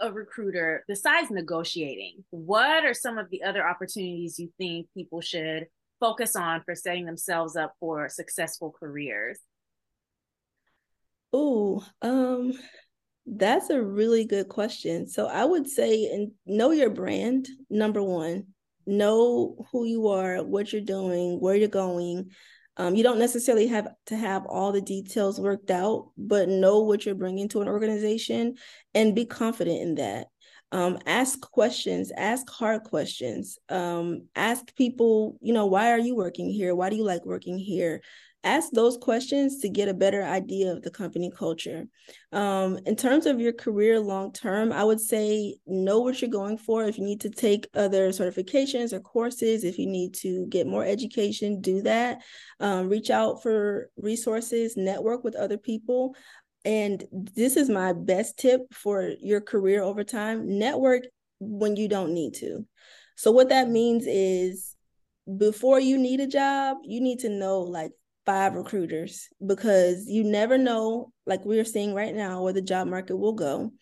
a 0.00 0.12
recruiter, 0.12 0.84
besides 0.88 1.30
negotiating, 1.30 2.24
what 2.30 2.84
are 2.84 2.94
some 2.94 3.18
of 3.18 3.30
the 3.30 3.42
other 3.42 3.66
opportunities 3.66 4.38
you 4.38 4.50
think 4.58 4.86
people 4.94 5.20
should 5.20 5.66
focus 6.00 6.34
on 6.34 6.62
for 6.62 6.74
setting 6.74 7.04
themselves 7.04 7.56
up 7.56 7.74
for 7.78 8.08
successful 8.08 8.74
careers? 8.78 9.38
Oh, 11.32 11.84
um, 12.02 12.52
that's 13.26 13.70
a 13.70 13.80
really 13.80 14.24
good 14.24 14.48
question. 14.48 15.06
So 15.06 15.26
I 15.26 15.44
would 15.44 15.68
say 15.68 16.06
and 16.06 16.32
know 16.46 16.72
your 16.72 16.90
brand, 16.90 17.48
number 17.68 18.02
one. 18.02 18.46
Know 18.86 19.66
who 19.70 19.84
you 19.84 20.08
are, 20.08 20.42
what 20.42 20.72
you're 20.72 20.82
doing, 20.82 21.38
where 21.38 21.54
you're 21.54 21.68
going. 21.68 22.30
Um, 22.80 22.94
you 22.94 23.02
don't 23.02 23.18
necessarily 23.18 23.66
have 23.66 23.88
to 24.06 24.16
have 24.16 24.46
all 24.46 24.72
the 24.72 24.80
details 24.80 25.38
worked 25.38 25.70
out, 25.70 26.12
but 26.16 26.48
know 26.48 26.80
what 26.80 27.04
you're 27.04 27.14
bringing 27.14 27.46
to 27.50 27.60
an 27.60 27.68
organization 27.68 28.54
and 28.94 29.14
be 29.14 29.26
confident 29.26 29.82
in 29.82 29.94
that. 29.96 30.28
Um, 30.72 30.96
ask 31.04 31.38
questions, 31.42 32.10
ask 32.10 32.48
hard 32.48 32.84
questions. 32.84 33.58
Um, 33.68 34.28
ask 34.34 34.74
people, 34.76 35.36
you 35.42 35.52
know, 35.52 35.66
why 35.66 35.90
are 35.90 35.98
you 35.98 36.16
working 36.16 36.48
here? 36.48 36.74
Why 36.74 36.88
do 36.88 36.96
you 36.96 37.04
like 37.04 37.26
working 37.26 37.58
here? 37.58 38.00
Ask 38.42 38.70
those 38.72 38.96
questions 38.96 39.58
to 39.58 39.68
get 39.68 39.88
a 39.88 39.94
better 39.94 40.22
idea 40.22 40.72
of 40.72 40.82
the 40.82 40.90
company 40.90 41.30
culture. 41.36 41.84
Um, 42.32 42.78
in 42.86 42.96
terms 42.96 43.26
of 43.26 43.40
your 43.40 43.52
career 43.52 44.00
long 44.00 44.32
term, 44.32 44.72
I 44.72 44.82
would 44.82 45.00
say 45.00 45.56
know 45.66 46.00
what 46.00 46.20
you're 46.20 46.30
going 46.30 46.56
for. 46.56 46.84
If 46.84 46.96
you 46.96 47.04
need 47.04 47.20
to 47.20 47.30
take 47.30 47.68
other 47.74 48.08
certifications 48.10 48.92
or 48.92 49.00
courses, 49.00 49.64
if 49.64 49.78
you 49.78 49.86
need 49.86 50.14
to 50.14 50.46
get 50.46 50.66
more 50.66 50.84
education, 50.84 51.60
do 51.60 51.82
that. 51.82 52.22
Um, 52.60 52.88
reach 52.88 53.10
out 53.10 53.42
for 53.42 53.90
resources, 53.96 54.76
network 54.76 55.22
with 55.22 55.36
other 55.36 55.58
people. 55.58 56.14
And 56.64 57.04
this 57.12 57.56
is 57.56 57.68
my 57.68 57.92
best 57.92 58.38
tip 58.38 58.62
for 58.72 59.12
your 59.20 59.40
career 59.40 59.82
over 59.82 60.04
time 60.04 60.58
network 60.58 61.04
when 61.40 61.76
you 61.76 61.88
don't 61.88 62.12
need 62.12 62.34
to. 62.34 62.66
So, 63.16 63.30
what 63.32 63.50
that 63.50 63.68
means 63.68 64.04
is 64.06 64.74
before 65.36 65.80
you 65.80 65.98
need 65.98 66.20
a 66.20 66.26
job, 66.26 66.78
you 66.84 67.00
need 67.00 67.20
to 67.20 67.28
know 67.28 67.60
like 67.60 67.92
five 68.26 68.54
recruiters 68.54 69.28
because 69.44 70.06
you 70.06 70.24
never 70.24 70.58
know, 70.58 71.12
like 71.26 71.44
we're 71.44 71.64
seeing 71.64 71.94
right 71.94 72.14
now, 72.14 72.42
where 72.42 72.52
the 72.52 72.62
job 72.62 72.88
market 72.88 73.16
will 73.16 73.32
go. 73.32 73.72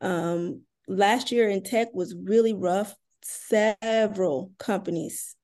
Um, 0.00 0.62
last 0.86 1.32
year 1.32 1.48
in 1.48 1.62
tech 1.62 1.88
was 1.92 2.14
really 2.14 2.54
rough. 2.54 2.94
Several 3.22 4.52
companies 4.58 5.34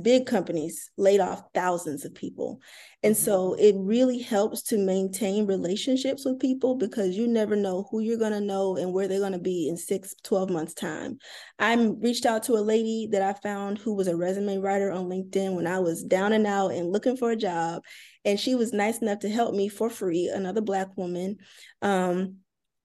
big 0.00 0.26
companies 0.26 0.90
laid 0.96 1.20
off 1.20 1.42
thousands 1.54 2.04
of 2.04 2.14
people. 2.14 2.60
And 3.02 3.14
mm-hmm. 3.14 3.24
so 3.24 3.54
it 3.54 3.74
really 3.76 4.20
helps 4.20 4.62
to 4.64 4.78
maintain 4.78 5.46
relationships 5.46 6.24
with 6.24 6.40
people 6.40 6.76
because 6.76 7.16
you 7.16 7.26
never 7.26 7.56
know 7.56 7.86
who 7.90 8.00
you're 8.00 8.18
going 8.18 8.32
to 8.32 8.40
know 8.40 8.76
and 8.76 8.92
where 8.92 9.08
they're 9.08 9.20
going 9.20 9.32
to 9.32 9.38
be 9.38 9.68
in 9.68 9.76
six, 9.76 10.14
12 10.24 10.50
months 10.50 10.74
time. 10.74 11.18
I 11.58 11.74
reached 11.74 12.26
out 12.26 12.44
to 12.44 12.54
a 12.54 12.60
lady 12.62 13.08
that 13.12 13.22
I 13.22 13.32
found 13.40 13.78
who 13.78 13.94
was 13.94 14.08
a 14.08 14.16
resume 14.16 14.58
writer 14.58 14.90
on 14.90 15.06
LinkedIn 15.06 15.54
when 15.54 15.66
I 15.66 15.80
was 15.80 16.02
down 16.02 16.32
and 16.32 16.46
out 16.46 16.72
and 16.72 16.90
looking 16.92 17.16
for 17.16 17.30
a 17.30 17.36
job. 17.36 17.82
And 18.24 18.40
she 18.40 18.54
was 18.54 18.72
nice 18.72 18.98
enough 18.98 19.20
to 19.20 19.28
help 19.28 19.54
me 19.54 19.68
for 19.68 19.90
free, 19.90 20.30
another 20.34 20.60
black 20.60 20.96
woman. 20.96 21.36
Um, 21.82 22.36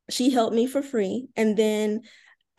she 0.09 0.29
helped 0.29 0.55
me 0.55 0.67
for 0.67 0.81
free. 0.81 1.27
And 1.35 1.55
then 1.55 2.01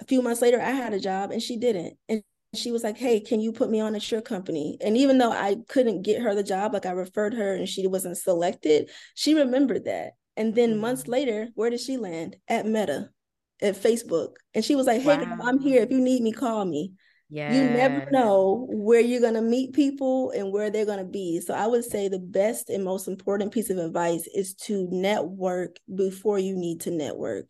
a 0.00 0.04
few 0.04 0.22
months 0.22 0.40
later, 0.40 0.60
I 0.60 0.70
had 0.70 0.92
a 0.92 1.00
job 1.00 1.30
and 1.30 1.42
she 1.42 1.58
didn't. 1.58 1.96
And 2.08 2.22
she 2.54 2.72
was 2.72 2.82
like, 2.82 2.96
Hey, 2.96 3.20
can 3.20 3.40
you 3.40 3.52
put 3.52 3.70
me 3.70 3.80
on 3.80 3.94
at 3.94 4.10
your 4.10 4.20
company? 4.20 4.76
And 4.80 4.96
even 4.96 5.18
though 5.18 5.32
I 5.32 5.56
couldn't 5.68 6.02
get 6.02 6.22
her 6.22 6.34
the 6.34 6.42
job, 6.42 6.72
like 6.72 6.86
I 6.86 6.92
referred 6.92 7.34
her 7.34 7.54
and 7.54 7.68
she 7.68 7.86
wasn't 7.86 8.18
selected, 8.18 8.90
she 9.14 9.34
remembered 9.34 9.84
that. 9.84 10.12
And 10.36 10.54
then 10.54 10.72
mm-hmm. 10.72 10.80
months 10.80 11.06
later, 11.06 11.48
where 11.54 11.70
did 11.70 11.80
she 11.80 11.96
land? 11.96 12.36
At 12.48 12.66
Meta, 12.66 13.10
at 13.60 13.76
Facebook. 13.76 14.34
And 14.54 14.64
she 14.64 14.74
was 14.74 14.86
like, 14.86 15.02
hey, 15.02 15.18
wow. 15.18 15.38
I'm 15.42 15.60
here. 15.60 15.82
If 15.82 15.90
you 15.90 16.00
need 16.00 16.22
me, 16.22 16.32
call 16.32 16.64
me. 16.64 16.92
Yeah. 17.32 17.52
You 17.52 17.62
never 17.62 18.10
know 18.10 18.66
where 18.70 19.00
you're 19.00 19.20
going 19.20 19.34
to 19.34 19.42
meet 19.42 19.72
people 19.72 20.32
and 20.32 20.52
where 20.52 20.68
they're 20.68 20.84
going 20.84 20.98
to 20.98 21.04
be. 21.04 21.40
So 21.40 21.54
I 21.54 21.68
would 21.68 21.84
say 21.84 22.08
the 22.08 22.18
best 22.18 22.70
and 22.70 22.82
most 22.82 23.06
important 23.06 23.52
piece 23.52 23.70
of 23.70 23.78
advice 23.78 24.26
is 24.34 24.54
to 24.66 24.88
network 24.90 25.76
before 25.94 26.40
you 26.40 26.56
need 26.56 26.80
to 26.82 26.90
network. 26.90 27.46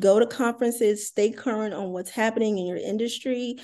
Go 0.00 0.18
to 0.18 0.26
conferences, 0.26 1.06
stay 1.06 1.30
current 1.30 1.74
on 1.74 1.90
what's 1.90 2.10
happening 2.10 2.58
in 2.58 2.66
your 2.66 2.76
industry, 2.76 3.56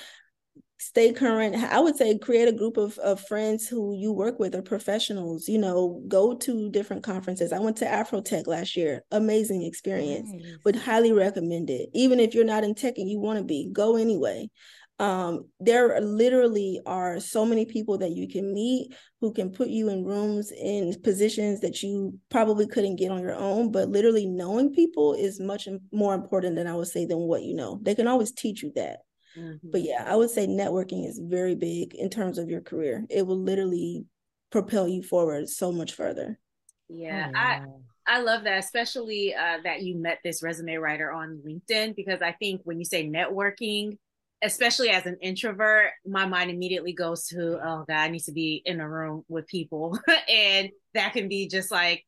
stay 0.81 1.13
current. 1.13 1.55
I 1.55 1.79
would 1.79 1.95
say 1.95 2.19
create 2.19 2.49
a 2.49 2.53
group 2.53 2.79
of, 2.79 2.97
of 2.99 3.21
friends 3.21 3.69
who 3.69 3.95
you 3.95 4.13
work 4.13 4.39
with 4.39 4.55
or 4.55 4.63
professionals 4.63 5.47
you 5.47 5.59
know 5.59 6.03
go 6.09 6.35
to 6.35 6.71
different 6.71 7.05
conferences. 7.05 7.53
I 7.53 7.59
went 7.59 7.77
to 7.79 7.85
afrotech 7.85 8.47
last 8.47 8.77
year 8.77 9.03
amazing 9.11 9.63
experience 9.63 10.31
nice. 10.33 10.57
would 10.65 10.77
highly 10.77 11.13
recommend 11.13 11.69
it. 11.69 11.91
Even 11.93 12.19
if 12.19 12.35
you're 12.35 12.45
not 12.45 12.65
in 12.65 12.75
tech 12.75 12.95
and 12.97 13.09
you 13.09 13.21
want 13.21 13.39
to 13.39 13.45
be 13.45 13.69
go 13.73 13.97
anyway. 13.97 14.49
Um, 14.99 15.47
there 15.59 15.99
literally 16.03 16.79
are 16.85 17.21
so 17.21 17.47
many 17.47 17.65
people 17.65 17.97
that 17.99 18.11
you 18.11 18.29
can 18.29 18.53
meet 18.53 18.95
who 19.23 19.33
can 19.33 19.49
put 19.51 19.69
you 19.69 19.89
in 19.89 20.05
rooms 20.05 20.53
in 20.53 20.95
positions 21.03 21.61
that 21.61 21.83
you 21.83 22.19
probably 22.29 22.67
couldn't 22.67 22.97
get 22.97 23.11
on 23.11 23.23
your 23.23 23.35
own 23.35 23.73
but 23.73 23.89
literally 23.89 24.27
knowing 24.27 24.75
people 24.75 25.15
is 25.15 25.41
much 25.41 25.67
more 25.91 26.15
important 26.15 26.55
than 26.55 26.67
i 26.67 26.75
would 26.75 26.87
say 26.87 27.07
than 27.07 27.17
what 27.17 27.43
you 27.45 27.55
know. 27.55 27.81
They 27.81 27.95
can 27.95 28.09
always 28.09 28.31
teach 28.31 28.63
you 28.63 28.73
that 28.77 28.99
Mm-hmm. 29.39 29.71
But 29.71 29.83
yeah, 29.83 30.05
I 30.07 30.17
would 30.17 30.31
say 30.31 30.47
networking 30.47 31.09
is 31.09 31.21
very 31.23 31.55
big 31.55 31.95
in 31.95 32.11
terms 32.11 32.39
of 32.39 32.51
your 32.51 32.61
career. 32.61 33.07
It 33.11 33.27
will 33.27 33.39
literally 33.39 34.07
propel 34.51 34.89
you 34.89 35.03
forward 35.03 35.49
so 35.49 35.73
much 35.73 35.93
further. 35.93 36.39
Yeah, 36.89 37.31
oh, 37.35 37.39
I 37.39 37.63
I 38.07 38.21
love 38.21 38.45
that, 38.45 38.59
especially 38.59 39.35
uh, 39.35 39.59
that 39.65 39.83
you 39.83 39.97
met 39.97 40.19
this 40.25 40.43
resume 40.43 40.75
writer 40.77 41.13
on 41.13 41.41
LinkedIn 41.47 41.95
because 41.95 42.21
I 42.23 42.33
think 42.33 42.63
when 42.65 42.79
you 42.79 42.85
say 42.85 43.09
networking, 43.09 43.99
especially 44.43 44.89
as 44.89 45.07
an 45.07 45.17
introvert, 45.21 45.93
my 46.05 46.27
mind 46.27 46.51
immediately 46.51 46.93
goes 46.93 47.27
to, 47.29 47.61
oh 47.65 47.85
God, 47.87 47.97
I 47.97 48.09
need 48.09 48.25
to 48.25 48.33
be 48.33 48.63
in 48.65 48.81
a 48.81 48.89
room 48.89 49.25
with 49.29 49.47
people, 49.47 49.99
and 50.29 50.71
that 50.95 51.13
can 51.13 51.29
be 51.29 51.47
just 51.47 51.71
like 51.71 52.05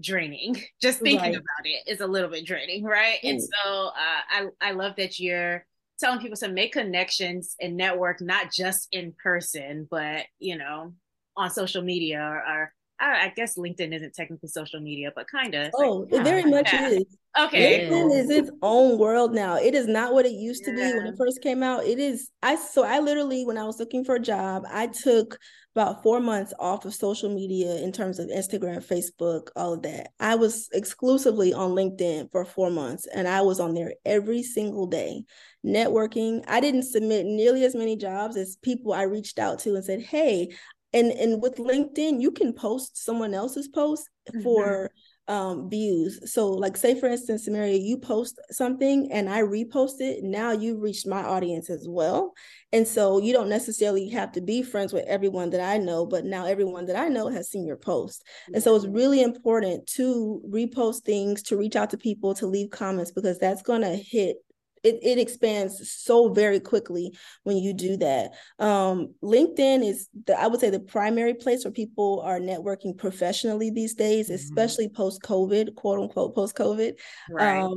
draining. 0.00 0.62
Just 0.80 1.00
thinking 1.00 1.20
right. 1.20 1.34
about 1.34 1.64
it 1.64 1.90
is 1.90 2.00
a 2.00 2.06
little 2.06 2.30
bit 2.30 2.46
draining, 2.46 2.84
right? 2.84 3.18
Mm. 3.24 3.30
And 3.30 3.42
so 3.42 3.86
uh, 3.86 3.92
I 4.30 4.46
I 4.60 4.70
love 4.72 4.94
that 4.96 5.18
you're 5.18 5.66
telling 6.00 6.20
people 6.20 6.36
to 6.38 6.48
make 6.48 6.72
connections 6.72 7.54
and 7.60 7.76
network 7.76 8.20
not 8.20 8.50
just 8.52 8.88
in 8.92 9.14
person, 9.22 9.86
but 9.90 10.24
you 10.38 10.56
know, 10.56 10.94
on 11.36 11.50
social 11.50 11.82
media 11.82 12.20
or, 12.20 12.36
or 12.36 12.74
I, 13.00 13.24
I, 13.24 13.32
guess 13.34 13.56
LinkedIn 13.56 13.94
isn't 13.94 14.14
technically 14.14 14.48
social 14.48 14.78
media, 14.80 15.10
but 15.14 15.26
kind 15.26 15.54
of. 15.54 15.70
Oh, 15.74 16.06
like, 16.10 16.20
it 16.20 16.24
very 16.24 16.44
much 16.44 16.72
yeah. 16.72 16.88
is. 16.88 17.04
Okay. 17.38 17.88
LinkedIn 17.88 18.18
is 18.18 18.30
its 18.30 18.50
own 18.62 18.98
world 18.98 19.32
now. 19.32 19.56
It 19.56 19.74
is 19.74 19.86
not 19.86 20.12
what 20.12 20.26
it 20.26 20.32
used 20.32 20.64
yeah. 20.66 20.74
to 20.74 20.76
be 20.76 20.98
when 20.98 21.06
it 21.06 21.14
first 21.16 21.40
came 21.42 21.62
out. 21.62 21.84
It 21.84 21.98
is. 21.98 22.28
I 22.42 22.56
so 22.56 22.84
I 22.84 22.98
literally 22.98 23.44
when 23.44 23.56
I 23.56 23.64
was 23.64 23.78
looking 23.78 24.04
for 24.04 24.16
a 24.16 24.20
job, 24.20 24.64
I 24.70 24.88
took 24.88 25.38
about 25.74 26.02
four 26.02 26.20
months 26.20 26.52
off 26.58 26.84
of 26.84 26.94
social 26.94 27.32
media 27.32 27.76
in 27.76 27.92
terms 27.92 28.18
of 28.18 28.26
Instagram, 28.26 28.84
Facebook, 28.84 29.48
all 29.54 29.74
of 29.74 29.82
that. 29.82 30.10
I 30.18 30.34
was 30.34 30.68
exclusively 30.72 31.54
on 31.54 31.70
LinkedIn 31.70 32.32
for 32.32 32.44
four 32.44 32.70
months, 32.70 33.06
and 33.06 33.28
I 33.28 33.40
was 33.42 33.60
on 33.60 33.74
there 33.74 33.94
every 34.04 34.42
single 34.42 34.86
day 34.86 35.22
networking. 35.64 36.42
I 36.48 36.60
didn't 36.60 36.82
submit 36.82 37.24
nearly 37.26 37.64
as 37.64 37.74
many 37.74 37.96
jobs 37.96 38.36
as 38.36 38.56
people 38.62 38.92
I 38.92 39.02
reached 39.02 39.38
out 39.38 39.60
to 39.60 39.74
and 39.74 39.84
said, 39.84 40.02
"Hey." 40.02 40.50
And 40.92 41.12
and 41.12 41.40
with 41.40 41.56
LinkedIn, 41.56 42.20
you 42.20 42.30
can 42.30 42.52
post 42.52 43.02
someone 43.02 43.34
else's 43.34 43.68
post 43.68 44.08
mm-hmm. 44.28 44.42
for 44.42 44.90
um, 45.28 45.70
views. 45.70 46.32
So, 46.32 46.48
like, 46.48 46.76
say 46.76 46.98
for 46.98 47.08
instance, 47.08 47.44
Samaria, 47.44 47.76
you 47.76 47.98
post 47.98 48.40
something 48.50 49.12
and 49.12 49.28
I 49.28 49.42
repost 49.42 50.00
it. 50.00 50.24
Now 50.24 50.50
you've 50.50 50.80
reached 50.80 51.06
my 51.06 51.22
audience 51.22 51.70
as 51.70 51.86
well, 51.88 52.32
and 52.72 52.86
so 52.86 53.20
you 53.20 53.32
don't 53.32 53.48
necessarily 53.48 54.08
have 54.08 54.32
to 54.32 54.40
be 54.40 54.62
friends 54.62 54.92
with 54.92 55.04
everyone 55.06 55.50
that 55.50 55.60
I 55.60 55.78
know, 55.78 56.04
but 56.04 56.24
now 56.24 56.46
everyone 56.46 56.86
that 56.86 56.96
I 56.96 57.08
know 57.08 57.28
has 57.28 57.48
seen 57.48 57.64
your 57.64 57.76
post. 57.76 58.24
And 58.52 58.60
so 58.60 58.74
it's 58.74 58.86
really 58.86 59.22
important 59.22 59.86
to 59.94 60.42
repost 60.48 61.02
things, 61.02 61.44
to 61.44 61.56
reach 61.56 61.76
out 61.76 61.90
to 61.90 61.96
people, 61.96 62.34
to 62.34 62.46
leave 62.46 62.70
comments 62.70 63.12
because 63.12 63.38
that's 63.38 63.62
going 63.62 63.82
to 63.82 63.94
hit 63.94 64.38
it, 64.82 64.98
it 65.02 65.18
expands 65.18 65.90
so 65.90 66.32
very 66.32 66.60
quickly 66.60 67.16
when 67.42 67.58
you 67.58 67.74
do 67.74 67.96
that. 67.98 68.32
Um, 68.58 69.14
LinkedIn 69.22 69.84
is 69.86 70.08
the 70.26 70.40
I 70.40 70.46
would 70.46 70.60
say 70.60 70.70
the 70.70 70.80
primary 70.80 71.34
place 71.34 71.64
where 71.64 71.72
people 71.72 72.22
are 72.24 72.40
networking 72.40 72.96
professionally 72.96 73.70
these 73.70 73.94
days, 73.94 74.26
mm-hmm. 74.26 74.34
especially 74.34 74.88
post 74.88 75.22
COVID, 75.22 75.74
quote 75.74 76.00
unquote 76.00 76.34
post 76.34 76.56
COVID. 76.56 76.94
Right. 77.30 77.60
Um, 77.60 77.74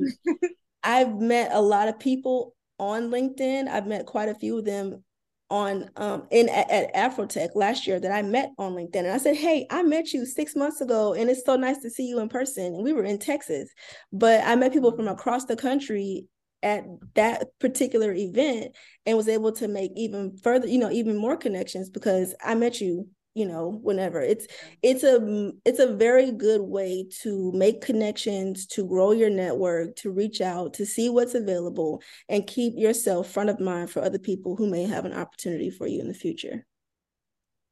I've 0.84 1.16
met 1.20 1.52
a 1.54 1.62
lot 1.62 1.88
of 1.88 2.00
people 2.00 2.56
on 2.80 3.10
LinkedIn. 3.10 3.68
I've 3.68 3.88
met 3.88 4.06
quite 4.06 4.30
a 4.30 4.36
few 4.36 4.60
of 4.60 4.66
them 4.66 5.04
on 5.50 5.88
um 5.98 6.26
in 6.32 6.50
at, 6.50 6.72
at 6.72 6.94
Afrotech 6.96 7.50
last 7.54 7.86
year 7.86 8.00
that 8.00 8.12
I 8.12 8.22
met 8.22 8.52
on 8.58 8.74
LinkedIn. 8.74 8.96
And 8.96 9.12
I 9.12 9.18
said, 9.18 9.36
Hey, 9.36 9.68
I 9.70 9.84
met 9.84 10.14
you 10.14 10.26
six 10.26 10.56
months 10.56 10.82
ago 10.82 11.14
and 11.14 11.30
it's 11.30 11.46
so 11.46 11.56
nice 11.56 11.78
to 11.80 11.90
see 11.90 12.08
you 12.08 12.20
in 12.20 12.30
person. 12.30 12.74
And 12.74 12.84
we 12.84 12.94
were 12.94 13.04
in 13.04 13.20
Texas. 13.20 13.70
But 14.12 14.44
I 14.46 14.56
met 14.56 14.74
people 14.74 14.92
from 14.92 15.06
mm-hmm. 15.06 15.14
across 15.14 15.46
the 15.46 15.56
country 15.56 16.28
at 16.64 16.86
that 17.16 17.48
particular 17.60 18.14
event 18.14 18.76
and 19.06 19.18
was 19.18 19.28
able 19.28 19.52
to 19.52 19.68
make 19.68 19.92
even 19.96 20.38
further 20.38 20.68
you 20.68 20.80
know 20.80 20.90
even 20.90 21.18
more 21.18 21.38
connections 21.38 21.90
because 21.90 22.34
i 22.44 22.56
met 22.56 22.82
you 22.82 23.08
you 23.34 23.46
know 23.46 23.80
whenever. 23.82 24.22
It's 24.22 24.48
it's 24.82 25.04
a 25.04 25.52
it's 25.66 25.80
a 25.80 25.96
very 25.96 26.32
good 26.32 26.62
way 26.62 27.08
to 27.22 27.52
make 27.54 27.82
connections 27.82 28.66
to 28.68 28.86
grow 28.86 29.12
your 29.12 29.30
network 29.30 29.96
to 29.98 30.12
reach 30.12 30.42
out 30.42 30.74
to 30.76 30.86
see 30.86 31.10
what's 31.10 31.36
available 31.36 32.02
and 32.30 32.46
keep 32.48 32.74
yourself 32.78 33.30
front 33.30 33.50
of 33.50 33.60
mind 33.60 33.90
for 33.90 34.02
other 34.02 34.20
people 34.20 34.56
who 34.56 34.70
may 34.70 34.84
have 34.84 35.06
an 35.06 35.14
opportunity 35.14 35.70
for 35.70 35.88
you 35.88 36.00
in 36.00 36.08
the 36.08 36.14
future. 36.14 36.66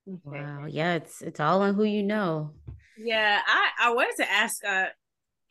Wow. 0.06 0.66
Yeah 0.68 0.96
it's 0.96 1.22
it's 1.22 1.40
all 1.40 1.62
on 1.62 1.76
who 1.76 1.84
you 1.84 2.04
know. 2.04 2.54
Yeah 2.98 3.40
i 3.46 3.70
i 3.88 3.94
wanted 3.94 4.16
to 4.18 4.32
ask 4.32 4.64
uh 4.66 4.88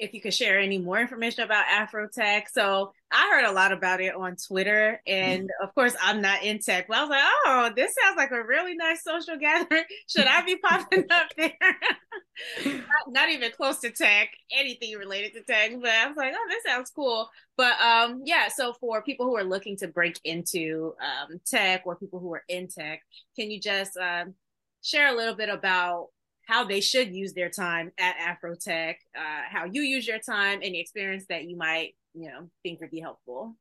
if 0.01 0.15
you 0.15 0.21
could 0.21 0.35
share 0.35 0.59
any 0.59 0.79
more 0.79 0.99
information 0.99 1.45
about 1.45 1.67
Afrotech. 1.67 2.45
So 2.51 2.93
I 3.13 3.31
heard 3.31 3.45
a 3.45 3.53
lot 3.53 3.73
about 3.73 4.01
it 4.01 4.15
on 4.15 4.37
Twitter, 4.37 5.01
and 5.07 5.51
of 5.63 5.75
course, 5.75 5.95
I'm 6.01 6.23
not 6.23 6.43
in 6.43 6.59
tech, 6.59 6.87
but 6.89 6.97
I 6.97 7.01
was 7.03 7.11
like, 7.11 7.23
oh, 7.47 7.71
this 7.77 7.95
sounds 8.01 8.17
like 8.17 8.31
a 8.31 8.43
really 8.43 8.75
nice 8.75 9.03
social 9.03 9.37
gathering. 9.37 9.85
Should 10.09 10.27
I 10.27 10.43
be 10.43 10.57
popping 10.63 11.05
up 11.11 11.29
there? 11.37 11.53
not, 12.65 12.85
not, 13.09 13.31
even 13.31 13.51
close 13.53 13.81
to 13.81 13.91
tech, 13.91 14.31
anything 14.51 14.97
related 14.97 15.35
to 15.35 15.43
tech, 15.43 15.73
but 15.81 15.91
I 15.91 16.07
was 16.07 16.17
like, 16.17 16.33
oh, 16.35 16.47
this 16.49 16.65
sounds 16.65 16.91
cool. 16.91 17.29
But 17.57 17.81
um, 17.81 18.23
yeah, 18.25 18.49
so 18.49 18.75
for 18.81 19.03
people 19.03 19.27
who 19.27 19.37
are 19.37 19.45
looking 19.45 19.77
to 19.79 19.89
break 19.89 20.19
into 20.25 20.95
um, 21.01 21.41
tech 21.47 21.83
or 21.85 21.97
people 21.97 22.21
who 22.21 22.33
are 22.35 22.45
in 22.49 22.69
tech, 22.69 23.03
can 23.37 23.51
you 23.51 23.61
just 23.61 23.97
um, 23.97 24.35
share 24.83 25.13
a 25.13 25.17
little 25.17 25.35
bit 25.35 25.49
about 25.49 26.09
how 26.51 26.65
they 26.65 26.81
should 26.81 27.15
use 27.15 27.33
their 27.33 27.49
time 27.49 27.93
at 27.99 28.17
Afrotech, 28.17 28.97
uh, 29.17 29.43
how 29.49 29.67
you 29.71 29.83
use 29.83 30.07
your 30.07 30.19
time, 30.19 30.61
any 30.63 30.81
experience 30.81 31.25
that 31.29 31.45
you 31.45 31.57
might, 31.57 31.95
you 32.13 32.29
know, 32.29 32.51
think 32.65 32.81
would 32.81 32.91
be 32.91 33.01
helpful. 33.01 33.57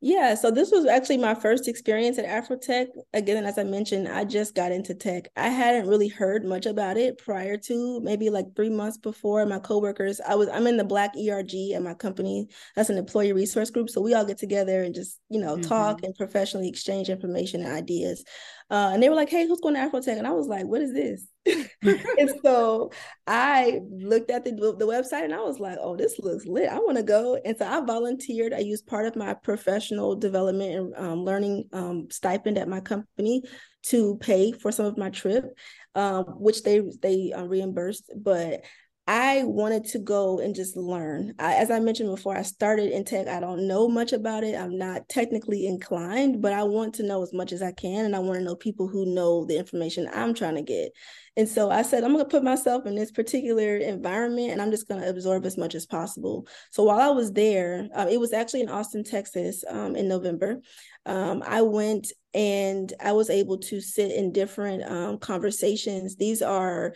Yeah, 0.00 0.36
so 0.36 0.52
this 0.52 0.70
was 0.70 0.86
actually 0.86 1.16
my 1.18 1.34
first 1.34 1.66
experience 1.66 2.18
at 2.18 2.24
Afrotech. 2.24 2.86
Again, 3.14 3.44
as 3.44 3.58
I 3.58 3.64
mentioned, 3.64 4.06
I 4.06 4.24
just 4.24 4.54
got 4.54 4.70
into 4.70 4.94
tech. 4.94 5.26
I 5.36 5.48
hadn't 5.48 5.88
really 5.88 6.06
heard 6.06 6.44
much 6.44 6.66
about 6.66 6.96
it 6.96 7.18
prior 7.18 7.56
to 7.56 8.00
maybe 8.00 8.30
like 8.30 8.46
three 8.54 8.70
months 8.70 8.96
before. 8.96 9.44
My 9.44 9.58
coworkers, 9.58 10.20
I 10.20 10.36
was 10.36 10.48
I'm 10.50 10.68
in 10.68 10.76
the 10.76 10.84
Black 10.84 11.14
ERG 11.16 11.72
at 11.74 11.82
my 11.82 11.94
company. 11.94 12.46
That's 12.76 12.90
an 12.90 12.98
employee 12.98 13.32
resource 13.32 13.70
group. 13.70 13.90
So 13.90 14.00
we 14.00 14.14
all 14.14 14.24
get 14.24 14.38
together 14.38 14.84
and 14.84 14.94
just 14.94 15.18
you 15.30 15.40
know 15.40 15.54
mm-hmm. 15.54 15.68
talk 15.68 16.04
and 16.04 16.14
professionally 16.14 16.68
exchange 16.68 17.08
information 17.08 17.64
and 17.64 17.72
ideas. 17.72 18.24
Uh, 18.70 18.90
and 18.92 19.02
they 19.02 19.08
were 19.08 19.14
like, 19.14 19.30
"Hey, 19.30 19.46
who's 19.46 19.60
going 19.60 19.74
to 19.74 19.80
Afrotech?" 19.80 20.18
And 20.18 20.26
I 20.26 20.32
was 20.32 20.46
like, 20.46 20.66
"What 20.66 20.82
is 20.82 20.92
this?" 20.92 21.26
and 21.82 22.30
so 22.42 22.90
I 23.26 23.80
looked 23.90 24.30
at 24.30 24.44
the, 24.44 24.52
the 24.52 24.86
website 24.86 25.24
and 25.24 25.34
I 25.34 25.40
was 25.40 25.60
like, 25.60 25.78
oh, 25.80 25.96
this 25.96 26.18
looks 26.18 26.46
lit. 26.46 26.68
I 26.68 26.78
want 26.78 26.96
to 26.96 27.02
go. 27.02 27.38
And 27.44 27.56
so 27.56 27.66
I 27.66 27.80
volunteered. 27.84 28.52
I 28.52 28.58
used 28.58 28.86
part 28.86 29.06
of 29.06 29.16
my 29.16 29.34
professional 29.34 30.16
development 30.16 30.74
and 30.74 30.96
um, 30.96 31.24
learning 31.24 31.68
um, 31.72 32.08
stipend 32.10 32.58
at 32.58 32.68
my 32.68 32.80
company 32.80 33.42
to 33.84 34.16
pay 34.16 34.52
for 34.52 34.72
some 34.72 34.86
of 34.86 34.98
my 34.98 35.10
trip, 35.10 35.44
um, 35.94 36.24
which 36.38 36.62
they 36.62 36.82
they 37.00 37.32
uh, 37.32 37.44
reimbursed. 37.44 38.10
But 38.16 38.64
I 39.08 39.44
wanted 39.44 39.86
to 39.86 39.98
go 39.98 40.38
and 40.38 40.54
just 40.54 40.76
learn. 40.76 41.32
I, 41.38 41.54
as 41.54 41.70
I 41.70 41.80
mentioned 41.80 42.10
before, 42.10 42.36
I 42.36 42.42
started 42.42 42.92
in 42.92 43.06
tech. 43.06 43.26
I 43.26 43.40
don't 43.40 43.66
know 43.66 43.88
much 43.88 44.12
about 44.12 44.44
it. 44.44 44.54
I'm 44.54 44.76
not 44.76 45.08
technically 45.08 45.66
inclined, 45.66 46.42
but 46.42 46.52
I 46.52 46.64
want 46.64 46.94
to 46.96 47.02
know 47.04 47.22
as 47.22 47.32
much 47.32 47.52
as 47.52 47.62
I 47.62 47.72
can. 47.72 48.04
And 48.04 48.14
I 48.14 48.18
want 48.18 48.38
to 48.38 48.44
know 48.44 48.54
people 48.54 48.86
who 48.86 49.06
know 49.06 49.46
the 49.46 49.56
information 49.56 50.10
I'm 50.12 50.34
trying 50.34 50.56
to 50.56 50.62
get. 50.62 50.92
And 51.38 51.48
so 51.48 51.70
I 51.70 51.80
said, 51.80 52.04
I'm 52.04 52.12
going 52.12 52.22
to 52.22 52.30
put 52.30 52.44
myself 52.44 52.84
in 52.84 52.96
this 52.96 53.10
particular 53.10 53.78
environment 53.78 54.50
and 54.50 54.60
I'm 54.60 54.70
just 54.70 54.88
going 54.88 55.00
to 55.00 55.08
absorb 55.08 55.46
as 55.46 55.56
much 55.56 55.74
as 55.74 55.86
possible. 55.86 56.46
So 56.70 56.82
while 56.82 57.00
I 57.00 57.08
was 57.08 57.32
there, 57.32 57.88
uh, 57.94 58.08
it 58.10 58.20
was 58.20 58.34
actually 58.34 58.60
in 58.60 58.68
Austin, 58.68 59.04
Texas 59.04 59.64
um, 59.70 59.96
in 59.96 60.06
November. 60.06 60.60
Um, 61.06 61.42
I 61.46 61.62
went 61.62 62.12
and 62.34 62.92
I 63.00 63.12
was 63.12 63.30
able 63.30 63.56
to 63.56 63.80
sit 63.80 64.12
in 64.12 64.32
different 64.32 64.82
um, 64.82 65.16
conversations. 65.16 66.16
These 66.16 66.42
are 66.42 66.92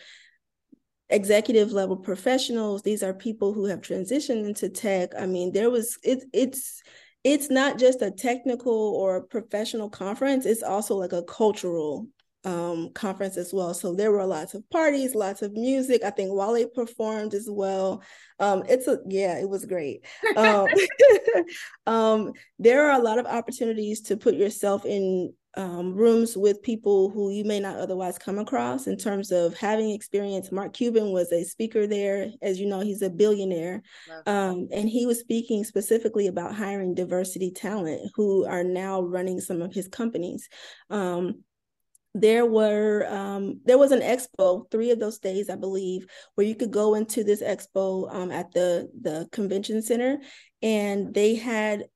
executive 1.13 1.73
level 1.73 1.97
professionals. 1.97 2.83
These 2.83 3.03
are 3.03 3.15
people 3.15 3.53
who 3.53 3.67
have 3.67 3.81
transitioned 3.81 4.47
into 4.47 4.69
tech. 4.69 5.11
I 5.19 5.27
mean, 5.27 5.53
there 5.53 5.71
was 5.71 5.99
it, 6.03 6.25
it's 6.33 6.83
it's 7.25 7.51
not 7.51 7.79
just 7.79 8.03
a 8.03 8.11
technical 8.11 8.97
or 8.97 9.23
professional 9.23 9.89
conference, 9.89 10.45
it's 10.45 10.63
also 10.63 10.97
like 10.97 11.13
a 11.13 11.23
cultural 11.23 12.09
um, 12.45 12.91
conference 12.95 13.37
as 13.37 13.53
well. 13.53 13.73
So 13.75 13.95
there 13.95 14.11
were 14.11 14.27
lots 14.27 14.55
of 14.55 14.69
parties, 14.71 15.15
lots 15.15 15.43
of 15.43 15.53
music. 15.53 16.03
I 16.03 16.11
think 16.11 16.31
Wale 16.33 16.67
performed 16.69 17.35
as 17.35 17.49
well. 17.49 18.03
Um, 18.41 18.65
it's 18.69 18.89
a 18.89 18.99
yeah, 19.07 19.39
it 19.39 19.49
was 19.49 19.65
great. 19.65 20.05
Um, 20.37 20.67
um, 21.87 22.33
there 22.59 22.91
are 22.91 22.99
a 22.99 23.03
lot 23.03 23.19
of 23.19 23.27
opportunities 23.27 24.01
to 24.03 24.17
put 24.17 24.35
yourself 24.35 24.85
in 24.85 25.33
um, 25.57 25.95
rooms 25.95 26.37
with 26.37 26.63
people 26.63 27.11
who 27.11 27.31
you 27.31 27.45
may 27.45 27.61
not 27.61 27.77
otherwise 27.77 28.19
come 28.19 28.39
across 28.39 28.87
in 28.87 28.97
terms 28.97 29.31
of 29.31 29.55
having 29.55 29.91
experience. 29.91 30.51
Mark 30.51 30.73
Cuban 30.73 31.13
was 31.13 31.31
a 31.33 31.45
speaker 31.45 31.87
there. 31.87 32.31
As 32.41 32.59
you 32.59 32.67
know, 32.67 32.81
he's 32.81 33.03
a 33.03 33.11
billionaire. 33.11 33.83
Um, 34.27 34.69
and 34.73 34.89
he 34.89 35.07
was 35.07 35.21
speaking 35.21 35.65
specifically 35.65 36.27
about 36.27 36.55
hiring 36.55 36.95
diversity 36.95 37.51
talent 37.51 38.11
who 38.15 38.47
are 38.47 38.65
now 38.65 39.03
running 39.03 39.41
some 39.41 39.61
of 39.61 39.75
his 39.75 39.89
companies. 39.89 40.49
Um, 40.89 41.45
there 42.15 42.45
were 42.45 43.07
um, 43.09 43.61
there 43.65 43.79
was 43.79 43.91
an 43.91 44.01
expo 44.01 44.71
three 44.71 44.91
of 44.91 45.01
those 45.01 45.19
days 45.19 45.49
i 45.49 45.57
believe 45.57 46.07
where 46.35 46.47
you 46.47 46.55
could 46.55 46.71
go 46.71 46.95
into 46.95 47.25
this 47.25 47.43
expo 47.43 48.13
um, 48.15 48.31
at 48.31 48.53
the 48.53 48.91
the 49.01 49.27
convention 49.33 49.81
center 49.81 50.19
and 50.61 51.15
they 51.15 51.35
had 51.35 51.87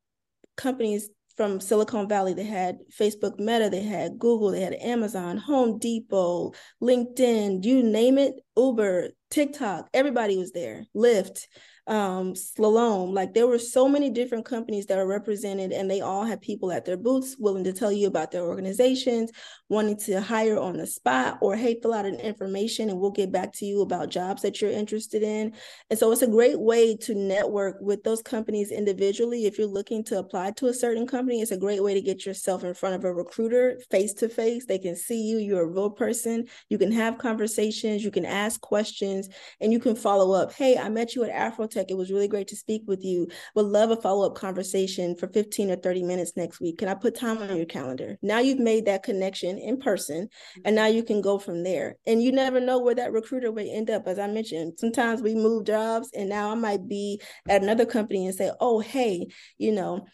companies 0.56 1.10
from 1.36 1.60
Silicon 1.60 2.08
Valley. 2.08 2.34
They 2.34 2.44
had 2.44 2.78
Facebook 2.90 3.38
Meta, 3.38 3.68
they 3.70 3.82
had 3.82 4.18
Google, 4.18 4.50
they 4.50 4.62
had 4.62 4.74
Amazon, 4.74 5.36
Home 5.36 5.78
Depot, 5.78 6.52
LinkedIn, 6.82 7.64
you 7.64 7.82
name 7.82 8.18
it, 8.18 8.34
Uber, 8.56 9.10
TikTok, 9.30 9.88
everybody 9.92 10.36
was 10.36 10.52
there, 10.52 10.86
Lyft 10.94 11.46
um, 11.86 12.34
Slalom. 12.34 13.12
Like 13.12 13.34
there 13.34 13.46
were 13.46 13.58
so 13.58 13.88
many 13.88 14.10
different 14.10 14.44
companies 14.44 14.86
that 14.86 14.98
are 14.98 15.06
represented, 15.06 15.72
and 15.72 15.90
they 15.90 16.00
all 16.00 16.24
had 16.24 16.40
people 16.40 16.72
at 16.72 16.84
their 16.84 16.96
booths 16.96 17.36
willing 17.38 17.64
to 17.64 17.72
tell 17.72 17.92
you 17.92 18.08
about 18.08 18.30
their 18.30 18.44
organizations, 18.44 19.30
wanting 19.68 19.96
to 19.98 20.20
hire 20.20 20.58
on 20.58 20.76
the 20.76 20.86
spot, 20.86 21.38
or 21.40 21.56
hey, 21.56 21.78
fill 21.80 21.94
out 21.94 22.06
an 22.06 22.16
information 22.16 22.88
and 22.90 22.98
we'll 22.98 23.10
get 23.10 23.32
back 23.32 23.52
to 23.52 23.64
you 23.64 23.82
about 23.82 24.10
jobs 24.10 24.42
that 24.42 24.60
you're 24.60 24.70
interested 24.70 25.22
in. 25.22 25.52
And 25.90 25.98
so 25.98 26.10
it's 26.12 26.22
a 26.22 26.26
great 26.26 26.58
way 26.58 26.96
to 26.98 27.14
network 27.14 27.76
with 27.80 28.02
those 28.02 28.22
companies 28.22 28.70
individually. 28.70 29.46
If 29.46 29.58
you're 29.58 29.66
looking 29.66 30.04
to 30.04 30.18
apply 30.18 30.52
to 30.52 30.66
a 30.66 30.74
certain 30.74 31.06
company, 31.06 31.40
it's 31.40 31.50
a 31.50 31.56
great 31.56 31.82
way 31.82 31.94
to 31.94 32.00
get 32.00 32.26
yourself 32.26 32.64
in 32.64 32.74
front 32.74 32.94
of 32.94 33.04
a 33.04 33.12
recruiter 33.12 33.78
face 33.90 34.12
to 34.14 34.28
face. 34.28 34.66
They 34.66 34.78
can 34.78 34.96
see 34.96 35.22
you, 35.22 35.38
you're 35.38 35.62
a 35.62 35.66
real 35.66 35.90
person. 35.90 36.46
You 36.68 36.78
can 36.78 36.92
have 36.92 37.18
conversations, 37.18 38.04
you 38.04 38.10
can 38.10 38.26
ask 38.26 38.60
questions, 38.60 39.25
and 39.60 39.72
you 39.72 39.78
can 39.78 39.96
follow 39.96 40.32
up. 40.32 40.52
Hey, 40.52 40.76
I 40.76 40.88
met 40.88 41.14
you 41.14 41.24
at 41.24 41.30
Afro 41.30 41.66
Tech. 41.66 41.90
It 41.90 41.96
was 41.96 42.10
really 42.10 42.28
great 42.28 42.48
to 42.48 42.56
speak 42.56 42.82
with 42.86 43.04
you. 43.04 43.28
Would 43.54 43.66
love 43.66 43.90
a 43.90 43.96
follow 43.96 44.26
up 44.26 44.34
conversation 44.34 45.16
for 45.16 45.28
15 45.28 45.70
or 45.70 45.76
30 45.76 46.02
minutes 46.02 46.32
next 46.36 46.60
week. 46.60 46.78
Can 46.78 46.88
I 46.88 46.94
put 46.94 47.14
time 47.14 47.38
on 47.38 47.56
your 47.56 47.66
calendar? 47.66 48.18
Now 48.22 48.38
you've 48.38 48.58
made 48.58 48.86
that 48.86 49.02
connection 49.02 49.58
in 49.58 49.78
person, 49.78 50.28
and 50.64 50.76
now 50.76 50.86
you 50.86 51.02
can 51.02 51.20
go 51.20 51.38
from 51.38 51.62
there. 51.62 51.96
And 52.06 52.22
you 52.22 52.32
never 52.32 52.60
know 52.60 52.78
where 52.78 52.94
that 52.94 53.12
recruiter 53.12 53.52
will 53.52 53.68
end 53.70 53.90
up. 53.90 54.06
As 54.06 54.18
I 54.18 54.26
mentioned, 54.26 54.74
sometimes 54.78 55.22
we 55.22 55.34
move 55.34 55.64
jobs, 55.64 56.10
and 56.14 56.28
now 56.28 56.50
I 56.50 56.54
might 56.54 56.88
be 56.88 57.20
at 57.48 57.62
another 57.62 57.86
company 57.86 58.26
and 58.26 58.34
say, 58.34 58.50
oh, 58.60 58.80
hey, 58.80 59.26
you 59.58 59.72
know, 59.72 60.06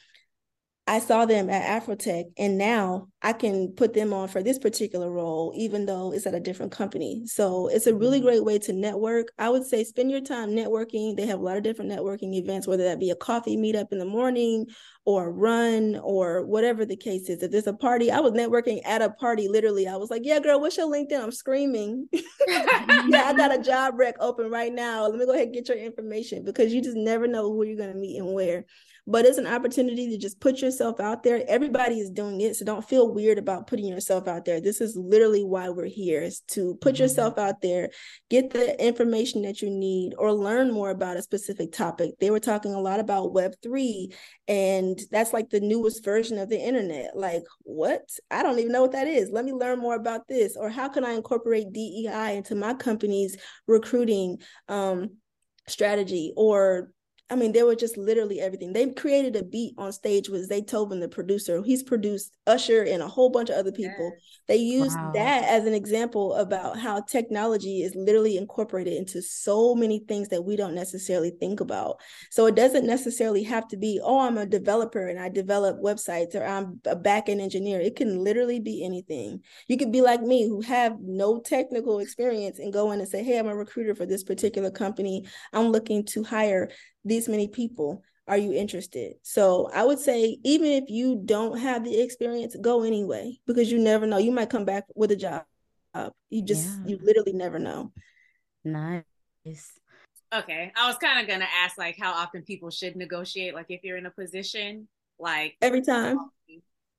I 0.89 0.99
saw 0.99 1.27
them 1.27 1.49
at 1.49 1.83
Afrotech, 1.83 2.33
and 2.37 2.59
now 2.59 3.07
I 3.23 3.35
can 3.35 3.69
put 3.69 3.95
them 3.95 4.13
on 4.13 4.27
for 4.27 4.43
this 4.43 4.59
particular 4.59 5.13
role, 5.13 5.53
even 5.57 5.87
though 5.87 6.13
it's 6.13 6.27
at 6.27 6.35
a 6.35 6.41
different 6.41 6.73
company. 6.73 7.23
So 7.27 7.69
it's 7.69 7.87
a 7.87 7.95
really 7.95 8.19
mm-hmm. 8.19 8.27
great 8.27 8.45
way 8.45 8.59
to 8.59 8.73
network. 8.73 9.29
I 9.39 9.49
would 9.49 9.65
say 9.65 9.85
spend 9.85 10.11
your 10.11 10.21
time 10.21 10.51
networking. 10.51 11.17
They 11.17 11.27
have 11.27 11.39
a 11.39 11.43
lot 11.43 11.57
of 11.57 11.63
different 11.63 11.93
networking 11.93 12.35
events, 12.35 12.67
whether 12.67 12.83
that 12.83 12.99
be 12.99 13.11
a 13.11 13.17
coffee 13.17 13.57
meetup 13.57 13.93
in 13.93 14.01
the 14.01 14.05
morning 14.05 14.67
or 15.05 15.29
a 15.29 15.31
run 15.31 16.01
or 16.03 16.45
whatever 16.47 16.85
the 16.85 16.97
case 16.97 17.29
is. 17.29 17.45
If 17.45 17.53
there's 17.53 17.69
a 17.69 17.73
party, 17.73 18.11
I 18.11 18.19
was 18.19 18.33
networking 18.33 18.81
at 18.85 19.03
a 19.03 19.11
party. 19.11 19.47
Literally, 19.47 19.87
I 19.87 19.95
was 19.95 20.11
like, 20.11 20.23
"Yeah, 20.25 20.41
girl, 20.41 20.61
what's 20.61 20.77
your 20.77 20.91
LinkedIn?" 20.91 21.23
I'm 21.23 21.31
screaming. 21.31 22.09
yeah, 22.13 23.23
I 23.27 23.35
got 23.37 23.55
a 23.57 23.63
job 23.63 23.95
rec 23.99 24.17
open 24.19 24.51
right 24.51 24.73
now. 24.73 25.07
Let 25.07 25.19
me 25.19 25.27
go 25.27 25.33
ahead 25.33 25.47
and 25.47 25.55
get 25.55 25.69
your 25.69 25.79
information 25.79 26.45
because 26.45 26.75
you 26.75 26.83
just 26.83 26.97
never 26.97 27.29
know 27.29 27.53
who 27.53 27.63
you're 27.65 27.77
going 27.77 27.93
to 27.93 27.99
meet 27.99 28.19
and 28.19 28.35
where 28.35 28.65
but 29.07 29.25
it's 29.25 29.39
an 29.39 29.49
opportunity 29.49 30.09
to 30.11 30.19
just 30.19 30.41
put 30.41 30.61
yourself 30.61 31.01
out 31.01 31.25
there. 31.25 31.43
Everybody 31.49 31.99
is 31.99 32.11
doing 32.11 32.41
it, 32.41 32.55
so 32.55 32.65
don't 32.65 32.89
feel 32.89 33.13
weird 33.13 33.37
about 33.37 33.67
putting 33.67 33.87
yourself 33.87 34.29
out 34.29 34.45
there. 34.45 34.61
This 34.61 34.81
is 34.81 34.97
literally 34.97 35.43
why 35.43 35.71
we're 35.71 35.87
here 35.87 36.23
is 36.23 36.41
to 36.53 36.77
put 36.81 36.95
mm-hmm. 36.95 37.03
yourself 37.03 37.37
out 37.37 37.61
there, 37.63 37.91
get 38.31 38.51
the 38.51 38.81
information 38.85 39.43
that 39.43 39.61
you 39.61 39.71
need 39.71 40.15
or 40.17 40.33
learn 40.33 40.73
more 40.73 40.91
about 40.91 41.17
a 41.17 41.23
specific 41.23 41.73
topic. 41.73 42.13
They 42.21 42.31
were 42.31 42.39
talking 42.39 42.75
a 42.75 42.81
lot 42.81 43.01
about 43.01 43.35
web3 43.35 44.15
and 44.47 45.01
that's 45.11 45.33
like 45.33 45.51
the 45.51 45.61
newest 45.61 46.05
version 46.05 46.39
of 46.39 46.49
the 46.49 46.61
internet. 46.61 47.17
Like, 47.17 47.43
what? 47.63 48.03
I 48.31 48.45
don't 48.45 48.61
even 48.61 48.71
know 48.71 48.83
what 48.83 48.93
that 48.93 49.09
is. 49.09 49.31
Let 49.31 49.45
me 49.45 49.53
learn 49.53 49.81
more 49.81 49.97
about 49.97 50.29
this 50.29 50.57
or 50.57 50.71
how 50.71 50.89
can 50.89 51.05
I 51.05 51.13
incorporate 51.13 51.73
DEI 51.73 52.37
into 52.37 52.55
my 52.55 52.75
company's 52.75 53.37
recruiting 53.67 54.39
um 54.69 55.17
strategy 55.69 56.33
or 56.37 56.93
I 57.31 57.35
mean, 57.35 57.53
they 57.53 57.63
were 57.63 57.75
just 57.75 57.97
literally 57.97 58.41
everything. 58.41 58.75
They 58.75 58.91
created 58.91 59.37
a 59.37 59.43
beat 59.43 59.75
on 59.79 59.91
stage 59.93 60.29
with 60.29 60.51
Zaytoven, 60.51 61.01
the 61.01 61.09
producer. 61.09 61.63
He's 61.63 61.83
produced 61.83 62.37
Usher 62.47 62.83
and 62.83 63.03
a 63.03 63.09
whole 63.09 63.31
bunch 63.31 63.49
of 63.49 63.57
other 63.57 63.73
people. 63.73 64.13
Yes. 64.13 64.23
They 64.49 64.57
used 64.57 64.99
wow. 64.99 65.13
that 65.15 65.45
as 65.45 65.65
an 65.65 65.73
example 65.73 66.35
about 66.35 66.79
how 66.79 67.01
technology 67.01 67.81
is 67.81 67.95
literally 67.95 68.37
incorporated 68.37 68.93
into 68.93 69.23
so 69.23 69.75
many 69.75 70.01
things 70.01 70.29
that 70.29 70.45
we 70.45 70.57
don't 70.57 70.75
necessarily 70.75 71.31
think 71.41 71.61
about. 71.61 71.97
So 72.31 72.45
it 72.45 72.55
doesn't 72.55 72.87
necessarily 72.87 73.45
have 73.45 73.67
to 73.69 73.79
be, 73.79 73.99
oh, 74.03 74.21
I'm 74.21 74.37
a 74.37 74.45
developer 74.45 75.07
and 75.07 75.19
I 75.19 75.31
develop 75.31 75.81
websites 75.81 76.35
or 76.35 76.45
I'm 76.45 76.81
a 76.85 76.97
backend 76.97 77.41
engineer. 77.41 77.81
It 77.81 77.97
can 77.97 78.23
literally 78.23 78.61
be 78.61 78.85
anything. 78.85 79.41
You 79.69 79.79
could 79.79 79.93
be 79.93 80.03
like 80.03 80.21
me 80.21 80.47
who 80.47 80.61
have 80.61 80.97
no 81.01 81.41
technical 81.41 82.01
experience 82.01 82.59
and 82.59 82.75
go 82.75 82.93
in 82.93 83.01
and 83.01 83.09
say, 83.09 83.25
hey, 83.25 83.39
I'm 83.39 83.49
a 83.49 83.57
recruiter 83.57 83.95
for 83.95 84.05
this 84.05 84.23
particular 84.23 84.71
company. 84.71 85.25
I'm 85.55 85.69
looking 85.69 86.05
to 86.07 86.25
hire 86.25 86.69
these 87.05 87.29
many 87.29 87.49
people 87.49 88.03
are 88.29 88.39
you 88.39 88.53
interested? 88.53 89.15
So 89.23 89.69
i 89.75 89.85
would 89.85 89.99
say 89.99 90.39
even 90.45 90.69
if 90.69 90.85
you 90.89 91.21
don't 91.25 91.59
have 91.59 91.85
the 91.85 92.01
experience 92.01 92.57
go 92.61 92.83
anyway 92.83 93.39
because 93.47 93.71
you 93.71 93.79
never 93.79 94.07
know. 94.07 94.19
You 94.19 94.31
might 94.31 94.51
come 94.51 94.65
back 94.65 94.85
with 94.95 95.11
a 95.11 95.17
job. 95.17 95.45
You 96.31 96.43
just 96.43 96.67
yeah. 96.67 96.87
you 96.87 96.99
literally 97.03 97.33
never 97.33 97.59
know. 97.59 97.93
Nice. 98.65 99.05
Okay 100.35 100.73
i 100.77 100.87
was 100.87 100.97
kind 100.97 101.21
of 101.21 101.29
gonna 101.29 101.49
ask 101.63 101.77
like 101.77 101.97
how 102.01 102.13
often 102.13 102.43
people 102.43 102.71
should 102.71 102.97
negotiate 102.97 103.55
like 103.55 103.67
if 103.69 103.81
you're 103.83 103.99
in 103.99 104.07
a 104.07 104.11
position 104.11 104.89
like 105.19 105.57
every 105.61 105.83
time. 105.83 106.19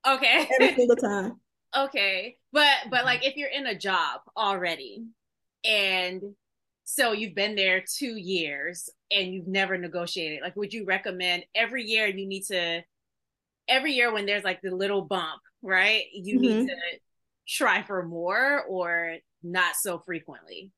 Okay. 0.08 0.48
Every 0.60 0.76
single 0.76 0.98
time. 0.98 1.40
Okay 1.76 2.38
but 2.52 2.76
but 2.92 3.06
like 3.06 3.26
if 3.26 3.38
you're 3.38 3.50
in 3.50 3.66
a 3.66 3.76
job 3.76 4.22
already 4.38 5.06
and 5.66 6.22
so 6.84 7.12
you've 7.12 7.36
been 7.36 7.56
there 7.56 7.84
two 7.86 8.18
years 8.18 8.90
and 9.12 9.34
you've 9.34 9.48
never 9.48 9.78
negotiated. 9.78 10.42
Like, 10.42 10.56
would 10.56 10.74
you 10.74 10.86
recommend 10.86 11.46
every 11.56 11.84
year 11.84 12.08
you 12.08 12.28
need 12.28 12.44
to, 12.46 12.84
every 13.68 13.94
year 13.94 14.14
when 14.14 14.26
there's 14.26 14.44
like 14.44 14.62
the 14.62 14.72
little 14.72 15.04
bump, 15.04 15.42
right? 15.62 16.04
You 16.14 16.40
mm-hmm. 16.40 16.42
need 16.42 16.68
to 16.68 16.76
try 17.48 17.84
for 17.84 18.04
more 18.04 18.64
or 18.64 19.16
not 19.42 19.76
so 19.76 20.00
frequently? 20.06 20.72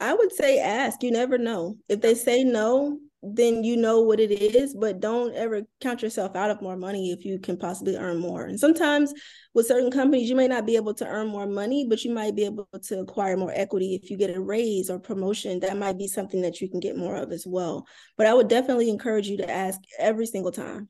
I 0.00 0.14
would 0.14 0.32
say 0.32 0.60
ask. 0.60 1.02
You 1.02 1.10
never 1.10 1.38
know. 1.38 1.76
If 1.88 2.00
they 2.00 2.14
say 2.14 2.44
no, 2.44 2.98
then 3.22 3.64
you 3.64 3.76
know 3.76 4.00
what 4.00 4.20
it 4.20 4.30
is, 4.30 4.74
but 4.74 5.00
don't 5.00 5.34
ever 5.34 5.62
count 5.80 6.02
yourself 6.02 6.36
out 6.36 6.50
of 6.50 6.62
more 6.62 6.76
money 6.76 7.10
if 7.10 7.24
you 7.24 7.38
can 7.38 7.56
possibly 7.56 7.96
earn 7.96 8.18
more. 8.18 8.44
And 8.44 8.58
sometimes 8.58 9.12
with 9.54 9.66
certain 9.66 9.90
companies, 9.90 10.30
you 10.30 10.36
may 10.36 10.46
not 10.46 10.66
be 10.66 10.76
able 10.76 10.94
to 10.94 11.06
earn 11.06 11.26
more 11.26 11.46
money, 11.46 11.86
but 11.88 12.04
you 12.04 12.12
might 12.12 12.36
be 12.36 12.44
able 12.44 12.68
to 12.80 13.00
acquire 13.00 13.36
more 13.36 13.52
equity 13.52 13.96
if 14.00 14.08
you 14.08 14.16
get 14.16 14.36
a 14.36 14.40
raise 14.40 14.88
or 14.88 15.00
promotion. 15.00 15.58
That 15.60 15.76
might 15.76 15.98
be 15.98 16.06
something 16.06 16.42
that 16.42 16.60
you 16.60 16.68
can 16.68 16.78
get 16.78 16.96
more 16.96 17.16
of 17.16 17.32
as 17.32 17.44
well. 17.44 17.86
But 18.16 18.28
I 18.28 18.34
would 18.34 18.48
definitely 18.48 18.88
encourage 18.88 19.26
you 19.26 19.36
to 19.38 19.50
ask 19.50 19.80
every 19.98 20.26
single 20.26 20.52
time. 20.52 20.88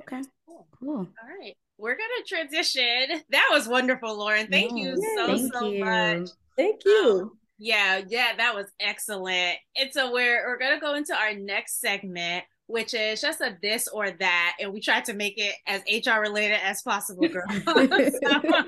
Okay. 0.00 0.22
Cool. 0.46 0.68
cool. 0.78 0.96
All 0.98 1.38
right. 1.40 1.56
We're 1.76 1.96
gonna 1.96 2.24
transition. 2.28 3.22
That 3.30 3.48
was 3.50 3.66
wonderful, 3.66 4.16
Lauren. 4.16 4.46
Thank 4.46 4.76
you 4.76 4.96
so 5.16 5.26
thank 5.26 5.52
so 5.52 5.66
you. 5.66 5.84
much. 5.84 6.28
Thank 6.56 6.84
you. 6.84 7.20
Um, 7.22 7.38
yeah, 7.62 8.00
yeah, 8.08 8.34
that 8.38 8.56
was 8.56 8.66
excellent. 8.80 9.56
And 9.76 9.92
so 9.92 10.12
we're 10.12 10.44
we're 10.48 10.58
gonna 10.58 10.80
go 10.80 10.94
into 10.94 11.14
our 11.14 11.32
next 11.32 11.80
segment, 11.80 12.44
which 12.66 12.92
is 12.92 13.20
just 13.20 13.40
a 13.40 13.56
this 13.62 13.86
or 13.86 14.10
that, 14.10 14.56
and 14.60 14.72
we 14.72 14.80
try 14.80 15.00
to 15.02 15.14
make 15.14 15.34
it 15.36 15.54
as 15.68 15.80
HR 15.88 16.20
related 16.20 16.58
as 16.60 16.82
possible, 16.82 17.28
girl. 17.28 17.44
so, 17.64 18.42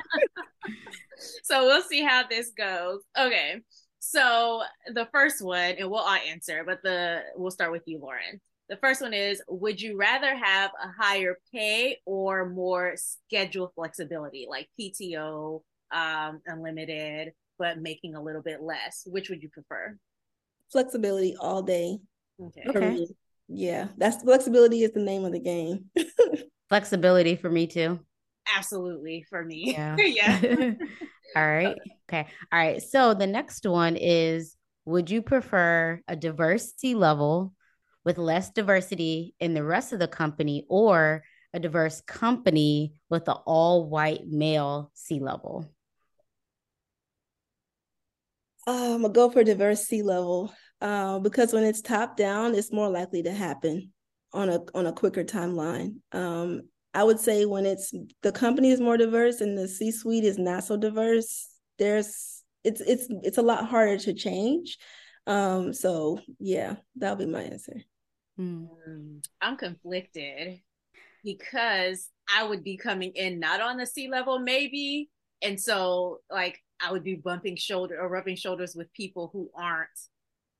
so 1.42 1.66
we'll 1.66 1.82
see 1.82 2.02
how 2.02 2.22
this 2.28 2.52
goes. 2.56 3.00
Okay. 3.18 3.62
So 3.98 4.62
the 4.92 5.08
first 5.12 5.42
one, 5.42 5.74
and 5.76 5.90
we'll 5.90 5.98
all 5.98 6.14
answer, 6.14 6.62
but 6.64 6.78
the 6.84 7.22
we'll 7.34 7.50
start 7.50 7.72
with 7.72 7.82
you, 7.86 7.98
Lauren. 7.98 8.40
The 8.68 8.76
first 8.76 9.02
one 9.02 9.12
is 9.12 9.42
Would 9.48 9.82
you 9.82 9.96
rather 9.96 10.36
have 10.36 10.70
a 10.80 11.02
higher 11.02 11.36
pay 11.52 11.98
or 12.06 12.48
more 12.48 12.94
schedule 12.94 13.72
flexibility, 13.74 14.46
like 14.48 14.68
PTO, 14.78 15.62
um, 15.90 16.40
unlimited, 16.46 17.32
but 17.58 17.78
making 17.78 18.14
a 18.14 18.22
little 18.22 18.42
bit 18.42 18.62
less? 18.62 19.02
Which 19.06 19.30
would 19.30 19.42
you 19.42 19.48
prefer? 19.48 19.96
Flexibility 20.72 21.36
all 21.38 21.62
day. 21.62 21.98
Okay. 22.40 22.62
okay. 22.68 23.06
Yeah, 23.48 23.88
that's 23.96 24.22
flexibility 24.22 24.82
is 24.82 24.92
the 24.92 25.00
name 25.00 25.24
of 25.24 25.32
the 25.32 25.40
game. 25.40 25.90
flexibility 26.68 27.36
for 27.36 27.50
me 27.50 27.66
too. 27.66 28.00
Absolutely 28.56 29.24
for 29.28 29.44
me. 29.44 29.72
Yeah. 29.72 29.96
yeah. 29.98 30.40
all 31.36 31.46
right. 31.46 31.78
Okay. 32.08 32.26
All 32.52 32.58
right. 32.58 32.82
So 32.82 33.14
the 33.14 33.26
next 33.26 33.66
one 33.66 33.96
is 33.96 34.56
would 34.84 35.10
you 35.10 35.22
prefer 35.22 36.00
a 36.08 36.16
diversity 36.16 36.94
level 36.94 37.54
with 38.04 38.18
less 38.18 38.50
diversity 38.50 39.34
in 39.40 39.54
the 39.54 39.64
rest 39.64 39.92
of 39.92 39.98
the 39.98 40.08
company 40.08 40.66
or 40.68 41.22
a 41.54 41.60
diverse 41.60 42.00
company 42.02 42.92
with 43.08 43.28
an 43.28 43.36
all 43.46 43.88
white 43.88 44.26
male 44.26 44.90
C 44.94 45.20
level? 45.20 45.70
Um, 48.66 49.02
gonna 49.02 49.10
go 49.10 49.30
for 49.30 49.44
diverse 49.44 49.86
C 49.86 50.02
level 50.02 50.52
uh, 50.80 51.18
because 51.18 51.52
when 51.52 51.64
it's 51.64 51.82
top 51.82 52.16
down, 52.16 52.54
it's 52.54 52.72
more 52.72 52.88
likely 52.88 53.22
to 53.22 53.32
happen 53.32 53.92
on 54.32 54.48
a 54.48 54.60
on 54.74 54.86
a 54.86 54.92
quicker 54.92 55.24
timeline. 55.24 55.96
Um, 56.12 56.62
I 56.92 57.04
would 57.04 57.20
say 57.20 57.44
when 57.44 57.66
it's 57.66 57.92
the 58.22 58.32
company 58.32 58.70
is 58.70 58.80
more 58.80 58.96
diverse 58.96 59.40
and 59.40 59.56
the 59.58 59.68
C 59.68 59.90
suite 59.90 60.24
is 60.24 60.38
not 60.38 60.64
so 60.64 60.76
diverse, 60.76 61.48
there's 61.78 62.42
it's 62.62 62.80
it's 62.80 63.06
it's 63.22 63.38
a 63.38 63.42
lot 63.42 63.66
harder 63.66 63.98
to 63.98 64.14
change. 64.14 64.78
Um, 65.26 65.72
so 65.72 66.20
yeah, 66.38 66.76
that'll 66.96 67.16
be 67.16 67.26
my 67.26 67.42
answer. 67.42 67.82
Hmm. 68.36 68.64
I'm 69.40 69.56
conflicted 69.56 70.60
because 71.22 72.08
I 72.34 72.44
would 72.44 72.64
be 72.64 72.76
coming 72.76 73.12
in 73.14 73.40
not 73.40 73.60
on 73.60 73.76
the 73.76 73.86
C 73.86 74.08
level, 74.08 74.38
maybe. 74.38 75.10
And 75.42 75.60
so, 75.60 76.20
like, 76.30 76.63
I 76.80 76.92
would 76.92 77.04
be 77.04 77.14
bumping 77.14 77.56
shoulder 77.56 78.00
or 78.00 78.08
rubbing 78.08 78.36
shoulders 78.36 78.74
with 78.74 78.92
people 78.92 79.30
who 79.32 79.50
aren't. 79.54 79.88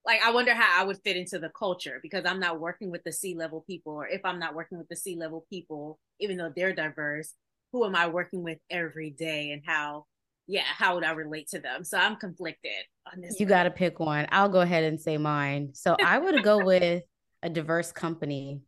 Like, 0.06 0.20
I 0.22 0.32
wonder 0.32 0.54
how 0.54 0.82
I 0.82 0.84
would 0.84 0.98
fit 1.02 1.16
into 1.16 1.38
the 1.38 1.48
culture 1.48 1.98
because 2.02 2.24
I'm 2.26 2.40
not 2.40 2.60
working 2.60 2.90
with 2.90 3.02
the 3.04 3.12
C 3.12 3.34
level 3.34 3.64
people, 3.66 3.94
or 3.94 4.06
if 4.06 4.20
I'm 4.24 4.38
not 4.38 4.54
working 4.54 4.76
with 4.76 4.88
the 4.88 4.96
C 4.96 5.16
level 5.16 5.46
people, 5.50 5.98
even 6.20 6.36
though 6.36 6.52
they're 6.54 6.74
diverse, 6.74 7.32
who 7.72 7.84
am 7.86 7.96
I 7.96 8.08
working 8.08 8.42
with 8.42 8.58
every 8.70 9.10
day 9.10 9.52
and 9.52 9.62
how, 9.64 10.04
yeah, 10.46 10.62
how 10.64 10.94
would 10.94 11.04
I 11.04 11.12
relate 11.12 11.48
to 11.48 11.58
them? 11.58 11.84
So 11.84 11.96
I'm 11.96 12.16
conflicted 12.16 12.84
on 13.10 13.22
this. 13.22 13.40
You 13.40 13.46
got 13.46 13.62
to 13.62 13.70
pick 13.70 13.98
one. 13.98 14.26
I'll 14.30 14.50
go 14.50 14.60
ahead 14.60 14.84
and 14.84 15.00
say 15.00 15.16
mine. 15.16 15.70
So 15.72 15.96
I 16.04 16.18
would 16.18 16.44
go 16.44 16.58
with 16.64 17.02
a 17.42 17.48
diverse 17.48 17.90
company 17.90 18.60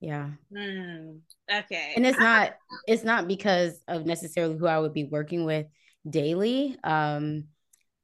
yeah. 0.00 0.30
Mm, 0.50 1.20
okay. 1.54 1.92
And 1.94 2.06
it's 2.06 2.18
not 2.18 2.54
it's 2.88 3.04
not 3.04 3.28
because 3.28 3.80
of 3.86 4.06
necessarily 4.06 4.56
who 4.56 4.66
I 4.66 4.78
would 4.78 4.94
be 4.94 5.04
working 5.04 5.44
with 5.44 5.66
daily. 6.08 6.76
Um 6.82 7.44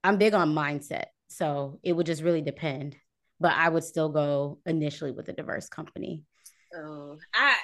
I'm 0.05 0.19
big 0.19 0.35
on 0.35 0.55
mindset. 0.55 1.07
So 1.29 1.81
it 1.83 1.93
would 1.93 2.07
just 2.07 2.23
really 2.23 2.43
depend. 2.43 2.97
But 3.41 3.53
I 3.53 3.69
would 3.69 3.85
still 3.85 4.09
go 4.09 4.61
initially 4.65 5.13
with 5.13 5.29
a 5.29 5.33
diverse 5.33 5.69
company. 5.69 6.23
Oh, 6.75 7.19
I 7.35 7.55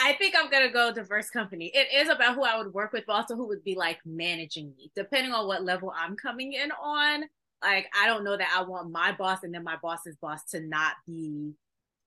I 0.00 0.12
think 0.14 0.34
I'm 0.36 0.50
gonna 0.50 0.70
go 0.70 0.92
diverse 0.92 1.28
company. 1.30 1.72
It 1.74 1.88
is 1.92 2.08
about 2.08 2.34
who 2.34 2.44
I 2.44 2.56
would 2.56 2.72
work 2.72 2.92
with, 2.92 3.04
but 3.06 3.14
also 3.14 3.34
who 3.34 3.48
would 3.48 3.64
be 3.64 3.74
like 3.74 3.98
managing 4.06 4.72
me, 4.76 4.92
depending 4.94 5.32
on 5.32 5.46
what 5.46 5.64
level 5.64 5.92
I'm 5.94 6.16
coming 6.16 6.52
in 6.52 6.70
on. 6.70 7.24
Like, 7.62 7.88
I 8.00 8.06
don't 8.06 8.22
know 8.22 8.36
that 8.36 8.54
I 8.56 8.62
want 8.62 8.92
my 8.92 9.12
boss 9.12 9.42
and 9.42 9.52
then 9.52 9.64
my 9.64 9.76
boss's 9.82 10.16
boss 10.16 10.44
to 10.50 10.60
not 10.60 10.92
be 11.06 11.54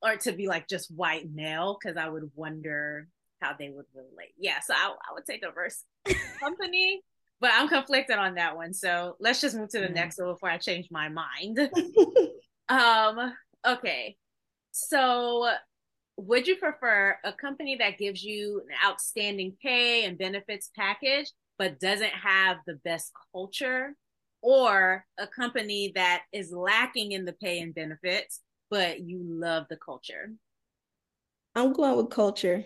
or 0.01 0.15
to 0.17 0.31
be 0.31 0.47
like 0.47 0.69
just 0.69 0.89
white 0.95 1.29
male 1.33 1.77
because 1.79 1.97
I 1.97 2.07
would 2.07 2.31
wonder 2.35 3.07
how 3.41 3.53
they 3.57 3.69
would 3.69 3.85
relate. 3.93 4.33
Yeah, 4.37 4.59
so 4.59 4.73
I, 4.73 4.87
I 4.87 5.13
would 5.13 5.25
say 5.25 5.39
diverse 5.39 5.83
company, 6.39 7.01
but 7.39 7.51
I'm 7.53 7.67
conflicted 7.67 8.17
on 8.17 8.35
that 8.35 8.55
one. 8.55 8.73
So 8.73 9.15
let's 9.19 9.41
just 9.41 9.55
move 9.55 9.69
to 9.69 9.79
the 9.79 9.87
mm. 9.87 9.95
next 9.95 10.19
one 10.19 10.31
before 10.31 10.49
I 10.49 10.57
change 10.57 10.87
my 10.91 11.09
mind. 11.09 11.59
um, 12.69 13.33
okay. 13.65 14.17
So 14.71 15.49
would 16.17 16.47
you 16.47 16.55
prefer 16.57 17.17
a 17.23 17.33
company 17.33 17.77
that 17.77 17.97
gives 17.97 18.23
you 18.23 18.61
an 18.69 18.89
outstanding 18.89 19.57
pay 19.61 20.05
and 20.05 20.17
benefits 20.17 20.69
package 20.77 21.31
but 21.57 21.79
doesn't 21.79 22.11
have 22.11 22.57
the 22.65 22.75
best 22.83 23.11
culture 23.33 23.95
or 24.41 25.05
a 25.19 25.27
company 25.27 25.91
that 25.95 26.23
is 26.31 26.51
lacking 26.51 27.11
in 27.11 27.25
the 27.25 27.33
pay 27.33 27.59
and 27.59 27.75
benefits 27.75 28.41
but 28.71 29.01
you 29.01 29.19
love 29.21 29.65
the 29.69 29.77
culture? 29.77 30.31
I'm 31.53 31.73
going 31.73 31.97
with 31.97 32.09
culture. 32.09 32.63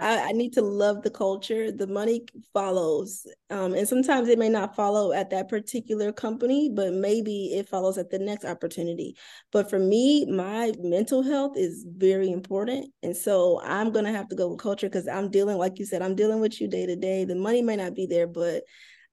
I, 0.00 0.28
I, 0.28 0.32
need 0.32 0.52
to 0.54 0.62
love 0.62 1.02
the 1.02 1.10
culture. 1.10 1.70
The 1.70 1.86
money 1.86 2.22
follows. 2.52 3.26
Um, 3.50 3.74
and 3.74 3.88
sometimes 3.88 4.28
it 4.28 4.38
may 4.38 4.48
not 4.48 4.74
follow 4.74 5.12
at 5.12 5.30
that 5.30 5.48
particular 5.48 6.12
company, 6.12 6.68
but 6.68 6.92
maybe 6.92 7.54
it 7.54 7.68
follows 7.68 7.98
at 7.98 8.10
the 8.10 8.18
next 8.18 8.44
opportunity. 8.44 9.16
But 9.52 9.70
for 9.70 9.78
me, 9.78 10.26
my 10.26 10.72
mental 10.78 11.22
health 11.22 11.56
is 11.56 11.86
very 11.96 12.30
important. 12.30 12.92
And 13.02 13.16
so 13.16 13.60
I'm 13.62 13.92
going 13.92 14.04
to 14.04 14.12
have 14.12 14.28
to 14.28 14.36
go 14.36 14.48
with 14.48 14.60
culture 14.60 14.88
because 14.88 15.08
I'm 15.08 15.30
dealing, 15.30 15.58
like 15.58 15.78
you 15.78 15.86
said, 15.86 16.02
I'm 16.02 16.14
dealing 16.14 16.40
with 16.40 16.60
you 16.60 16.68
day 16.68 16.86
to 16.86 16.96
day. 16.96 17.24
The 17.24 17.34
money 17.34 17.62
may 17.62 17.76
not 17.76 17.94
be 17.94 18.06
there, 18.06 18.26
but 18.26 18.64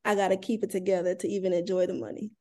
I 0.03 0.15
got 0.15 0.29
to 0.29 0.37
keep 0.37 0.63
it 0.63 0.71
together 0.71 1.15
to 1.15 1.27
even 1.27 1.53
enjoy 1.53 1.85
the 1.87 1.93
money. 1.93 2.31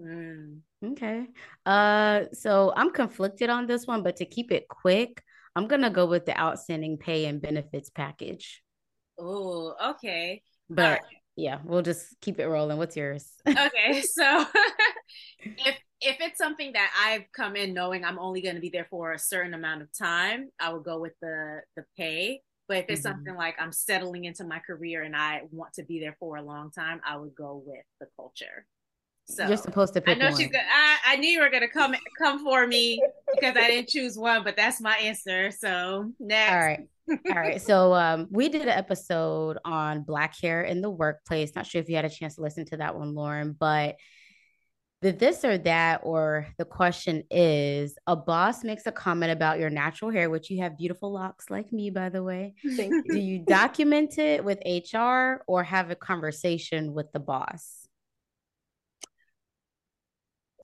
Mm. 0.00 0.60
Okay. 0.84 1.26
Uh, 1.64 2.24
so 2.32 2.72
I'm 2.76 2.90
conflicted 2.90 3.50
on 3.50 3.66
this 3.66 3.86
one, 3.86 4.02
but 4.02 4.16
to 4.16 4.26
keep 4.26 4.52
it 4.52 4.68
quick, 4.68 5.22
I'm 5.56 5.66
gonna 5.66 5.90
go 5.90 6.04
with 6.04 6.26
the 6.26 6.38
outstanding 6.38 6.98
pay 6.98 7.24
and 7.24 7.40
benefits 7.40 7.88
package. 7.88 8.62
Oh, 9.18 9.74
okay. 9.94 10.42
But 10.68 11.00
yeah, 11.34 11.60
we'll 11.64 11.82
just 11.82 12.14
keep 12.20 12.38
it 12.38 12.46
rolling. 12.46 12.76
What's 12.76 12.94
yours? 12.94 13.32
okay, 13.48 14.02
so 14.02 14.44
if 15.40 15.76
if 16.02 16.16
it's 16.20 16.36
something 16.36 16.74
that 16.74 16.92
I've 16.98 17.24
come 17.34 17.56
in 17.56 17.72
knowing 17.72 18.04
I'm 18.04 18.18
only 18.18 18.42
going 18.42 18.56
to 18.56 18.60
be 18.60 18.68
there 18.68 18.86
for 18.90 19.12
a 19.12 19.18
certain 19.18 19.54
amount 19.54 19.80
of 19.80 19.88
time, 19.96 20.50
I 20.60 20.74
would 20.74 20.84
go 20.84 21.00
with 21.00 21.14
the 21.22 21.62
the 21.74 21.84
pay. 21.96 22.42
But 22.68 22.78
if 22.78 22.84
it's 22.88 23.00
mm-hmm. 23.00 23.12
something 23.12 23.34
like 23.34 23.54
I'm 23.58 23.72
settling 23.72 24.24
into 24.24 24.44
my 24.44 24.58
career 24.58 25.02
and 25.04 25.16
I 25.16 25.42
want 25.52 25.72
to 25.74 25.84
be 25.84 26.00
there 26.00 26.16
for 26.18 26.36
a 26.36 26.42
long 26.42 26.70
time, 26.70 27.00
I 27.06 27.16
would 27.16 27.34
go 27.34 27.62
with 27.64 27.84
the 27.98 28.08
culture. 28.16 28.66
So 29.28 29.46
you're 29.48 29.56
supposed 29.56 29.94
to 29.94 30.00
pick. 30.00 30.16
I 30.16 30.18
know 30.18 30.30
one. 30.30 30.40
she's 30.40 30.50
good. 30.50 30.60
I, 30.60 31.14
I 31.14 31.16
knew 31.16 31.28
you 31.28 31.40
were 31.40 31.50
gonna 31.50 31.68
come 31.68 31.94
come 32.16 32.44
for 32.44 32.66
me 32.66 33.02
because 33.34 33.56
I 33.56 33.66
didn't 33.66 33.88
choose 33.88 34.16
one, 34.16 34.44
but 34.44 34.56
that's 34.56 34.80
my 34.80 34.96
answer. 34.96 35.50
So 35.50 36.12
next. 36.20 36.52
All 36.52 36.58
right. 36.58 36.88
All 37.08 37.34
right. 37.34 37.60
So 37.60 37.92
um, 37.94 38.28
we 38.30 38.48
did 38.48 38.62
an 38.62 38.68
episode 38.68 39.58
on 39.64 40.02
black 40.02 40.38
hair 40.40 40.62
in 40.62 40.80
the 40.80 40.90
workplace. 40.90 41.54
Not 41.56 41.66
sure 41.66 41.80
if 41.80 41.88
you 41.88 41.96
had 41.96 42.04
a 42.04 42.10
chance 42.10 42.36
to 42.36 42.42
listen 42.42 42.66
to 42.66 42.76
that 42.76 42.96
one, 42.96 43.14
Lauren, 43.14 43.56
but 43.58 43.96
the 45.02 45.12
this 45.12 45.44
or 45.44 45.58
that, 45.58 46.00
or 46.04 46.46
the 46.56 46.64
question 46.64 47.22
is 47.30 47.96
a 48.06 48.16
boss 48.16 48.64
makes 48.64 48.86
a 48.86 48.92
comment 48.92 49.30
about 49.32 49.58
your 49.58 49.70
natural 49.70 50.10
hair, 50.10 50.30
which 50.30 50.50
you 50.50 50.62
have 50.62 50.78
beautiful 50.78 51.12
locks 51.12 51.50
like 51.50 51.72
me, 51.72 51.90
by 51.90 52.08
the 52.08 52.22
way. 52.22 52.54
Thank 52.76 52.92
you. 52.92 53.12
Do 53.12 53.18
you 53.18 53.38
document 53.40 54.18
it 54.18 54.44
with 54.44 54.58
HR 54.64 55.42
or 55.46 55.64
have 55.64 55.90
a 55.90 55.96
conversation 55.96 56.94
with 56.94 57.12
the 57.12 57.20
boss? 57.20 57.85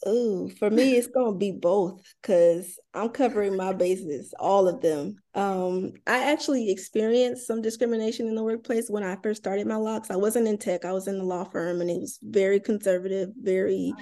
Ooh, 0.09 0.51
for 0.59 0.69
me, 0.69 0.97
it's 0.97 1.07
gonna 1.07 1.37
be 1.37 1.53
both 1.53 2.03
because 2.21 2.79
I'm 2.93 3.11
covering 3.11 3.57
my 3.57 3.73
bases, 3.73 4.35
all 4.39 4.67
of 4.67 4.81
them. 4.81 5.17
Um, 5.35 5.93
I 6.07 6.33
actually 6.33 6.71
experienced 6.73 7.47
some 7.47 7.63
discrimination 7.63 8.27
in 8.27 8.35
the 8.35 8.43
workplace 8.43 8.91
when 8.91 9.05
I 9.05 9.17
first 9.23 9.43
started 9.43 9.67
my 9.67 9.77
locks. 9.77 10.11
I 10.11 10.17
wasn't 10.17 10.49
in 10.49 10.59
tech; 10.59 10.85
I 10.85 10.93
was 10.93 11.07
in 11.07 11.19
the 11.19 11.25
law 11.25 11.45
firm, 11.45 11.81
and 11.81 11.89
it 11.89 12.01
was 12.01 12.19
very 12.21 12.59
conservative, 12.59 13.31
very 13.41 13.95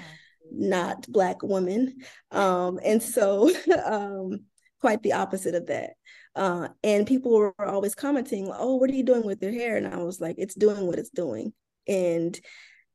not 0.50 1.06
black 1.08 1.42
woman, 1.42 1.98
um, 2.30 2.80
and 2.82 3.02
so 3.02 3.50
um, 3.84 4.40
quite 4.80 5.02
the 5.02 5.12
opposite 5.12 5.54
of 5.54 5.66
that. 5.66 5.90
Uh, 6.34 6.68
and 6.82 7.06
people 7.06 7.32
were 7.36 7.54
always 7.58 7.94
commenting, 7.94 8.50
"Oh, 8.50 8.76
what 8.76 8.88
are 8.88 8.94
you 8.94 9.04
doing 9.04 9.26
with 9.26 9.42
your 9.42 9.52
hair?" 9.52 9.76
And 9.76 9.86
I 9.86 9.98
was 9.98 10.18
like, 10.18 10.36
"It's 10.38 10.54
doing 10.54 10.86
what 10.86 10.98
it's 10.98 11.10
doing," 11.10 11.52
and 11.86 12.38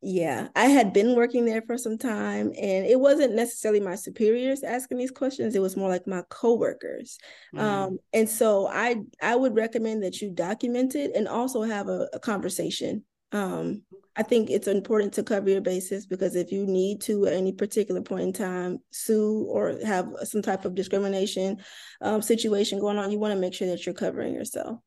yeah, 0.02 0.50
I 0.56 0.66
had 0.66 0.94
been 0.94 1.16
working 1.16 1.46
there 1.46 1.62
for 1.62 1.78
some 1.78 1.98
time, 1.98 2.48
and 2.48 2.86
it 2.86 3.00
wasn't 3.00 3.34
necessarily 3.34 3.80
my 3.80 3.96
superiors 3.96 4.64
asking 4.64 4.98
these 4.98 5.12
questions. 5.12 5.56
It 5.56 5.62
was 5.62 5.78
more 5.78 5.90
like 5.90 6.06
my 6.06 6.22
coworkers, 6.30 7.18
mm. 7.54 7.60
um, 7.60 7.98
and 8.14 8.30
so 8.30 8.68
I 8.68 8.98
I 9.22 9.36
would 9.36 9.56
recommend 9.56 10.04
that 10.04 10.22
you 10.22 10.30
document 10.32 10.96
it 10.96 11.16
and 11.16 11.28
also 11.28 11.64
have 11.64 11.88
a, 11.88 12.08
a 12.14 12.20
conversation. 12.20 13.04
Um, 13.32 13.82
I 14.16 14.24
think 14.24 14.50
it's 14.50 14.68
important 14.68 15.14
to 15.14 15.24
cover 15.24 15.50
your 15.50 15.62
bases 15.62 16.06
because 16.06 16.36
if 16.36 16.52
you 16.52 16.66
need 16.66 17.02
to 17.02 17.26
at 17.26 17.34
any 17.34 17.52
particular 17.52 18.02
point 18.02 18.24
in 18.24 18.34
time 18.34 18.78
sue 18.92 19.46
or 19.50 19.78
have 19.84 20.08
some 20.24 20.42
type 20.42 20.64
of 20.64 20.76
discrimination 20.76 21.58
um, 22.02 22.22
situation 22.22 22.80
going 22.80 22.98
on, 22.98 23.12
you 23.12 23.20
want 23.20 23.34
to 23.34 23.40
make 23.40 23.54
sure 23.54 23.68
that 23.68 23.86
you're 23.86 23.96
covering 23.96 24.34
yourself. 24.34 24.80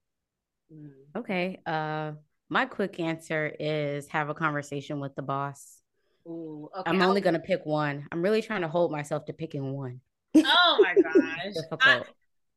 Mm. 0.72 0.92
Okay. 1.16 1.60
Uh, 1.66 2.12
my 2.48 2.64
quick 2.64 2.98
answer 3.00 3.54
is 3.58 4.08
have 4.08 4.28
a 4.28 4.34
conversation 4.34 5.00
with 5.00 5.14
the 5.14 5.22
boss. 5.22 5.78
Ooh, 6.26 6.68
okay. 6.76 6.90
I'm 6.90 7.00
only 7.02 7.20
gonna 7.20 7.38
pick 7.38 7.64
one. 7.64 8.06
I'm 8.12 8.22
really 8.22 8.42
trying 8.42 8.62
to 8.62 8.68
hold 8.68 8.92
myself 8.92 9.24
to 9.26 9.32
picking 9.32 9.74
one. 9.74 10.00
Oh 10.36 10.78
my 10.82 10.94
gosh. 11.02 11.54
Difficult. 11.54 12.06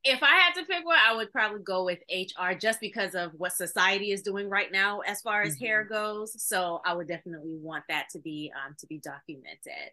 if 0.04 0.22
I 0.24 0.36
had 0.36 0.54
to 0.56 0.66
pick 0.66 0.86
one, 0.86 0.98
I 1.00 1.16
would 1.16 1.32
probably 1.32 1.62
go 1.64 1.86
with 1.86 2.00
HR 2.12 2.54
just 2.54 2.80
because 2.80 3.16
of 3.16 3.32
what 3.38 3.54
society 3.54 4.12
is 4.12 4.22
doing 4.22 4.50
right 4.50 4.72
now 4.72 5.00
as 5.02 5.22
far 5.22 5.42
as 5.42 5.56
mm-hmm. 5.56 5.66
hair 5.66 5.84
goes. 5.84 6.42
So 6.44 6.82
I 6.86 6.94
would 6.94 7.08
definitely 7.08 7.58
want 7.62 7.84
that 7.90 8.08
to 8.12 8.20
be 8.20 8.52
um, 8.56 8.76
to 8.80 8.88
be 8.88 9.00
documented. 9.00 9.92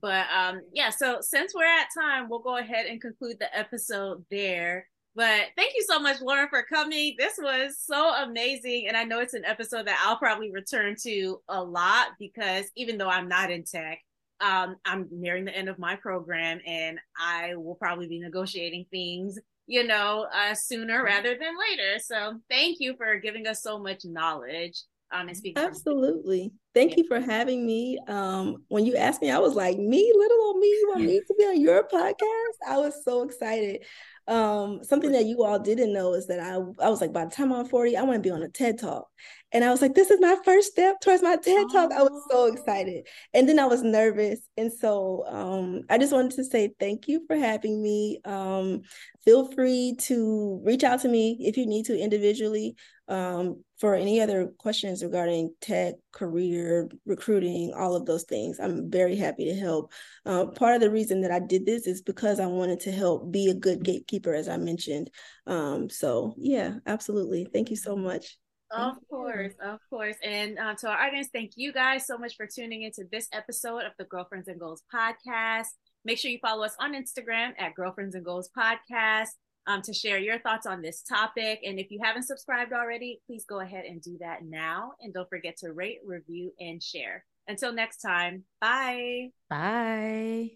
But 0.00 0.26
um, 0.34 0.62
yeah, 0.72 0.90
so 0.90 1.18
since 1.20 1.54
we're 1.54 1.64
at 1.64 1.88
time, 1.98 2.28
we'll 2.28 2.40
go 2.40 2.56
ahead 2.56 2.86
and 2.86 3.00
conclude 3.00 3.38
the 3.40 3.56
episode 3.56 4.24
there. 4.30 4.86
But 5.18 5.46
thank 5.56 5.72
you 5.74 5.84
so 5.84 5.98
much, 5.98 6.20
Lauren, 6.20 6.46
for 6.48 6.62
coming. 6.62 7.16
This 7.18 7.34
was 7.42 7.76
so 7.84 8.14
amazing. 8.22 8.86
And 8.86 8.96
I 8.96 9.02
know 9.02 9.18
it's 9.18 9.34
an 9.34 9.44
episode 9.44 9.88
that 9.88 10.00
I'll 10.06 10.16
probably 10.16 10.52
return 10.52 10.94
to 11.02 11.40
a 11.48 11.60
lot 11.60 12.10
because 12.20 12.66
even 12.76 12.98
though 12.98 13.08
I'm 13.08 13.26
not 13.26 13.50
in 13.50 13.64
tech, 13.64 13.98
um, 14.40 14.76
I'm 14.84 15.08
nearing 15.10 15.44
the 15.44 15.56
end 15.56 15.68
of 15.68 15.76
my 15.76 15.96
program 15.96 16.60
and 16.64 17.00
I 17.20 17.56
will 17.56 17.74
probably 17.74 18.06
be 18.06 18.20
negotiating 18.20 18.86
things, 18.92 19.40
you 19.66 19.84
know, 19.84 20.28
uh, 20.32 20.54
sooner 20.54 21.02
rather 21.02 21.30
than 21.30 21.58
later. 21.68 21.98
So 21.98 22.38
thank 22.48 22.76
you 22.78 22.94
for 22.96 23.18
giving 23.18 23.48
us 23.48 23.60
so 23.60 23.76
much 23.76 24.04
knowledge. 24.04 24.84
Um, 25.10 25.26
and 25.26 25.36
speaking 25.36 25.64
Absolutely. 25.64 26.52
Thank 26.74 26.92
yeah. 26.92 26.98
you 26.98 27.08
for 27.08 27.18
having 27.18 27.66
me. 27.66 27.98
Um, 28.06 28.58
when 28.68 28.86
you 28.86 28.94
asked 28.94 29.20
me, 29.20 29.30
I 29.30 29.38
was 29.38 29.54
like, 29.54 29.78
me, 29.78 30.12
little 30.14 30.42
old 30.42 30.58
me, 30.58 30.68
you 30.68 30.92
want 30.92 31.06
me 31.06 31.18
to 31.18 31.34
be 31.36 31.44
on 31.44 31.60
your 31.60 31.88
podcast? 31.88 32.68
I 32.68 32.76
was 32.76 33.02
so 33.04 33.22
excited. 33.22 33.84
Um, 34.28 34.84
something 34.84 35.12
that 35.12 35.24
you 35.26 35.42
all 35.42 35.58
didn't 35.58 35.92
know 35.92 36.12
is 36.14 36.26
that 36.26 36.38
I, 36.40 36.54
I 36.54 36.90
was 36.90 37.00
like, 37.00 37.12
by 37.12 37.24
the 37.24 37.30
time 37.30 37.52
I'm 37.52 37.66
40, 37.66 37.96
I 37.96 38.02
want 38.02 38.16
to 38.16 38.20
be 38.28 38.30
on 38.30 38.42
a 38.42 38.48
TED 38.48 38.78
talk. 38.78 39.08
And 39.52 39.64
I 39.64 39.70
was 39.70 39.80
like, 39.80 39.94
this 39.94 40.10
is 40.10 40.20
my 40.20 40.36
first 40.44 40.72
step 40.72 41.00
towards 41.00 41.22
my 41.22 41.36
TED 41.36 41.66
talk. 41.72 41.90
I 41.92 42.02
was 42.02 42.22
so 42.30 42.46
excited. 42.46 43.06
And 43.32 43.48
then 43.48 43.58
I 43.58 43.64
was 43.64 43.82
nervous. 43.82 44.40
And 44.58 44.70
so 44.70 45.24
um, 45.26 45.82
I 45.88 45.96
just 45.96 46.12
wanted 46.12 46.32
to 46.32 46.44
say 46.44 46.74
thank 46.78 47.08
you 47.08 47.24
for 47.26 47.36
having 47.36 47.82
me. 47.82 48.20
Um, 48.26 48.82
feel 49.24 49.50
free 49.52 49.96
to 50.00 50.60
reach 50.64 50.84
out 50.84 51.00
to 51.00 51.08
me 51.08 51.38
if 51.40 51.56
you 51.56 51.66
need 51.66 51.86
to 51.86 51.98
individually 51.98 52.76
um, 53.08 53.64
for 53.78 53.94
any 53.94 54.20
other 54.20 54.48
questions 54.58 55.02
regarding 55.02 55.54
tech, 55.62 55.94
career, 56.12 56.90
recruiting, 57.06 57.72
all 57.74 57.96
of 57.96 58.04
those 58.04 58.24
things. 58.24 58.60
I'm 58.60 58.90
very 58.90 59.16
happy 59.16 59.46
to 59.46 59.54
help. 59.54 59.92
Uh, 60.26 60.46
part 60.46 60.74
of 60.74 60.82
the 60.82 60.90
reason 60.90 61.22
that 61.22 61.30
I 61.30 61.38
did 61.38 61.64
this 61.64 61.86
is 61.86 62.02
because 62.02 62.38
I 62.38 62.46
wanted 62.46 62.80
to 62.80 62.92
help 62.92 63.32
be 63.32 63.48
a 63.48 63.54
good 63.54 63.82
gatekeeper, 63.82 64.34
as 64.34 64.46
I 64.46 64.58
mentioned. 64.58 65.10
Um, 65.46 65.88
so, 65.88 66.34
yeah, 66.36 66.74
absolutely. 66.86 67.46
Thank 67.50 67.70
you 67.70 67.76
so 67.76 67.96
much. 67.96 68.36
Of 68.70 68.96
course, 69.08 69.54
of 69.62 69.80
course. 69.88 70.16
And 70.22 70.58
uh, 70.58 70.74
to 70.76 70.88
our 70.88 71.06
audience, 71.06 71.28
thank 71.32 71.52
you 71.56 71.72
guys 71.72 72.06
so 72.06 72.18
much 72.18 72.36
for 72.36 72.46
tuning 72.46 72.82
into 72.82 73.04
this 73.10 73.28
episode 73.32 73.84
of 73.84 73.92
the 73.98 74.04
Girlfriends 74.04 74.48
and 74.48 74.60
Goals 74.60 74.82
podcast. 74.94 75.68
Make 76.04 76.18
sure 76.18 76.30
you 76.30 76.38
follow 76.40 76.64
us 76.64 76.76
on 76.78 76.94
Instagram 76.94 77.52
at 77.58 77.74
Girlfriends 77.74 78.14
and 78.14 78.24
Goals 78.24 78.50
podcast 78.56 79.28
um, 79.66 79.82
to 79.82 79.92
share 79.92 80.18
your 80.18 80.38
thoughts 80.38 80.66
on 80.66 80.82
this 80.82 81.02
topic. 81.02 81.60
And 81.64 81.78
if 81.78 81.90
you 81.90 82.00
haven't 82.02 82.24
subscribed 82.24 82.72
already, 82.72 83.20
please 83.26 83.44
go 83.48 83.60
ahead 83.60 83.84
and 83.84 84.02
do 84.02 84.16
that 84.20 84.44
now. 84.44 84.92
And 85.00 85.14
don't 85.14 85.28
forget 85.28 85.56
to 85.58 85.72
rate, 85.72 85.98
review, 86.04 86.52
and 86.58 86.82
share. 86.82 87.24
Until 87.46 87.72
next 87.72 87.98
time, 87.98 88.44
bye. 88.60 89.30
Bye. 89.48 90.50